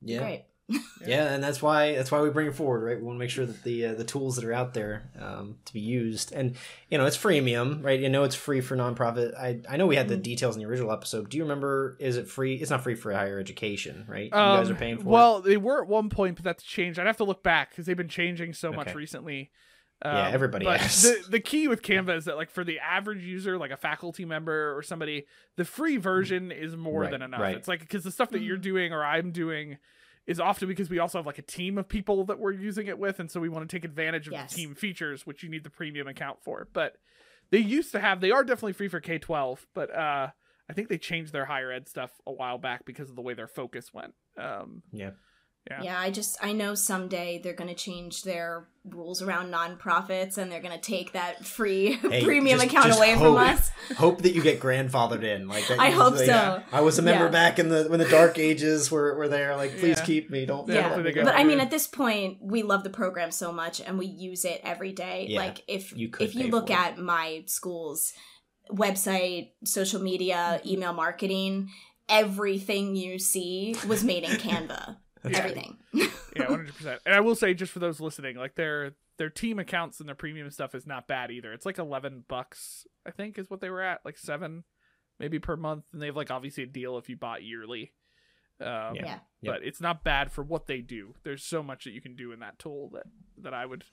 yeah. 0.00 0.18
Great. 0.20 0.44
Yeah, 1.04 1.32
and 1.34 1.42
that's 1.42 1.60
why 1.62 1.94
that's 1.94 2.12
why 2.12 2.20
we 2.20 2.30
bring 2.30 2.46
it 2.46 2.54
forward, 2.54 2.84
right? 2.84 2.96
We 2.96 3.02
want 3.02 3.16
to 3.16 3.18
make 3.18 3.30
sure 3.30 3.44
that 3.46 3.64
the 3.64 3.86
uh, 3.86 3.94
the 3.94 4.04
tools 4.04 4.36
that 4.36 4.44
are 4.44 4.52
out 4.52 4.72
there 4.74 5.10
um, 5.18 5.56
to 5.64 5.72
be 5.72 5.80
used, 5.80 6.30
and 6.32 6.54
you 6.90 6.98
know, 6.98 7.06
it's 7.06 7.16
freemium, 7.18 7.82
right? 7.82 7.98
You 7.98 8.08
know, 8.10 8.22
it's 8.22 8.34
free 8.36 8.60
for 8.60 8.76
nonprofit. 8.76 9.34
I 9.36 9.60
I 9.68 9.76
know 9.78 9.86
we 9.88 9.96
had 9.96 10.08
the 10.08 10.16
Mhm. 10.16 10.22
details 10.22 10.54
in 10.56 10.62
the 10.62 10.68
original 10.68 10.92
episode. 10.92 11.28
Do 11.30 11.38
you 11.38 11.42
remember? 11.44 11.96
Is 11.98 12.16
it 12.18 12.28
free? 12.28 12.54
It's 12.56 12.70
not 12.70 12.82
free 12.84 12.94
for 12.94 13.12
higher 13.12 13.40
education, 13.40 14.04
right? 14.08 14.24
You 14.26 14.30
guys 14.30 14.68
Um, 14.70 14.76
are 14.76 14.78
paying 14.78 14.96
for 14.98 15.02
it. 15.02 15.06
well, 15.08 15.40
they 15.40 15.56
were 15.56 15.82
at 15.82 15.88
one 15.88 16.08
point, 16.10 16.36
but 16.36 16.44
that's 16.44 16.62
changed. 16.62 16.98
I'd 17.00 17.06
have 17.06 17.16
to 17.16 17.24
look 17.24 17.42
back 17.42 17.70
because 17.70 17.86
they've 17.86 17.96
been 17.96 18.08
changing 18.08 18.52
so 18.52 18.70
much 18.70 18.88
Okay. 18.88 18.96
Recently. 20.04 20.20
Yeah, 20.20 20.28
Um, 20.28 20.34
everybody 20.34 20.64
but 20.64 20.80
has. 20.80 21.02
The, 21.02 21.24
the 21.28 21.40
key 21.40 21.68
with 21.68 21.82
Canva 21.82 22.16
is 22.16 22.24
that, 22.26 22.36
like, 22.36 22.50
for 22.50 22.64
the 22.64 22.78
average 22.80 23.22
user, 23.22 23.58
like 23.58 23.70
a 23.70 23.76
faculty 23.76 24.24
member 24.24 24.76
or 24.76 24.82
somebody, 24.82 25.26
the 25.56 25.64
free 25.64 25.96
version 25.96 26.50
is 26.52 26.76
more 26.76 27.02
Right, 27.02 27.10
than 27.10 27.22
enough. 27.22 27.40
right. 27.40 27.56
It's 27.56 27.68
like 27.68 27.80
because 27.80 28.04
the 28.04 28.10
stuff 28.10 28.30
that 28.30 28.40
you're 28.40 28.58
Mhm. 28.58 28.62
doing 28.62 28.92
or 28.92 29.04
I'm 29.04 29.30
doing 29.32 29.78
is 30.26 30.38
often 30.38 30.68
because 30.68 30.88
we 30.90 30.98
also 30.98 31.18
have 31.18 31.26
like 31.26 31.38
a 31.38 31.42
team 31.42 31.78
of 31.78 31.88
people 31.88 32.24
that 32.26 32.38
we're 32.38 32.52
using 32.52 32.86
it 32.86 32.98
with, 32.98 33.18
and 33.20 33.30
so 33.30 33.40
we 33.40 33.48
want 33.48 33.68
to 33.68 33.74
take 33.76 33.84
advantage 33.84 34.26
of 34.26 34.32
Yes. 34.34 34.52
the 34.52 34.56
team 34.62 34.74
features, 34.74 35.26
which 35.26 35.42
you 35.42 35.48
need 35.48 35.64
the 35.64 35.70
premium 35.70 36.06
account 36.06 36.42
for. 36.42 36.68
But 36.72 36.96
they 37.50 37.58
used 37.58 37.90
to 37.92 38.00
have, 38.00 38.20
they 38.20 38.30
are 38.30 38.44
definitely 38.44 38.74
free 38.74 38.88
for 38.88 39.00
K 39.00 39.18
twelve, 39.18 39.66
but 39.74 39.90
uh, 39.94 40.28
I 40.68 40.72
think 40.72 40.88
they 40.88 40.98
changed 40.98 41.32
their 41.32 41.46
higher 41.46 41.72
ed 41.72 41.88
stuff 41.88 42.12
a 42.26 42.32
while 42.32 42.58
back 42.58 42.84
because 42.84 43.10
of 43.10 43.16
the 43.16 43.22
way 43.22 43.34
their 43.34 43.48
focus 43.48 43.92
went. 43.92 44.14
Um, 44.38 44.82
yeah. 44.92 45.10
Yeah. 45.70 45.82
Yeah, 45.82 46.00
I 46.00 46.10
just 46.10 46.36
I 46.42 46.52
know 46.52 46.74
someday 46.74 47.38
they're 47.42 47.52
going 47.54 47.68
to 47.68 47.74
change 47.76 48.22
their 48.22 48.66
rules 48.84 49.20
around 49.22 49.52
nonprofits, 49.52 50.36
and 50.38 50.50
they're 50.50 50.62
going 50.62 50.74
to 50.74 50.80
take 50.80 51.12
that 51.12 51.44
free 51.44 51.92
Hey, 52.02 52.24
premium 52.24 52.58
just- 52.58 52.70
account 52.70 52.86
just 52.86 52.98
away 52.98 53.12
hope. 53.12 53.36
from 53.36 53.36
us. 53.36 53.70
hope 53.96 54.22
that 54.22 54.32
you 54.34 54.42
get 54.42 54.58
grandfathered 54.58 55.22
in. 55.22 55.46
Like 55.48 55.68
that 55.68 55.78
I 55.78 55.90
hope 55.90 56.16
like, 56.16 56.26
so. 56.26 56.62
I 56.72 56.80
was 56.80 56.98
a 56.98 57.02
member 57.02 57.26
Yeah. 57.26 57.30
back 57.30 57.58
in 57.58 57.68
the 57.68 57.84
when 57.84 58.00
the 58.00 58.08
dark 58.08 58.38
ages 58.38 58.90
were, 58.90 59.14
were 59.16 59.28
there. 59.28 59.54
Like, 59.54 59.72
please 59.78 59.98
Yeah. 59.98 60.04
keep 60.04 60.30
me. 60.30 60.46
Don't. 60.46 60.66
Yeah, 60.66 60.88
don't 60.88 60.96
let 60.96 61.04
me 61.04 61.12
go. 61.12 61.20
go 61.20 61.24
but 61.26 61.36
I 61.36 61.44
mean, 61.44 61.60
at 61.60 61.70
this 61.70 61.86
point, 61.86 62.38
we 62.40 62.62
love 62.62 62.82
the 62.82 62.90
program 62.90 63.30
so 63.30 63.52
much, 63.52 63.80
and 63.80 63.98
we 63.98 64.06
use 64.06 64.44
it 64.44 64.60
every 64.64 64.92
day. 64.92 65.26
Yeah, 65.28 65.40
like 65.40 65.62
if 65.68 65.94
you 65.96 66.08
could 66.08 66.26
if 66.26 66.34
you 66.34 66.48
look 66.48 66.70
at 66.70 66.98
my 66.98 67.44
school's 67.46 68.12
website, 68.72 69.50
social 69.64 70.00
media, 70.00 70.60
Mm-hmm. 70.60 70.68
email 70.68 70.92
marketing, 70.94 71.68
everything 72.08 72.96
you 72.96 73.18
see 73.18 73.76
was 73.86 74.02
made 74.02 74.24
in 74.24 74.30
Canva. 74.38 74.96
Yeah. 75.28 75.38
Everything. 75.38 75.76
yeah, 75.92 76.08
one 76.36 76.46
hundred 76.48 76.74
percent. 76.74 77.00
And 77.04 77.14
I 77.14 77.20
will 77.20 77.34
say, 77.34 77.54
just 77.54 77.72
for 77.72 77.78
those 77.78 78.00
listening, 78.00 78.36
like 78.36 78.54
their 78.54 78.92
their 79.18 79.30
team 79.30 79.58
accounts 79.58 80.00
and 80.00 80.08
their 80.08 80.14
premium 80.16 80.50
stuff 80.50 80.74
is 80.74 80.86
not 80.86 81.06
bad 81.06 81.30
either. 81.30 81.52
It's 81.52 81.66
like 81.66 81.78
eleven 81.78 82.24
bucks, 82.28 82.86
I 83.06 83.10
think, 83.10 83.38
is 83.38 83.50
what 83.50 83.60
they 83.60 83.68
were 83.70 83.82
at, 83.82 84.00
like 84.04 84.16
seven, 84.16 84.64
maybe 85.18 85.38
per 85.38 85.56
month. 85.56 85.84
And 85.92 86.00
they 86.00 86.06
have 86.06 86.16
like 86.16 86.30
obviously 86.30 86.64
a 86.64 86.66
deal 86.66 86.96
if 86.98 87.08
you 87.08 87.16
bought 87.16 87.42
yearly. 87.42 87.92
Um, 88.60 88.94
Yeah. 88.94 89.18
yeah. 89.40 89.52
but 89.52 89.62
it's 89.62 89.80
not 89.80 90.04
bad 90.04 90.30
for 90.32 90.42
what 90.42 90.66
they 90.66 90.80
do. 90.80 91.14
There's 91.22 91.42
so 91.42 91.62
much 91.62 91.84
that 91.84 91.92
you 91.92 92.00
can 92.02 92.14
do 92.14 92.32
in 92.32 92.40
that 92.40 92.58
tool 92.58 92.90
that 92.94 93.04
that 93.42 93.54
I 93.54 93.64
would, 93.64 93.84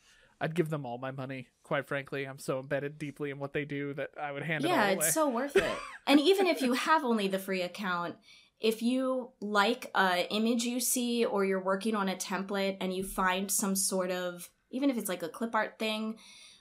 I'd 0.42 0.56
give 0.56 0.70
them 0.70 0.86
all 0.86 0.98
my 0.98 1.12
money. 1.12 1.48
Quite 1.64 1.88
frankly, 1.88 2.26
I'm 2.26 2.38
so 2.40 2.60
embedded 2.60 2.98
deeply 3.00 3.30
in 3.32 3.40
what 3.40 3.54
they 3.54 3.64
do 3.64 3.94
that 3.94 4.10
I 4.22 4.32
would 4.34 4.44
hand 4.44 4.66
it 4.66 4.68
over. 4.68 4.76
yeah 4.76 4.88
all 4.90 4.94
it's 4.94 5.14
so 5.14 5.30
worth 5.30 5.56
it 5.56 5.72
and 6.06 6.20
even 6.20 6.48
if 6.48 6.62
you 6.62 6.74
have 6.74 7.04
only 7.06 7.28
the 7.30 7.40
free 7.40 7.62
account 7.62 8.16
if 8.60 8.82
you 8.82 9.30
like 9.40 9.92
a 9.96 10.28
image 10.34 10.64
you 10.64 10.80
see 10.80 11.24
or 11.26 11.46
you're 11.46 11.64
working 11.64 11.96
on 11.96 12.10
a 12.10 12.16
template 12.16 12.78
and 12.82 12.94
you 12.94 13.04
find 13.04 13.52
some 13.52 13.76
sort 13.76 14.12
of 14.12 14.50
even 14.72 14.90
if 14.90 14.98
it's 14.98 15.10
like 15.10 15.24
a 15.24 15.30
clip 15.30 15.54
art 15.56 15.78
thing 15.80 16.18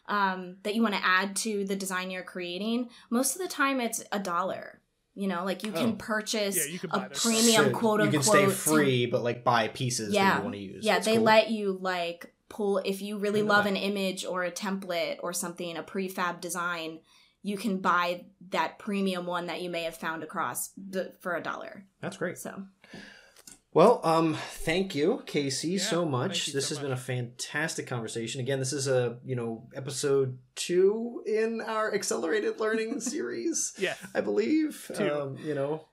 um, 0.08 0.56
that 0.62 0.74
you 0.74 0.82
want 0.82 0.94
to 0.94 1.04
add 1.04 1.34
to 1.34 1.64
the 1.64 1.74
design 1.76 2.10
you're 2.10 2.22
creating 2.22 2.88
most 3.10 3.34
of 3.34 3.42
the 3.42 3.48
time 3.48 3.80
it's 3.80 4.04
a 4.12 4.18
dollar 4.18 4.80
you 5.14 5.26
know 5.26 5.44
like 5.44 5.64
you 5.64 5.72
can 5.72 5.90
Oh. 5.92 5.96
purchase 5.98 6.56
Yeah, 6.56 6.72
you 6.72 6.78
can 6.78 6.90
a 6.92 7.08
this. 7.08 7.22
premium 7.24 7.64
So 7.64 7.70
quote 7.70 8.00
you 8.00 8.06
unquote 8.06 8.12
can 8.12 8.22
stay 8.22 8.44
to- 8.44 8.50
free, 8.50 9.06
but 9.06 9.24
like 9.24 9.42
buy 9.42 9.68
pieces 9.68 10.12
that 10.14 10.36
you 10.38 10.42
want 10.42 10.54
to 10.54 10.60
use. 10.60 10.84
yeah 10.84 10.94
That's 10.94 11.06
they 11.06 11.14
cool. 11.16 11.24
let 11.24 11.50
you 11.50 11.78
like 11.80 12.32
pull 12.48 12.78
if 12.84 13.02
you 13.02 13.16
really 13.18 13.42
love 13.42 13.64
that. 13.64 13.70
an 13.70 13.76
image 13.76 14.24
or 14.24 14.44
a 14.44 14.52
template 14.52 15.16
or 15.22 15.32
something 15.32 15.76
a 15.76 15.82
prefab 15.82 16.40
design 16.40 17.00
you 17.46 17.56
can 17.56 17.78
buy 17.78 18.24
that 18.48 18.76
premium 18.76 19.24
one 19.24 19.46
that 19.46 19.62
you 19.62 19.70
may 19.70 19.84
have 19.84 19.96
found 19.96 20.24
across 20.24 20.72
the, 20.76 21.12
for 21.20 21.36
a 21.36 21.42
dollar 21.42 21.86
That's 22.00 22.16
great. 22.16 22.38
so 22.38 22.64
Well, 23.72 24.00
um, 24.02 24.34
thank 24.34 24.96
you, 24.96 25.22
Casey, 25.26 25.68
Yeah, 25.68 25.82
so 25.82 26.04
much. 26.04 26.46
This 26.46 26.66
so 26.68 26.74
has 26.74 26.82
been 26.82 26.90
a 26.90 26.96
fantastic 26.96 27.86
conversation. 27.86 28.40
Again, 28.40 28.58
this 28.58 28.72
is 28.72 28.88
a 28.88 29.18
you 29.24 29.36
know 29.36 29.68
episode 29.76 30.38
two 30.56 31.22
in 31.24 31.60
our 31.60 31.94
accelerated 31.94 32.58
learning 32.58 33.00
series. 33.12 33.74
Yeah, 33.78 33.94
I 34.12 34.22
believe. 34.22 34.90
Two. 34.92 35.12
Um, 35.12 35.38
you 35.44 35.54
know, 35.54 35.86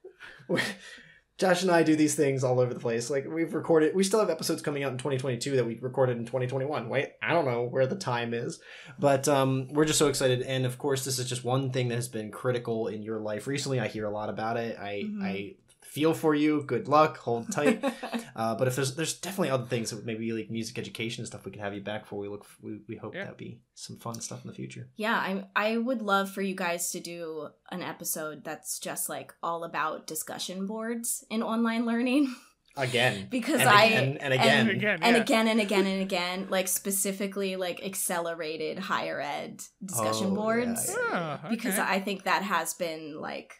Josh 1.43 1.61
and 1.61 1.71
I 1.71 1.83
do 1.83 1.97
these 1.97 2.15
things 2.15 2.41
all 2.45 2.61
over 2.61 2.73
the 2.73 2.79
place. 2.79 3.09
Like 3.09 3.27
we've 3.27 3.53
recorded, 3.53 3.93
we 3.93 4.05
still 4.05 4.21
have 4.21 4.29
episodes 4.29 4.61
coming 4.61 4.85
out 4.85 4.93
in 4.93 4.97
2022 4.97 5.57
that 5.57 5.65
we 5.65 5.77
recorded 5.81 6.15
in 6.17 6.23
2021. 6.25 6.87
Wait, 6.87 7.09
I 7.21 7.33
don't 7.33 7.43
know 7.43 7.63
where 7.63 7.85
the 7.85 7.97
time 7.97 8.33
is, 8.33 8.61
but 8.97 9.27
um, 9.27 9.67
we're 9.73 9.83
just 9.83 9.99
so 9.99 10.07
excited. 10.07 10.41
And 10.43 10.65
of 10.65 10.77
course, 10.77 11.03
this 11.03 11.19
is 11.19 11.27
just 11.27 11.43
one 11.43 11.69
thing 11.71 11.89
that 11.89 11.95
has 11.95 12.07
been 12.07 12.31
critical 12.31 12.87
in 12.87 13.03
your 13.03 13.19
life 13.19 13.45
recently. 13.45 13.81
I 13.81 13.89
hear 13.89 14.05
a 14.05 14.09
lot 14.09 14.29
about 14.29 14.55
it. 14.55 14.77
I 14.79 15.03
Mhm. 15.05 15.21
I 15.21 15.55
feel 15.93 16.13
for 16.13 16.33
you. 16.35 16.63
Good 16.63 16.87
luck. 16.87 17.17
Hold 17.19 17.51
tight. 17.51 17.83
Uh, 18.35 18.55
but 18.55 18.67
if 18.67 18.75
there's 18.75 18.95
there's 18.95 19.13
definitely 19.13 19.51
other 19.51 19.65
things 19.65 19.91
that 19.91 20.03
maybe 20.07 20.31
like 20.31 20.49
music 20.49 20.79
education 20.79 21.21
and 21.21 21.27
stuff 21.27 21.45
we 21.45 21.51
could 21.51 21.61
have 21.61 21.75
you 21.75 21.81
back 21.81 22.07
for. 22.07 22.17
We 22.19 22.27
look 22.27 22.45
we, 22.63 22.79
we 22.89 22.95
hope 22.95 23.13
Yeah. 23.13 23.25
that'd 23.25 23.37
be 23.37 23.59
some 23.75 23.97
fun 23.97 24.19
stuff 24.21 24.43
in 24.43 24.47
the 24.49 24.55
future. 24.55 24.89
yeah 24.95 25.13
i 25.15 25.45
i 25.55 25.77
would 25.77 26.01
love 26.01 26.31
for 26.31 26.41
you 26.41 26.55
guys 26.55 26.89
to 26.93 26.99
do 26.99 27.49
an 27.69 27.83
episode 27.83 28.43
that's 28.43 28.79
just 28.79 29.07
like 29.07 29.29
all 29.43 29.63
about 29.63 30.07
discussion 30.07 30.65
boards 30.65 31.23
in 31.29 31.43
online 31.43 31.85
learning 31.85 32.33
Again, 32.75 33.27
because 33.29 33.61
and 33.61 33.69
i 33.69 33.83
again, 33.85 34.17
and 34.19 34.33
again. 34.33 34.59
And 34.61 34.69
again, 34.71 34.99
and 35.03 35.15
yeah. 35.15 35.21
again 35.21 35.47
and 35.47 35.59
again 35.61 35.85
and 35.85 36.01
again 36.01 36.47
like 36.49 36.67
specifically 36.67 37.55
like 37.55 37.85
accelerated 37.85 38.79
higher 38.79 39.21
ed 39.21 39.61
discussion 39.85 40.29
Oh, 40.31 40.35
boards 40.35 40.89
yeah, 40.89 40.95
Ah, 41.11 41.39
okay. 41.45 41.49
because 41.55 41.77
I 41.77 41.99
think 41.99 42.23
that 42.23 42.41
has 42.41 42.73
been 42.73 43.19
like 43.21 43.53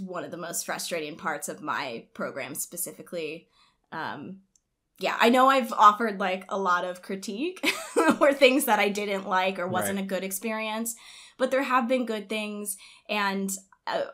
one 0.00 0.24
of 0.24 0.30
the 0.30 0.36
most 0.36 0.64
frustrating 0.66 1.16
parts 1.16 1.48
of 1.48 1.60
my 1.62 2.04
program 2.14 2.54
specifically. 2.54 3.48
Um, 3.92 4.38
yeah, 4.98 5.16
I 5.20 5.28
know 5.28 5.48
I've 5.48 5.72
offered 5.72 6.18
like 6.18 6.44
a 6.48 6.58
lot 6.58 6.84
of 6.84 7.02
critique 7.02 7.60
or 8.20 8.32
things 8.32 8.64
that 8.64 8.78
I 8.78 8.88
didn't 8.88 9.28
like 9.28 9.58
or 9.58 9.68
wasn't 9.68 9.96
Right. 9.96 10.04
a 10.04 10.08
good 10.08 10.24
experience, 10.24 10.94
but 11.36 11.50
there 11.50 11.62
have 11.62 11.86
been 11.86 12.06
good 12.06 12.28
things 12.28 12.78
and 13.08 13.50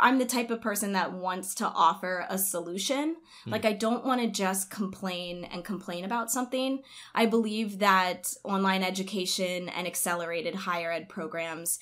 I'm 0.01 0.19
the 0.19 0.27
type 0.27 0.51
of 0.51 0.61
person 0.61 0.93
that 0.93 1.13
wants 1.13 1.55
to 1.57 1.67
offer 1.67 2.27
a 2.29 2.37
solution. 2.37 3.17
Hmm. 3.45 3.51
Like 3.51 3.65
I 3.65 3.73
don't 3.73 4.05
want 4.05 4.21
to 4.21 4.29
just 4.29 4.71
complain 4.71 5.45
and 5.45 5.65
complain 5.65 6.05
about 6.05 6.31
something. 6.31 6.83
I 7.15 7.27
believe 7.27 7.79
that 7.79 8.35
online 8.45 8.83
education 8.83 9.69
and 9.71 9.87
accelerated 9.87 10.55
higher 10.55 10.93
ed 10.93 11.09
programs 11.09 11.79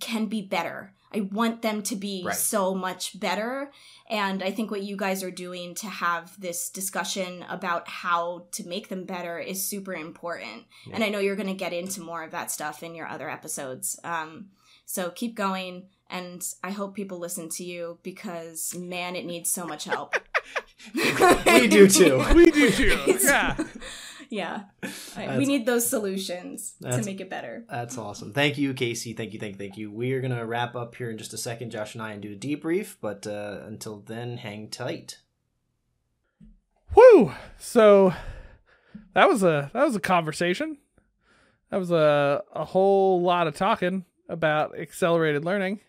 can 0.00 0.26
be 0.26 0.42
better. 0.42 0.92
I 1.12 1.22
want 1.22 1.62
them 1.62 1.82
to 1.84 1.96
be 1.96 2.22
Right. 2.24 2.36
so 2.36 2.74
much 2.74 3.18
better. 3.18 3.72
And 4.08 4.42
I 4.44 4.52
think 4.52 4.70
what 4.70 4.82
you 4.82 4.96
guys 4.96 5.24
are 5.24 5.30
doing 5.30 5.74
to 5.76 5.86
have 5.88 6.38
this 6.40 6.70
discussion 6.70 7.44
about 7.48 7.88
how 7.88 8.46
to 8.52 8.68
make 8.68 8.88
them 8.88 9.04
better 9.06 9.38
is 9.38 9.66
super 9.66 9.94
important. 9.94 10.66
Yeah. 10.86 10.94
And 10.96 11.04
I 11.04 11.08
know 11.08 11.18
you're 11.18 11.34
going 11.36 11.48
to 11.48 11.54
get 11.54 11.72
into 11.72 12.00
more 12.00 12.22
of 12.22 12.30
that 12.30 12.50
stuff 12.52 12.82
in 12.84 12.94
your 12.94 13.08
other 13.08 13.28
episodes. 13.28 13.98
Um, 14.04 14.50
so 14.84 15.10
keep 15.10 15.34
going. 15.34 15.86
And 16.12 16.44
I 16.64 16.72
hope 16.72 16.94
people 16.96 17.18
listen 17.18 17.48
to 17.50 17.64
you 17.64 17.98
because, 18.02 18.74
man, 18.76 19.14
it 19.14 19.24
needs 19.24 19.48
so 19.50 19.64
much 19.64 19.84
help. 19.84 20.14
we 20.94 21.68
do 21.68 21.86
too. 21.88 22.24
we 22.34 22.50
do 22.50 22.70
too. 22.70 22.98
Yeah. 23.22 23.56
yeah. 24.28 24.62
I- 24.82 24.88
That's- 25.16 25.38
we 25.38 25.46
need 25.46 25.66
those 25.66 25.88
solutions 25.88 26.74
to 26.82 27.02
make 27.04 27.20
it 27.20 27.30
better. 27.30 27.64
That's 27.70 27.96
awesome. 27.98 28.32
Thank 28.32 28.58
you, 28.58 28.74
Casey. 28.74 29.12
Thank 29.12 29.32
you, 29.34 29.38
thank 29.40 29.52
you, 29.54 29.58
thank 29.58 29.76
you. 29.76 29.90
We 29.92 30.12
are 30.12 30.20
gonna 30.20 30.44
wrap 30.46 30.74
up 30.76 30.94
here 30.96 31.10
in 31.10 31.18
just 31.18 31.32
a 31.32 31.38
second, 31.38 31.70
Josh 31.70 31.94
and 31.94 32.02
I, 32.02 32.12
and 32.12 32.22
do 32.22 32.32
a 32.32 32.36
debrief. 32.36 32.96
But 33.00 33.26
uh, 33.26 33.60
until 33.66 34.00
then, 34.00 34.36
hang 34.38 34.68
tight. 34.68 35.18
Whew. 36.94 37.32
So 37.58 38.12
that 39.14 39.28
was 39.28 39.42
a 39.42 39.70
that 39.72 39.84
was 39.84 39.94
a 39.96 40.00
conversation. 40.00 40.78
That 41.70 41.78
was 41.78 41.90
a 41.92 42.42
a 42.52 42.64
whole 42.64 43.22
lot 43.22 43.46
of 43.46 43.54
talking 43.54 44.04
about 44.28 44.78
accelerated 44.78 45.44
learning. 45.44 45.80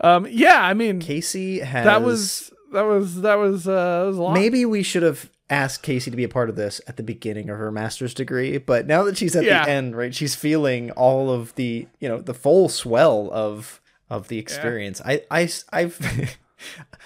Um 0.00 0.26
yeah, 0.30 0.60
I 0.62 0.74
mean 0.74 1.00
Casey 1.00 1.60
has. 1.60 1.84
that 1.84 2.02
was 2.02 2.52
that 2.72 2.82
was 2.82 3.20
that 3.22 3.34
was 3.36 3.66
uh 3.68 4.00
that 4.00 4.06
was 4.06 4.16
a 4.18 4.22
lot. 4.22 4.34
Maybe 4.34 4.64
we 4.66 4.82
should 4.82 5.02
have 5.02 5.30
asked 5.50 5.82
Casey 5.82 6.10
to 6.10 6.16
be 6.16 6.24
a 6.24 6.28
part 6.28 6.48
of 6.48 6.56
this 6.56 6.80
at 6.88 6.96
the 6.96 7.02
beginning 7.02 7.50
of 7.50 7.58
her 7.58 7.70
master's 7.70 8.14
degree, 8.14 8.56
but 8.58 8.86
now 8.86 9.02
that 9.04 9.16
she's 9.16 9.36
at 9.36 9.44
Yeah. 9.44 9.64
the 9.64 9.70
end, 9.70 9.96
right, 9.96 10.14
she's 10.14 10.34
feeling 10.34 10.90
all 10.92 11.30
of 11.30 11.54
the, 11.54 11.86
you 12.00 12.08
know, 12.08 12.20
the 12.20 12.34
full 12.34 12.68
swell 12.68 13.28
of 13.32 13.80
of 14.10 14.28
the 14.28 14.38
experience. 14.38 15.00
I 15.04 15.22
I 15.30 15.48
I've 15.72 15.98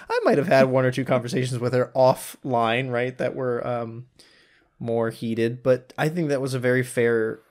I 0.09 0.19
might 0.23 0.37
have 0.37 0.47
had 0.47 0.69
one 0.69 0.85
or 0.85 0.91
two 0.91 1.05
conversations 1.05 1.59
with 1.59 1.73
her 1.73 1.91
offline, 1.95 2.89
right, 2.91 3.17
that 3.17 3.35
were 3.35 3.65
um 3.67 4.07
more 4.79 5.09
heated, 5.09 5.61
but 5.61 5.93
I 5.97 6.07
think 6.09 6.29
that 6.29 6.39
was 6.41 6.53
a 6.53 6.59
very 6.59 6.83
fair 6.83 7.41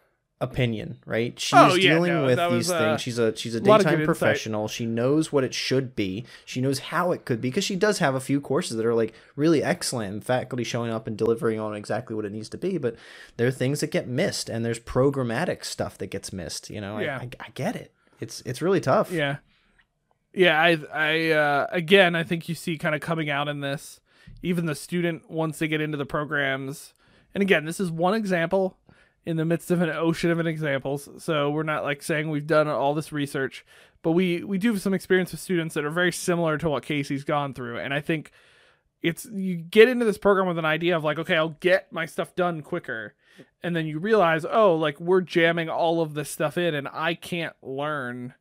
opinion, 0.41 0.99
right? 1.05 1.39
She's 1.39 1.59
Oh, 1.59 1.75
yeah, 1.75 1.95
dealing 1.95 2.13
no, 2.13 2.25
with 2.27 2.39
these 2.39 2.51
was, 2.51 2.71
uh, 2.71 2.79
things. 2.79 3.01
She's 3.01 3.19
a 3.19 3.35
she's 3.37 3.55
a 3.57 3.61
lot 3.61 3.81
of 3.81 3.87
good 3.87 3.91
daytime 3.91 4.01
insight. 4.03 4.07
professional. 4.07 4.69
She 4.69 4.87
knows 4.87 5.33
what 5.33 5.43
it 5.45 5.53
should 5.53 5.97
be. 5.97 6.25
She 6.45 6.61
knows 6.61 6.79
how 6.79 7.11
it 7.13 7.25
could 7.25 7.41
be 7.41 7.49
because 7.51 7.65
she 7.65 7.75
does 7.77 7.99
have 7.99 8.15
a 8.15 8.21
few 8.21 8.41
courses 8.41 8.77
that 8.77 8.87
are 8.87 8.95
like 8.95 9.15
really 9.35 9.63
excellent 9.65 10.13
and 10.13 10.25
faculty 10.25 10.63
showing 10.65 10.93
up 10.93 11.07
and 11.09 11.17
delivering 11.19 11.59
on 11.59 11.75
exactly 11.75 12.15
what 12.15 12.25
it 12.25 12.33
needs 12.33 12.49
to 12.51 12.59
be, 12.59 12.79
but 12.79 12.95
there 13.37 13.49
are 13.49 13.51
things 13.53 13.81
that 13.81 13.91
get 13.91 14.07
missed 14.07 14.49
and 14.49 14.65
there's 14.65 14.79
programmatic 14.79 15.65
stuff 15.65 15.99
that 15.99 16.07
gets 16.09 16.33
missed, 16.33 16.71
you 16.71 16.81
know. 16.81 16.99
I- 16.99 17.03
Yeah. 17.03 17.19
I, 17.19 17.29
I 17.41 17.49
get 17.55 17.75
it. 17.75 17.93
It's 18.21 18.41
it's 18.43 18.63
really 18.63 18.81
tough. 18.81 19.11
Yeah. 19.11 19.37
Yeah, 20.33 20.61
I 20.61 20.79
I 20.95 21.31
uh 21.33 21.67
again 21.73 22.15
I 22.15 22.23
think 22.23 22.49
you 22.49 22.55
see 22.55 22.79
kind 22.79 22.95
of 22.95 23.01
coming 23.01 23.29
out 23.31 23.49
in 23.49 23.61
this 23.61 23.99
even 24.43 24.67
the 24.67 24.75
student 24.77 25.29
once 25.29 25.59
they 25.59 25.67
get 25.67 25.81
into 25.81 25.97
the 25.97 26.07
programs. 26.07 26.95
And 27.35 27.43
again, 27.43 27.65
this 27.65 27.81
is 27.81 27.91
one 27.91 28.15
example 28.15 28.77
in 29.27 29.37
the 29.37 29.45
midst 29.45 29.71
of 29.71 29.83
an 29.83 29.91
ocean 29.91 30.31
of 30.31 30.39
an 30.39 30.47
examples. 30.47 31.09
So 31.19 31.51
we're 31.51 31.63
not 31.63 31.85
like 31.85 32.03
saying 32.03 32.31
we've 32.31 32.47
done 32.47 32.69
all 32.69 32.95
this 32.95 33.13
research, 33.13 33.65
but 34.03 34.13
we 34.13 34.43
we 34.45 34.59
do 34.59 34.73
have 34.73 34.83
some 34.83 34.95
experience 34.95 35.33
with 35.33 35.41
students 35.41 35.75
that 35.75 35.85
are 35.85 35.91
very 35.91 36.13
similar 36.13 36.57
to 36.59 36.69
what 36.71 36.83
Casey's 36.85 37.25
gone 37.25 37.53
through. 37.55 37.79
And 37.79 37.93
I 37.93 38.01
think 38.01 38.31
it's 39.03 39.27
you 39.27 39.57
get 39.57 39.89
into 39.89 40.05
this 40.05 40.19
program 40.19 40.47
with 40.49 40.59
an 40.59 40.65
idea 40.65 40.97
of 40.97 41.05
like, 41.05 41.19
okay, 41.19 41.37
I'll 41.37 41.57
get 41.61 41.93
my 41.93 42.07
stuff 42.07 42.35
done 42.35 42.63
quicker. 42.63 43.15
And 43.63 43.77
then 43.77 43.87
you 43.87 43.99
realize, 44.01 44.45
oh, 44.45 44.75
like 44.75 44.99
we're 44.99 45.21
jamming 45.21 45.69
all 45.69 46.01
of 46.01 46.15
this 46.15 46.31
stuff 46.31 46.59
in 46.59 46.75
and 46.75 46.89
I 46.93 47.15
can't 47.15 47.55
learn 47.63 48.35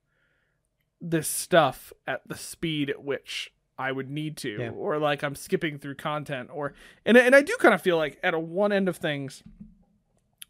this 1.00 1.28
stuff 1.28 1.94
at 2.08 2.22
the 2.28 2.36
speed 2.36 2.90
at 2.90 3.04
which 3.04 3.54
I 3.78 3.92
would 3.92 4.10
need 4.10 4.38
to, 4.38 4.50
Yeah. 4.60 4.70
or 4.72 4.98
like 4.98 5.22
I'm 5.24 5.36
skipping 5.36 5.78
through 5.78 5.96
content, 5.96 6.50
or 6.52 6.74
and 7.06 7.16
and 7.16 7.36
I 7.36 7.44
do 7.44 7.56
kind 7.60 7.76
of 7.76 7.82
feel 7.84 7.98
like 7.98 8.20
at 8.24 8.34
a 8.34 8.40
one 8.40 8.72
end 8.72 8.90
of 8.90 8.98
things, 8.98 9.44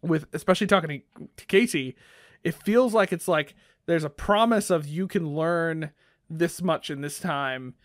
with 0.01 0.25
especially 0.33 0.67
talking 0.67 1.01
to, 1.37 1.45
Casey, 1.47 1.95
it 2.43 2.53
feels 2.53 2.93
like 2.93 3.11
it's 3.11 3.27
like 3.27 3.55
there's 3.85 4.03
a 4.03 4.09
promise 4.09 4.69
of 4.69 4.87
you 4.87 5.07
can 5.07 5.35
learn 5.35 5.91
this 6.29 6.61
much 6.61 6.89
in 6.89 7.01
this 7.01 7.19
time, 7.19 7.75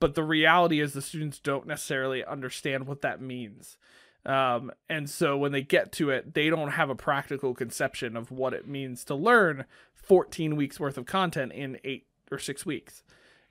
but 0.00 0.14
the 0.14 0.24
reality 0.24 0.80
is 0.80 0.92
the 0.92 1.02
students 1.02 1.38
don't 1.38 1.66
necessarily 1.66 2.24
understand 2.24 2.86
what 2.86 3.02
that 3.02 3.20
means. 3.20 3.76
Um, 4.24 4.72
and 4.88 5.08
so 5.08 5.36
when 5.36 5.52
they 5.52 5.62
get 5.62 5.92
to 5.92 6.10
it, 6.10 6.34
they 6.34 6.50
don't 6.50 6.72
have 6.72 6.90
a 6.90 6.96
practical 6.96 7.54
conception 7.54 8.16
of 8.16 8.32
what 8.32 8.54
it 8.54 8.66
means 8.66 9.04
to 9.04 9.14
learn 9.14 9.66
14 9.94 10.56
weeks 10.56 10.80
worth 10.80 10.98
of 10.98 11.06
content 11.06 11.52
in 11.52 11.78
eight 11.84 12.06
or 12.30 12.38
six 12.38 12.66
weeks. 12.66 13.04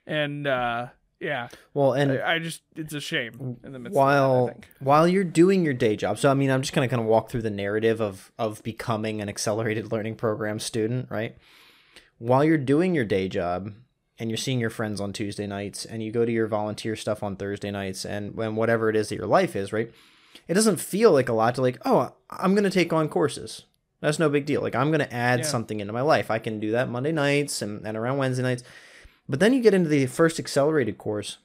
And 0.06 0.46
uh, 0.46 0.88
yeah, 1.20 1.48
Well, 1.72 1.94
and 1.94 2.12
I, 2.12 2.34
I 2.34 2.38
just 2.38 2.62
it's 2.74 2.92
a 2.94 3.00
shame 3.00 3.56
in 3.64 3.72
the 3.72 3.78
midst 3.78 3.96
while 3.96 4.48
of 4.48 4.54
that, 4.54 4.66
while 4.80 5.08
you're 5.08 5.24
doing 5.24 5.64
your 5.64 5.72
day 5.74 5.96
job 5.96 6.18
so 6.18 6.30
i 6.30 6.34
mean 6.34 6.50
i'm 6.50 6.60
just 6.60 6.74
going 6.74 6.86
to 6.86 6.90
kind 6.94 7.00
of 7.00 7.08
walk 7.08 7.30
through 7.30 7.42
the 7.42 7.50
narrative 7.50 8.00
of 8.02 8.30
of 8.38 8.62
becoming 8.62 9.22
an 9.22 9.28
accelerated 9.28 9.90
learning 9.92 10.14
program 10.16 10.58
student 10.58 11.08
right? 11.10 11.36
While 12.18 12.44
you're 12.44 12.58
doing 12.58 12.94
your 12.94 13.04
day 13.04 13.28
job 13.28 13.72
and 14.18 14.30
you're 14.30 14.36
seeing 14.38 14.60
your 14.60 14.70
friends 14.70 15.00
on 15.00 15.12
tuesday 15.12 15.46
nights 15.46 15.84
and 15.84 16.02
you 16.02 16.10
go 16.12 16.24
to 16.24 16.32
your 16.32 16.46
volunteer 16.46 16.96
stuff 16.96 17.22
on 17.22 17.36
thursday 17.36 17.70
nights 17.70 18.04
and 18.04 18.34
when 18.34 18.56
whatever 18.56 18.88
it 18.90 18.96
is 18.96 19.08
that 19.08 19.16
your 19.16 19.26
life 19.26 19.54
is 19.56 19.72
right? 19.72 19.90
It 20.48 20.54
doesn't 20.54 20.76
feel 20.80 21.12
like 21.12 21.28
a 21.30 21.32
lot 21.32 21.54
to 21.56 21.62
like 21.62 21.78
oh 21.84 22.12
i'm 22.30 22.52
going 22.54 22.64
to 22.64 22.70
take 22.70 22.92
on 22.92 23.08
courses. 23.08 23.64
That's 24.02 24.18
no 24.18 24.28
big 24.28 24.44
deal. 24.46 24.60
Like 24.60 24.74
i'm 24.74 24.88
going 24.90 25.00
to 25.00 25.12
add 25.14 25.40
Yeah. 25.40 25.44
something 25.46 25.80
into 25.80 25.92
my 25.94 26.02
life. 26.02 26.30
I 26.30 26.38
can 26.38 26.60
do 26.60 26.72
that 26.72 26.88
monday 26.90 27.12
nights 27.12 27.62
and, 27.62 27.86
and 27.86 27.96
around 27.96 28.18
wednesday 28.18 28.42
nights 28.42 28.62
but 29.28 29.40
then 29.40 29.52
you 29.52 29.62
get 29.62 29.74
into 29.74 29.88
the 29.88 30.06
first 30.06 30.38
accelerated 30.38 30.98
course. 30.98 31.38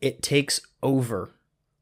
It 0.00 0.22
takes 0.22 0.60
over 0.82 1.30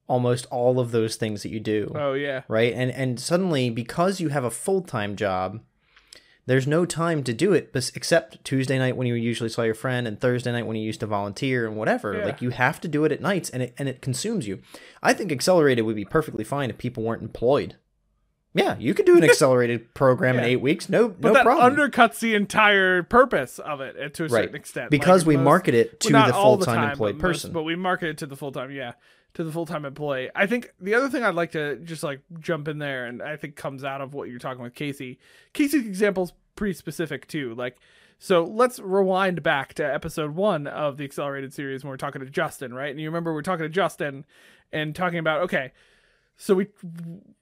almost 0.07 0.47
all 0.47 0.78
of 0.78 0.90
those 0.90 1.16
things 1.16 1.43
that 1.43 1.51
you 1.51 1.61
do. 1.61 1.93
Oh 1.95 2.12
yeah. 2.12 2.43
right? 2.49 2.72
And 2.72 2.90
and 2.90 3.18
suddenly 3.18 3.70
because 3.70 4.20
you 4.20 4.28
have 4.28 4.45
a 4.45 4.51
full-time 4.51 5.16
job 5.16 5.61
there's 6.47 6.66
no 6.66 6.84
time 6.84 7.22
to 7.24 7.32
do 7.32 7.53
it 7.53 7.70
except 7.95 8.45
tuesday 8.45 8.78
night 8.78 8.97
when 8.97 9.07
you 9.07 9.14
usually 9.14 9.49
saw 9.49 9.62
your 9.62 9.74
friend 9.74 10.09
and 10.09 10.20
thursday 10.20 10.51
night 10.51 10.66
when 10.66 10.76
you 10.76 10.82
used 10.84 11.01
to 11.01 11.07
volunteer 11.07 11.66
and 11.66 11.76
whatever. 11.76 12.18
Yeah. 12.18 12.24
like 12.24 12.43
you 12.43 12.51
have 12.51 12.80
to 12.80 12.88
do 12.88 13.05
it 13.05 13.12
at 13.12 13.20
nights 13.20 13.49
and 13.51 13.62
it 13.62 13.74
and 13.78 13.88
it 13.88 14.03
consumes 14.03 14.49
you. 14.49 14.61
I 15.03 15.12
think 15.12 15.30
accelerated 15.30 15.84
would 15.84 15.97
be 15.97 16.05
perfectly 16.05 16.45
fine 16.45 16.70
if 16.70 16.78
people 16.78 17.05
weren't 17.05 17.22
employed 17.22 17.76
yeah 18.55 18.76
you 18.78 18.92
could 18.94 19.07
do 19.07 19.16
an 19.16 19.24
accelerated 19.30 19.92
program 19.94 20.38
in 20.38 20.44
eight 20.44 20.61
weeks 20.61 20.88
no 20.88 21.09
But 21.09 21.28
no 21.28 21.34
that 21.34 21.44
problem 21.44 21.74
undercuts 21.76 22.20
the 22.20 22.34
entire 22.34 23.03
purpose 23.03 23.59
of 23.59 23.80
it 23.80 23.96
uh, 23.98 24.09
to 24.11 24.24
a 24.24 24.28
right 24.28 24.42
certain 24.44 24.57
extent. 24.57 24.90
because 24.90 25.22
Like, 25.22 25.28
we 25.28 25.36
most- 25.36 25.44
market 25.44 25.74
it 25.74 26.00
to 26.00 26.11
not 26.12 26.26
the 26.28 26.32
full-time 26.34 26.74
time, 26.76 26.90
employed 26.90 27.18
but 27.18 27.26
most- 27.28 27.32
person 27.42 27.53
but 27.53 27.62
we 27.62 27.76
market 27.76 28.09
it 28.11 28.18
to 28.18 28.26
the 28.26 28.36
full 28.36 28.53
time, 28.53 28.70
yeah, 28.70 28.92
to 29.34 29.44
the 29.44 29.50
full 29.53 29.64
time 29.66 29.84
employee. 29.84 30.30
I 30.34 30.46
think 30.46 30.70
the 30.80 30.94
other 30.94 31.09
thing 31.09 31.22
I'd 31.22 31.34
like 31.34 31.53
to 31.53 31.76
just 31.76 32.03
like 32.03 32.20
jump 32.40 32.68
in 32.68 32.78
there, 32.78 33.07
and 33.07 33.22
I 33.22 33.36
think 33.36 33.57
comes 33.57 33.84
out 33.84 34.00
of 34.03 34.12
what 34.14 34.28
you're 34.28 34.38
talking 34.38 34.62
with 34.62 34.74
Casey. 34.74 35.18
Casey's 35.55 35.86
example's 35.86 36.32
pretty 36.55 36.74
specific 36.74 37.26
too. 37.28 37.55
Like, 37.55 37.78
so 38.18 38.44
let's 38.44 38.78
rewind 38.78 39.42
back 39.42 39.72
to 39.74 39.82
episode 39.84 40.34
one 40.36 40.66
of 40.66 40.98
the 40.98 41.05
accelerated 41.05 41.55
series 41.55 41.82
when 41.82 41.90
we're 41.90 41.96
talking 41.96 42.20
to 42.20 42.28
Justin, 42.30 42.74
right? 42.74 42.90
And 42.90 43.00
you 43.00 43.09
remember 43.09 43.32
we're 43.32 43.40
talking 43.42 43.64
to 43.64 43.70
Justin 43.70 44.26
and 44.70 44.94
talking 44.94 45.18
about 45.18 45.40
okay, 45.44 45.72
so 46.43 46.57
we 46.57 46.66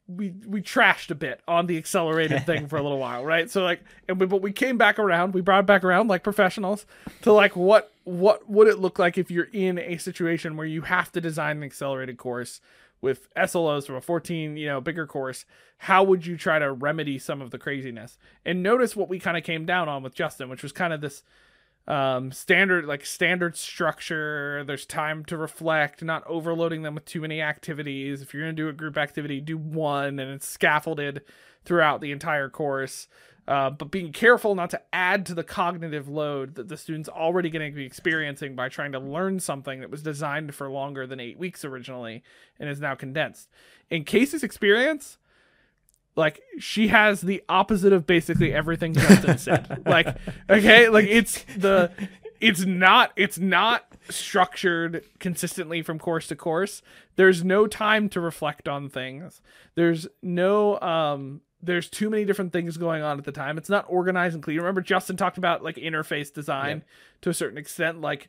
we 0.07 0.34
we 0.46 0.61
trashed 0.61 1.11
a 1.11 1.14
bit 1.14 1.40
on 1.48 1.66
the 1.66 1.78
accelerated 1.78 2.44
thing 2.44 2.66
for 2.68 2.76
a 2.76 2.82
little 2.82 2.98
while, 2.98 3.24
right? 3.24 3.51
So 3.51 3.62
like, 3.62 3.80
and 4.07 4.20
we, 4.20 4.26
but 4.26 4.42
we 4.42 4.53
came 4.53 4.76
back 4.76 4.98
around. 4.98 5.32
We 5.32 5.40
brought 5.40 5.61
it 5.61 5.66
back 5.66 5.84
around 5.84 6.09
like 6.09 6.22
professionals 6.22 6.84
to 7.22 7.32
like 7.32 7.57
what 7.57 7.90
what 8.05 8.51
would 8.51 8.68
it 8.68 8.78
look 8.78 8.98
like 8.98 9.16
if 9.16 9.30
you're 9.30 9.48
in 9.55 9.78
a 9.78 9.96
situation 9.96 10.55
where 10.59 10.66
you 10.66 10.82
have 10.82 11.11
to 11.12 11.20
design 11.20 11.59
an 11.59 11.62
accelerated 11.62 12.18
course 12.18 12.61
with 13.01 13.32
SLOs 13.34 13.86
from 13.86 13.94
a 13.94 14.03
14, 14.03 14.59
you 14.59 14.66
know, 14.66 14.82
bigger 14.82 15.07
course? 15.07 15.46
How 15.78 16.03
would 16.03 16.26
you 16.26 16.36
try 16.36 16.59
to 16.59 16.70
remedy 16.70 17.18
some 17.18 17.40
of 17.40 17.53
the 17.53 17.59
craziness? 17.59 18.18
And 18.44 18.62
notice 18.62 18.94
what 18.94 19.09
we 19.09 19.18
kind 19.18 19.38
of 19.38 19.44
came 19.44 19.64
down 19.64 19.88
on 19.88 20.03
with 20.03 20.14
Justin, 20.14 20.51
which 20.51 20.62
was 20.62 20.72
kind 20.72 20.92
of 20.92 21.01
this 21.01 21.22
um 21.88 22.30
standard 22.30 22.84
like 22.86 23.04
standard 23.04 23.56
structure. 23.56 24.64
There's 24.64 24.86
time 24.86 25.24
to 25.26 25.36
reflect 25.36 26.02
not 26.02 26.26
overloading 26.26 26.82
them 26.82 26.94
with 26.94 27.04
too 27.04 27.20
many 27.20 27.40
activities. 27.40 28.22
If 28.22 28.34
you're 28.34 28.44
to 28.44 28.52
do 28.52 28.68
a 28.68 28.72
group 28.72 28.96
activity 28.96 29.40
do 29.40 29.56
one 29.56 30.18
and 30.18 30.30
it's 30.32 30.46
scaffolded 30.46 31.22
throughout 31.64 32.00
the 32.00 32.12
entire 32.12 32.48
course. 32.48 33.08
Uh, 33.48 33.70
but 33.70 33.90
being 33.90 34.12
careful 34.12 34.54
not 34.54 34.70
to 34.70 34.80
add 34.92 35.26
to 35.26 35.34
the 35.34 35.42
cognitive 35.42 36.08
load 36.08 36.54
that 36.54 36.68
the 36.68 36.76
student's 36.76 37.08
already 37.08 37.50
going 37.50 37.68
to 37.68 37.74
be 37.74 37.84
experiencing 37.84 38.54
by 38.54 38.68
trying 38.68 38.92
to 38.92 38.98
learn 39.00 39.40
something 39.40 39.80
that 39.80 39.90
was 39.90 40.02
designed 40.02 40.54
for 40.54 40.70
longer 40.70 41.06
than 41.06 41.18
eight 41.18 41.38
weeks 41.38 41.64
originally 41.64 42.22
and 42.60 42.68
is 42.68 42.80
now 42.80 42.94
condensed. 42.94 43.48
In 43.90 44.04
Casey's 44.04 44.44
experience 44.44 45.18
like 46.20 46.42
she 46.58 46.88
has 46.88 47.22
the 47.22 47.42
opposite 47.48 47.92
of 47.92 48.06
basically 48.06 48.52
everything 48.52 48.94
Justin 48.94 49.38
said. 49.38 49.82
like 49.86 50.06
okay, 50.48 50.88
like 50.88 51.06
it's 51.06 51.44
the 51.56 51.90
it's 52.40 52.64
not 52.64 53.12
it's 53.16 53.38
not 53.38 53.86
structured 54.08 55.02
consistently 55.18 55.82
from 55.82 55.98
course 55.98 56.28
to 56.28 56.36
course. 56.36 56.82
There's 57.16 57.42
no 57.42 57.66
time 57.66 58.08
to 58.10 58.20
reflect 58.20 58.68
on 58.68 58.90
things. 58.90 59.40
There's 59.74 60.06
no 60.22 60.78
um 60.80 61.40
there's 61.62 61.88
too 61.88 62.10
many 62.10 62.24
different 62.24 62.52
things 62.52 62.76
going 62.76 63.02
on 63.02 63.18
at 63.18 63.24
the 63.24 63.32
time. 63.32 63.58
It's 63.58 63.68
not 63.68 63.86
organized 63.88 64.34
and 64.34 64.44
clear. 64.44 64.60
Remember 64.60 64.82
Justin 64.82 65.16
talked 65.16 65.38
about 65.38 65.64
like 65.64 65.76
interface 65.76 66.32
design 66.32 66.84
to 67.22 67.30
a 67.30 67.34
certain 67.34 67.58
extent 67.58 68.00
like 68.02 68.28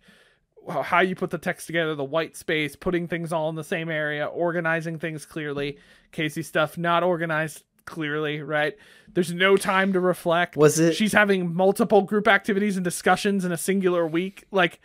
how 0.69 0.81
how 0.81 0.99
you 1.01 1.15
put 1.15 1.29
the 1.29 1.37
text 1.37 1.67
together, 1.67 1.95
the 1.95 2.03
white 2.03 2.37
space, 2.37 2.75
putting 2.75 3.07
things 3.07 3.33
all 3.33 3.49
in 3.49 3.55
the 3.55 3.63
same 3.63 3.89
area, 3.89 4.25
organizing 4.25 4.99
things 4.99 5.25
clearly. 5.25 5.77
Casey 6.11 6.43
stuff 6.43 6.77
not 6.77 7.03
organized 7.03 7.63
clearly, 7.85 8.41
right? 8.41 8.75
There's 9.13 9.33
no 9.33 9.57
time 9.57 9.93
to 9.93 9.99
reflect. 9.99 10.55
Was 10.57 10.79
it- 10.79 10.95
She's 10.95 11.13
having 11.13 11.53
multiple 11.53 12.01
group 12.01 12.27
activities 12.27 12.77
and 12.77 12.83
discussions 12.83 13.45
in 13.45 13.51
a 13.51 13.57
singular 13.57 14.07
week. 14.07 14.45
Like 14.51 14.79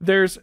there's 0.00 0.38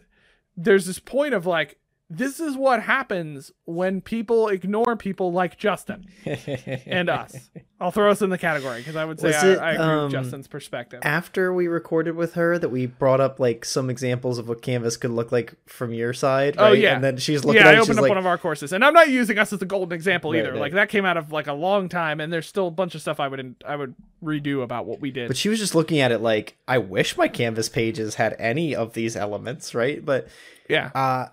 there's 0.56 0.86
this 0.86 0.98
point 0.98 1.34
of 1.34 1.46
like 1.46 1.78
this 2.12 2.40
is 2.40 2.56
what 2.56 2.82
happens 2.82 3.52
when 3.66 4.00
people 4.00 4.48
ignore 4.48 4.96
people 4.96 5.30
like 5.32 5.56
Justin 5.56 6.06
and 6.26 7.08
us. 7.08 7.50
I'll 7.80 7.92
throw 7.92 8.10
us 8.10 8.20
in 8.20 8.28
the 8.30 8.36
category 8.36 8.78
because 8.80 8.96
I 8.96 9.04
would 9.04 9.20
say 9.20 9.32
I, 9.32 9.46
it, 9.52 9.58
I 9.58 9.72
agree 9.72 9.84
um, 9.84 10.02
with 10.04 10.12
Justin's 10.12 10.48
perspective. 10.48 11.00
after 11.04 11.52
we 11.54 11.68
recorded 11.68 12.16
with 12.16 12.34
her 12.34 12.58
that 12.58 12.68
we 12.68 12.86
brought 12.86 13.20
up 13.20 13.38
like 13.40 13.64
some 13.64 13.88
examples 13.88 14.38
of 14.38 14.48
what 14.48 14.60
canvas 14.60 14.96
could 14.96 15.12
look 15.12 15.30
like 15.32 15.54
from 15.66 15.94
your 15.94 16.12
side 16.12 16.56
Oh, 16.58 16.72
yeah. 16.72 16.96
and 16.96 17.04
then 17.04 17.16
she's 17.16 17.44
looking 17.44 17.62
yeah, 17.62 17.68
at 17.68 17.74
I 17.74 17.78
it 17.78 17.80
opened 17.82 17.86
she's 17.86 17.96
up 17.98 18.02
like 18.02 18.08
one 18.10 18.18
of 18.18 18.26
our 18.26 18.38
courses, 18.38 18.72
and 18.72 18.84
I'm 18.84 18.92
not 18.92 19.08
using 19.08 19.38
us 19.38 19.52
as 19.52 19.60
the 19.60 19.66
golden 19.66 19.94
example 19.94 20.32
Right, 20.32 20.40
either. 20.40 20.52
right. 20.52 20.60
Like 20.60 20.72
that 20.72 20.88
came 20.88 21.04
out 21.06 21.16
of 21.16 21.30
like 21.32 21.46
a 21.46 21.54
long 21.54 21.88
time, 21.88 22.20
and 22.20 22.32
there's 22.32 22.46
still 22.48 22.66
a 22.66 22.70
bunch 22.72 22.94
of 22.96 23.00
stuff 23.00 23.20
I 23.20 23.28
would 23.28 23.54
I 23.66 23.76
would 23.76 23.94
redo 24.22 24.62
about 24.62 24.84
what 24.84 25.00
we 25.00 25.10
did. 25.10 25.28
but 25.28 25.36
she 25.36 25.48
was 25.48 25.58
just 25.58 25.74
looking 25.74 25.98
at 26.00 26.12
it 26.12 26.20
like 26.20 26.58
i 26.68 26.76
wish 26.76 27.16
my 27.16 27.26
canvas 27.26 27.70
pages 27.70 28.16
had 28.16 28.36
any 28.38 28.74
of 28.76 28.92
these 28.92 29.16
elements 29.16 29.74
right 29.74 30.04
but 30.04 30.28
yeah, 30.68 30.90
uh 30.94 31.28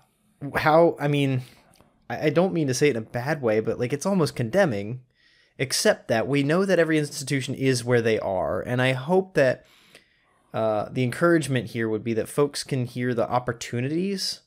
how 0.56 0.96
i 1.00 1.08
mean 1.08 1.42
I, 2.10 2.30
don't 2.30 2.54
mean 2.54 2.68
to 2.68 2.74
say 2.74 2.88
it 2.88 2.96
in 2.96 3.02
a 3.02 3.06
bad 3.06 3.42
way 3.42 3.60
but 3.60 3.78
like 3.78 3.92
it's 3.92 4.06
almost 4.06 4.34
condemning 4.34 5.02
except 5.58 6.08
that 6.08 6.26
we 6.26 6.42
know 6.42 6.64
that 6.64 6.78
every 6.78 6.96
institution 6.96 7.54
is 7.54 7.84
where 7.84 8.00
they 8.00 8.18
are 8.18 8.60
and 8.60 8.80
i 8.80 8.92
hope 8.92 9.34
that 9.34 9.66
uh, 10.54 10.88
the 10.90 11.04
encouragement 11.04 11.70
here 11.70 11.88
would 11.88 12.02
be 12.02 12.14
that 12.14 12.28
folks 12.28 12.64
can 12.64 12.86
hear 12.86 13.12
the 13.12 13.28
opportunities 13.28 14.40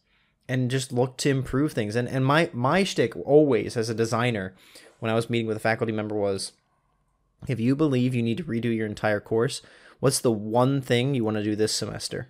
and 0.47 0.71
just 0.71 0.91
look 0.91 1.17
to 1.17 1.29
improve 1.29 1.73
things. 1.73 1.95
And 1.95 2.09
and 2.09 2.25
my 2.25 2.49
my 2.53 2.83
shtick 2.83 3.15
always 3.15 3.77
as 3.77 3.89
a 3.89 3.95
designer, 3.95 4.55
when 4.99 5.11
I 5.11 5.15
was 5.15 5.29
meeting 5.29 5.47
with 5.47 5.57
a 5.57 5.61
faculty 5.61 5.93
member 5.93 6.15
was, 6.15 6.53
if 7.47 7.59
you 7.59 7.75
believe 7.75 8.15
you 8.15 8.23
need 8.23 8.37
to 8.37 8.43
redo 8.43 8.75
your 8.75 8.87
entire 8.87 9.19
course, 9.19 9.61
what's 9.99 10.19
the 10.19 10.31
one 10.31 10.81
thing 10.81 11.13
you 11.13 11.23
want 11.23 11.37
to 11.37 11.43
do 11.43 11.55
this 11.55 11.73
semester? 11.73 12.29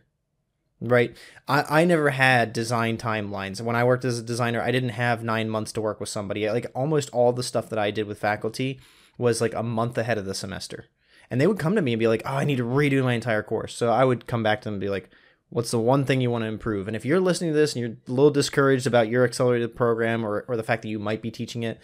Right. 0.81 1.15
I, 1.47 1.81
I 1.81 1.85
never 1.85 2.09
had 2.09 2.53
design 2.53 2.97
timelines. 2.97 3.61
When 3.61 3.75
I 3.75 3.83
worked 3.83 4.03
as 4.03 4.17
a 4.17 4.23
designer, 4.23 4.61
I 4.61 4.71
didn't 4.71 4.89
have 4.89 5.23
nine 5.23 5.47
months 5.47 5.71
to 5.73 5.81
work 5.81 5.99
with 5.99 6.09
somebody. 6.09 6.49
Like 6.49 6.71
almost 6.73 7.11
all 7.11 7.31
the 7.31 7.43
stuff 7.43 7.69
that 7.69 7.77
I 7.77 7.91
did 7.91 8.07
with 8.07 8.19
faculty 8.19 8.79
was 9.17 9.41
like 9.41 9.53
a 9.53 9.61
month 9.61 9.97
ahead 9.99 10.17
of 10.17 10.25
the 10.25 10.33
semester. 10.33 10.85
And 11.29 11.39
they 11.39 11.47
would 11.47 11.59
come 11.59 11.75
to 11.75 11.81
me 11.81 11.93
and 11.93 11.99
be 11.99 12.07
like, 12.07 12.23
oh, 12.25 12.33
I 12.33 12.45
need 12.45 12.57
to 12.57 12.63
redo 12.63 13.03
my 13.03 13.13
entire 13.13 13.43
course. 13.43 13.75
So 13.75 13.89
I 13.91 14.03
would 14.03 14.25
come 14.25 14.41
back 14.41 14.61
to 14.61 14.65
them 14.65 14.75
and 14.75 14.81
be 14.81 14.89
like, 14.89 15.11
what's 15.49 15.71
the 15.71 15.79
one 15.79 16.03
thing 16.03 16.19
you 16.19 16.31
want 16.31 16.43
to 16.43 16.47
improve? 16.47 16.87
And 16.87 16.95
if 16.95 17.05
you're 17.05 17.19
listening 17.19 17.53
to 17.53 17.57
this 17.57 17.73
and 17.73 17.81
you're 17.81 17.97
a 18.07 18.11
little 18.11 18.31
discouraged 18.31 18.87
about 18.87 19.07
your 19.07 19.23
accelerated 19.23 19.75
program 19.75 20.25
or, 20.25 20.45
or 20.47 20.57
the 20.57 20.63
fact 20.63 20.81
that 20.81 20.89
you 20.89 20.97
might 20.97 21.21
be 21.21 21.29
teaching 21.29 21.61
it, 21.63 21.79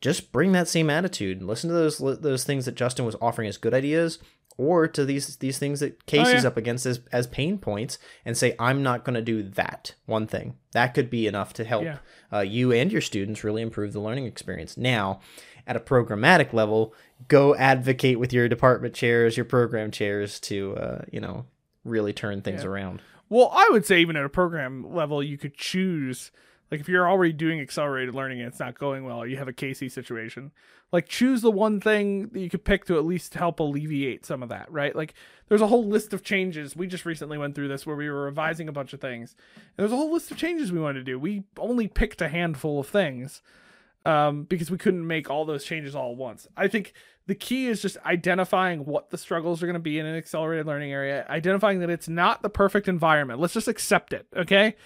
just 0.00 0.32
bring 0.32 0.52
that 0.52 0.68
same 0.68 0.90
attitude. 0.90 1.38
and 1.38 1.46
Listen 1.46 1.68
to 1.68 1.74
those 1.74 1.98
those 1.98 2.44
things 2.44 2.64
that 2.64 2.74
Justin 2.74 3.04
was 3.04 3.16
offering 3.20 3.48
as 3.48 3.56
good 3.56 3.74
ideas, 3.74 4.18
or 4.58 4.86
to 4.88 5.04
these 5.06 5.36
these 5.36 5.56
things 5.58 5.80
that 5.80 6.04
Casey's 6.04 6.42
yeah. 6.42 6.48
up 6.48 6.56
against 6.58 6.84
as 6.84 7.00
as 7.12 7.26
pain 7.26 7.56
points, 7.56 7.96
and 8.26 8.36
say, 8.36 8.54
I'm 8.58 8.82
not 8.82 9.04
going 9.04 9.14
to 9.14 9.22
do 9.22 9.42
that 9.42 9.94
one 10.04 10.26
thing. 10.26 10.56
That 10.72 10.92
could 10.92 11.08
be 11.08 11.26
enough 11.26 11.54
to 11.54 11.64
help 11.64 11.84
Yeah. 11.84 11.98
uh, 12.30 12.40
you 12.40 12.72
and 12.72 12.92
your 12.92 13.00
students 13.00 13.42
really 13.44 13.62
improve 13.62 13.94
the 13.94 14.00
learning 14.00 14.26
experience. 14.26 14.76
Now, 14.76 15.20
at 15.66 15.76
a 15.76 15.80
programmatic 15.80 16.52
level, 16.52 16.92
go 17.28 17.54
advocate 17.54 18.18
with 18.18 18.32
your 18.32 18.48
department 18.48 18.94
chairs, 18.94 19.36
your 19.36 19.46
program 19.46 19.90
chairs 19.90 20.38
to 20.40 20.76
uh, 20.76 21.02
you 21.10 21.20
know 21.20 21.46
really 21.84 22.12
turn 22.12 22.42
things 22.42 22.62
Yeah. 22.64 22.68
around. 22.68 23.00
Well, 23.30 23.50
I 23.54 23.68
would 23.70 23.86
say 23.86 24.00
even 24.00 24.16
at 24.16 24.24
a 24.24 24.28
program 24.28 24.92
level, 24.94 25.22
you 25.22 25.38
could 25.38 25.54
choose. 25.56 26.30
Like 26.70 26.80
if 26.80 26.88
you're 26.88 27.08
already 27.08 27.32
doing 27.32 27.60
accelerated 27.60 28.14
learning 28.14 28.40
and 28.40 28.48
it's 28.48 28.60
not 28.60 28.78
going 28.78 29.04
well, 29.04 29.26
you 29.26 29.36
have 29.38 29.48
a 29.48 29.52
Casey 29.52 29.88
situation, 29.88 30.52
like 30.92 31.08
choose 31.08 31.40
the 31.42 31.50
one 31.50 31.80
thing 31.80 32.28
that 32.28 32.40
you 32.40 32.50
could 32.50 32.64
pick 32.64 32.84
to 32.86 32.98
at 32.98 33.04
least 33.04 33.34
help 33.34 33.60
alleviate 33.60 34.26
some 34.26 34.42
of 34.42 34.48
that, 34.50 34.70
right? 34.70 34.94
Like 34.94 35.14
there's 35.48 35.60
a 35.60 35.66
whole 35.66 35.86
list 35.86 36.12
of 36.12 36.22
changes. 36.22 36.76
We 36.76 36.86
just 36.86 37.06
recently 37.06 37.38
went 37.38 37.54
through 37.54 37.68
this 37.68 37.86
where 37.86 37.96
we 37.96 38.10
were 38.10 38.24
revising 38.24 38.68
a 38.68 38.72
bunch 38.72 38.92
of 38.92 39.00
things. 39.00 39.34
And 39.56 39.64
there's 39.76 39.92
a 39.92 39.96
whole 39.96 40.12
list 40.12 40.30
of 40.30 40.36
changes 40.36 40.72
we 40.72 40.80
wanted 40.80 41.00
to 41.00 41.04
do. 41.04 41.18
We 41.18 41.44
only 41.58 41.88
picked 41.88 42.20
a 42.20 42.28
handful 42.28 42.80
of 42.80 42.88
things 42.88 43.42
um, 44.04 44.44
because 44.44 44.70
we 44.70 44.78
couldn't 44.78 45.06
make 45.06 45.30
all 45.30 45.44
those 45.44 45.64
changes 45.64 45.94
all 45.94 46.12
at 46.12 46.16
once. 46.16 46.46
I 46.56 46.68
think 46.68 46.92
the 47.26 47.34
key 47.34 47.66
is 47.66 47.82
just 47.82 47.98
identifying 48.06 48.86
what 48.86 49.10
the 49.10 49.18
struggles 49.18 49.62
are 49.62 49.66
going 49.66 49.74
to 49.74 49.80
be 49.80 49.98
in 49.98 50.06
an 50.06 50.16
accelerated 50.16 50.66
learning 50.66 50.92
area, 50.92 51.26
identifying 51.28 51.80
that 51.80 51.90
it's 51.90 52.08
not 52.08 52.42
the 52.42 52.48
perfect 52.48 52.88
environment. 52.88 53.38
Let's 53.38 53.52
just 53.52 53.68
accept 53.68 54.14
it, 54.14 54.26
okay? 54.34 54.76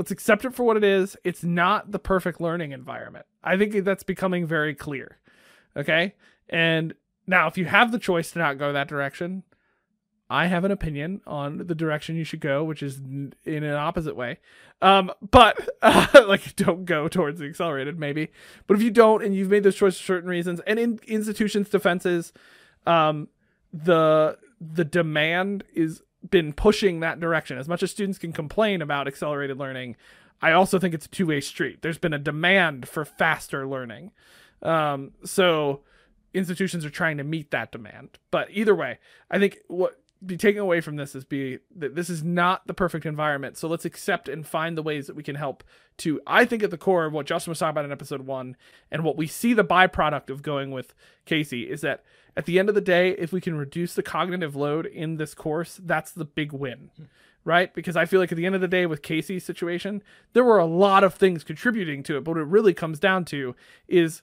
Let's 0.00 0.10
accept 0.10 0.46
it 0.46 0.54
for 0.54 0.64
what 0.64 0.78
it 0.78 0.82
is. 0.82 1.14
It's 1.24 1.44
not 1.44 1.92
the 1.92 1.98
perfect 1.98 2.40
learning 2.40 2.72
environment. 2.72 3.26
I 3.44 3.58
think 3.58 3.84
that's 3.84 4.02
becoming 4.02 4.46
very 4.46 4.74
clear, 4.74 5.18
okay? 5.76 6.14
And 6.48 6.94
now, 7.26 7.48
if 7.48 7.58
you 7.58 7.66
have 7.66 7.92
the 7.92 7.98
choice 7.98 8.30
to 8.30 8.38
not 8.38 8.56
go 8.56 8.72
that 8.72 8.88
direction, 8.88 9.42
I 10.30 10.46
have 10.46 10.64
an 10.64 10.70
opinion 10.70 11.20
on 11.26 11.66
the 11.66 11.74
direction 11.74 12.16
you 12.16 12.24
should 12.24 12.40
go, 12.40 12.64
which 12.64 12.82
is 12.82 12.96
in 12.96 13.34
an 13.44 13.74
opposite 13.74 14.16
way. 14.16 14.38
Um, 14.80 15.12
but 15.30 15.68
uh, 15.82 16.06
like, 16.26 16.56
don't 16.56 16.86
go 16.86 17.06
towards 17.06 17.38
the 17.38 17.44
accelerated, 17.44 17.98
maybe. 17.98 18.28
But 18.66 18.78
if 18.78 18.82
you 18.82 18.90
don't, 18.90 19.22
and 19.22 19.34
you've 19.34 19.50
made 19.50 19.64
those 19.64 19.76
choices 19.76 20.00
for 20.00 20.06
certain 20.06 20.30
reasons, 20.30 20.60
and 20.66 20.78
in 20.78 20.98
institutions' 21.08 21.68
defenses, 21.68 22.32
um, 22.86 23.28
the 23.70 24.38
the 24.58 24.86
demand 24.86 25.64
is 25.74 26.00
been 26.28 26.52
pushing 26.52 27.00
that 27.00 27.20
direction. 27.20 27.58
As 27.58 27.68
much 27.68 27.82
as 27.82 27.90
students 27.90 28.18
can 28.18 28.32
complain 28.32 28.82
about 28.82 29.06
accelerated 29.06 29.58
learning, 29.58 29.96
I 30.42 30.52
also 30.52 30.78
think 30.78 30.94
it's 30.94 31.06
a 31.06 31.10
two 31.10 31.26
way 31.26 31.40
street. 31.40 31.82
There's 31.82 31.98
been 31.98 32.14
a 32.14 32.18
demand 32.18 32.88
for 32.88 33.04
faster 33.04 33.66
learning. 33.66 34.12
Um, 34.62 35.12
so 35.24 35.80
institutions 36.34 36.84
are 36.84 36.90
trying 36.90 37.16
to 37.18 37.24
meet 37.24 37.50
that 37.50 37.72
demand. 37.72 38.18
But 38.30 38.48
either 38.50 38.74
way, 38.74 38.98
I 39.30 39.38
think 39.38 39.58
what 39.68 39.99
be 40.24 40.36
taken 40.36 40.60
away 40.60 40.80
from 40.80 40.96
this 40.96 41.14
is 41.14 41.24
be 41.24 41.58
that 41.74 41.94
this 41.94 42.10
is 42.10 42.22
not 42.22 42.66
the 42.66 42.74
perfect 42.74 43.06
environment. 43.06 43.56
So 43.56 43.68
let's 43.68 43.84
accept 43.84 44.28
and 44.28 44.46
find 44.46 44.76
the 44.76 44.82
ways 44.82 45.06
that 45.06 45.16
we 45.16 45.22
can 45.22 45.36
help 45.36 45.64
to 45.98 46.20
I 46.26 46.44
think 46.44 46.62
at 46.62 46.70
the 46.70 46.78
core 46.78 47.06
of 47.06 47.12
what 47.12 47.26
Justin 47.26 47.50
was 47.50 47.58
talking 47.58 47.70
about 47.70 47.84
in 47.84 47.92
episode 47.92 48.22
one 48.22 48.56
and 48.90 49.02
what 49.02 49.16
we 49.16 49.26
see 49.26 49.54
the 49.54 49.64
byproduct 49.64 50.28
of 50.28 50.42
going 50.42 50.70
with 50.70 50.94
Casey 51.24 51.70
is 51.70 51.80
that 51.80 52.04
at 52.36 52.44
the 52.44 52.58
end 52.58 52.68
of 52.68 52.74
the 52.74 52.80
day, 52.80 53.10
if 53.10 53.32
we 53.32 53.40
can 53.40 53.56
reduce 53.56 53.94
the 53.94 54.02
cognitive 54.02 54.54
load 54.54 54.86
in 54.86 55.16
this 55.16 55.34
course, 55.34 55.80
that's 55.82 56.12
the 56.12 56.24
big 56.24 56.52
win. 56.52 56.90
Right? 57.42 57.72
Because 57.72 57.96
I 57.96 58.04
feel 58.04 58.20
like 58.20 58.30
at 58.30 58.36
the 58.36 58.44
end 58.44 58.54
of 58.54 58.60
the 58.60 58.68
day 58.68 58.84
with 58.84 59.00
Casey's 59.00 59.44
situation, 59.44 60.02
there 60.34 60.44
were 60.44 60.58
a 60.58 60.66
lot 60.66 61.02
of 61.02 61.14
things 61.14 61.42
contributing 61.42 62.02
to 62.02 62.18
it, 62.18 62.24
but 62.24 62.32
what 62.32 62.40
it 62.40 62.46
really 62.46 62.74
comes 62.74 62.98
down 62.98 63.24
to 63.26 63.56
is 63.88 64.20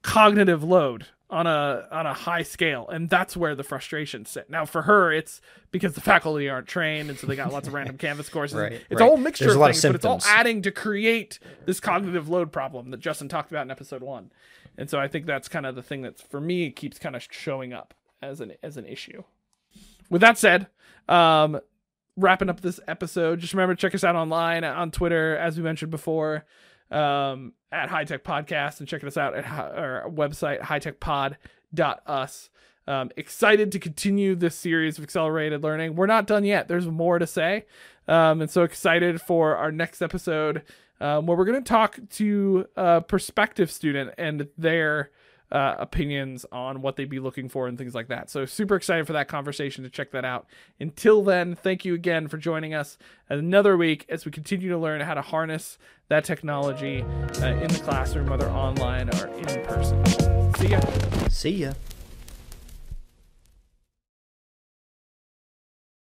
cognitive 0.00 0.64
load 0.64 1.08
on 1.28 1.46
a 1.46 1.88
on 1.90 2.06
a 2.06 2.14
high 2.14 2.42
scale 2.42 2.88
and 2.88 3.10
that's 3.10 3.36
where 3.36 3.56
the 3.56 3.64
frustration 3.64 4.24
sit. 4.24 4.48
Now 4.48 4.64
for 4.64 4.82
her 4.82 5.12
it's 5.12 5.40
because 5.72 5.94
the 5.94 6.00
faculty 6.00 6.48
aren't 6.48 6.68
trained 6.68 7.10
and 7.10 7.18
so 7.18 7.26
they 7.26 7.34
got 7.34 7.52
lots 7.52 7.66
of 7.66 7.74
random 7.74 7.98
canvas 7.98 8.28
courses. 8.28 8.56
Right, 8.56 8.72
it's 8.72 8.84
right. 8.92 9.00
a 9.00 9.04
whole 9.04 9.16
mixture 9.16 9.44
There's 9.44 9.56
of 9.56 9.60
lot 9.60 9.70
of 9.70 9.76
things 9.76 9.92
but 9.92 9.96
it's 9.96 10.04
all 10.04 10.20
adding 10.24 10.62
to 10.62 10.70
create 10.70 11.40
this 11.64 11.80
cognitive 11.80 12.28
load 12.28 12.52
problem 12.52 12.90
that 12.90 13.00
justin 13.00 13.28
talked 13.28 13.50
about 13.50 13.62
in 13.62 13.70
episode 13.70 14.02
one. 14.02 14.30
And 14.78 14.88
so 14.88 15.00
i 15.00 15.08
think 15.08 15.26
that's 15.26 15.48
kind 15.48 15.66
of 15.66 15.74
the 15.74 15.82
thing 15.82 16.02
that's 16.02 16.22
for 16.22 16.40
me 16.40 16.70
keeps 16.70 16.98
kind 16.98 17.16
of 17.16 17.26
showing 17.30 17.72
up 17.72 17.94
as 18.22 18.40
an 18.40 18.52
as 18.62 18.76
an 18.76 18.86
issue. 18.86 19.24
With 20.08 20.20
that 20.20 20.38
said 20.38 20.68
um 21.08 21.60
wrapping 22.16 22.48
up 22.48 22.60
this 22.60 22.78
episode 22.86 23.40
just 23.40 23.52
remember 23.52 23.74
to 23.74 23.80
check 23.80 23.94
us 23.94 24.02
out 24.02 24.16
online 24.16 24.64
on 24.64 24.90
twitter 24.90 25.36
as 25.36 25.58
we 25.58 25.62
mentioned 25.62 25.90
before 25.90 26.46
um, 26.90 27.52
at 27.72 27.88
High 27.88 28.04
Tech 28.04 28.24
Podcast 28.24 28.80
and 28.80 28.88
checking 28.88 29.06
us 29.06 29.16
out 29.16 29.34
at 29.34 29.46
our 29.46 30.08
website, 30.08 30.60
hightechpod.us. 30.60 32.50
Um, 32.88 33.10
excited 33.16 33.72
to 33.72 33.78
continue 33.80 34.36
this 34.36 34.54
series 34.54 34.96
of 34.98 35.04
accelerated 35.04 35.62
learning. 35.62 35.96
We're 35.96 36.06
not 36.06 36.26
done 36.26 36.44
yet. 36.44 36.68
There's 36.68 36.86
more 36.86 37.18
to 37.18 37.26
say. 37.26 37.66
Um, 38.06 38.40
and 38.40 38.50
so 38.50 38.62
excited 38.62 39.20
for 39.20 39.56
our 39.56 39.72
next 39.72 40.00
episode 40.00 40.62
um, 41.00 41.26
where 41.26 41.36
we're 41.36 41.44
going 41.44 41.62
to 41.62 41.68
talk 41.68 41.98
to 42.10 42.66
a 42.76 43.00
prospective 43.00 43.70
student 43.70 44.14
and 44.16 44.48
their 44.56 45.10
uh, 45.52 45.76
opinions 45.78 46.44
on 46.50 46.82
what 46.82 46.96
they'd 46.96 47.08
be 47.08 47.20
looking 47.20 47.48
for 47.48 47.68
and 47.68 47.78
things 47.78 47.94
like 47.94 48.08
that. 48.08 48.30
So 48.30 48.46
super 48.46 48.74
excited 48.76 49.06
for 49.06 49.12
that 49.12 49.28
conversation 49.28 49.84
to 49.84 49.90
check 49.90 50.10
that 50.10 50.24
out. 50.24 50.46
Until 50.80 51.22
then, 51.22 51.54
thank 51.54 51.84
you 51.84 51.94
again 51.94 52.28
for 52.28 52.36
joining 52.36 52.74
us 52.74 52.98
another 53.28 53.76
week 53.76 54.04
as 54.08 54.24
we 54.24 54.32
continue 54.32 54.68
to 54.68 54.78
learn 54.78 55.00
how 55.00 55.14
to 55.14 55.22
harness 55.22 55.78
that 56.08 56.24
technology 56.24 57.02
uh, 57.40 57.46
in 57.46 57.68
the 57.68 57.80
classroom, 57.84 58.26
whether 58.26 58.48
online 58.50 59.08
or 59.16 59.28
in 59.28 59.64
person. 59.64 60.04
See 60.56 60.68
ya. 60.68 60.80
See 61.28 61.50
ya. 61.50 61.72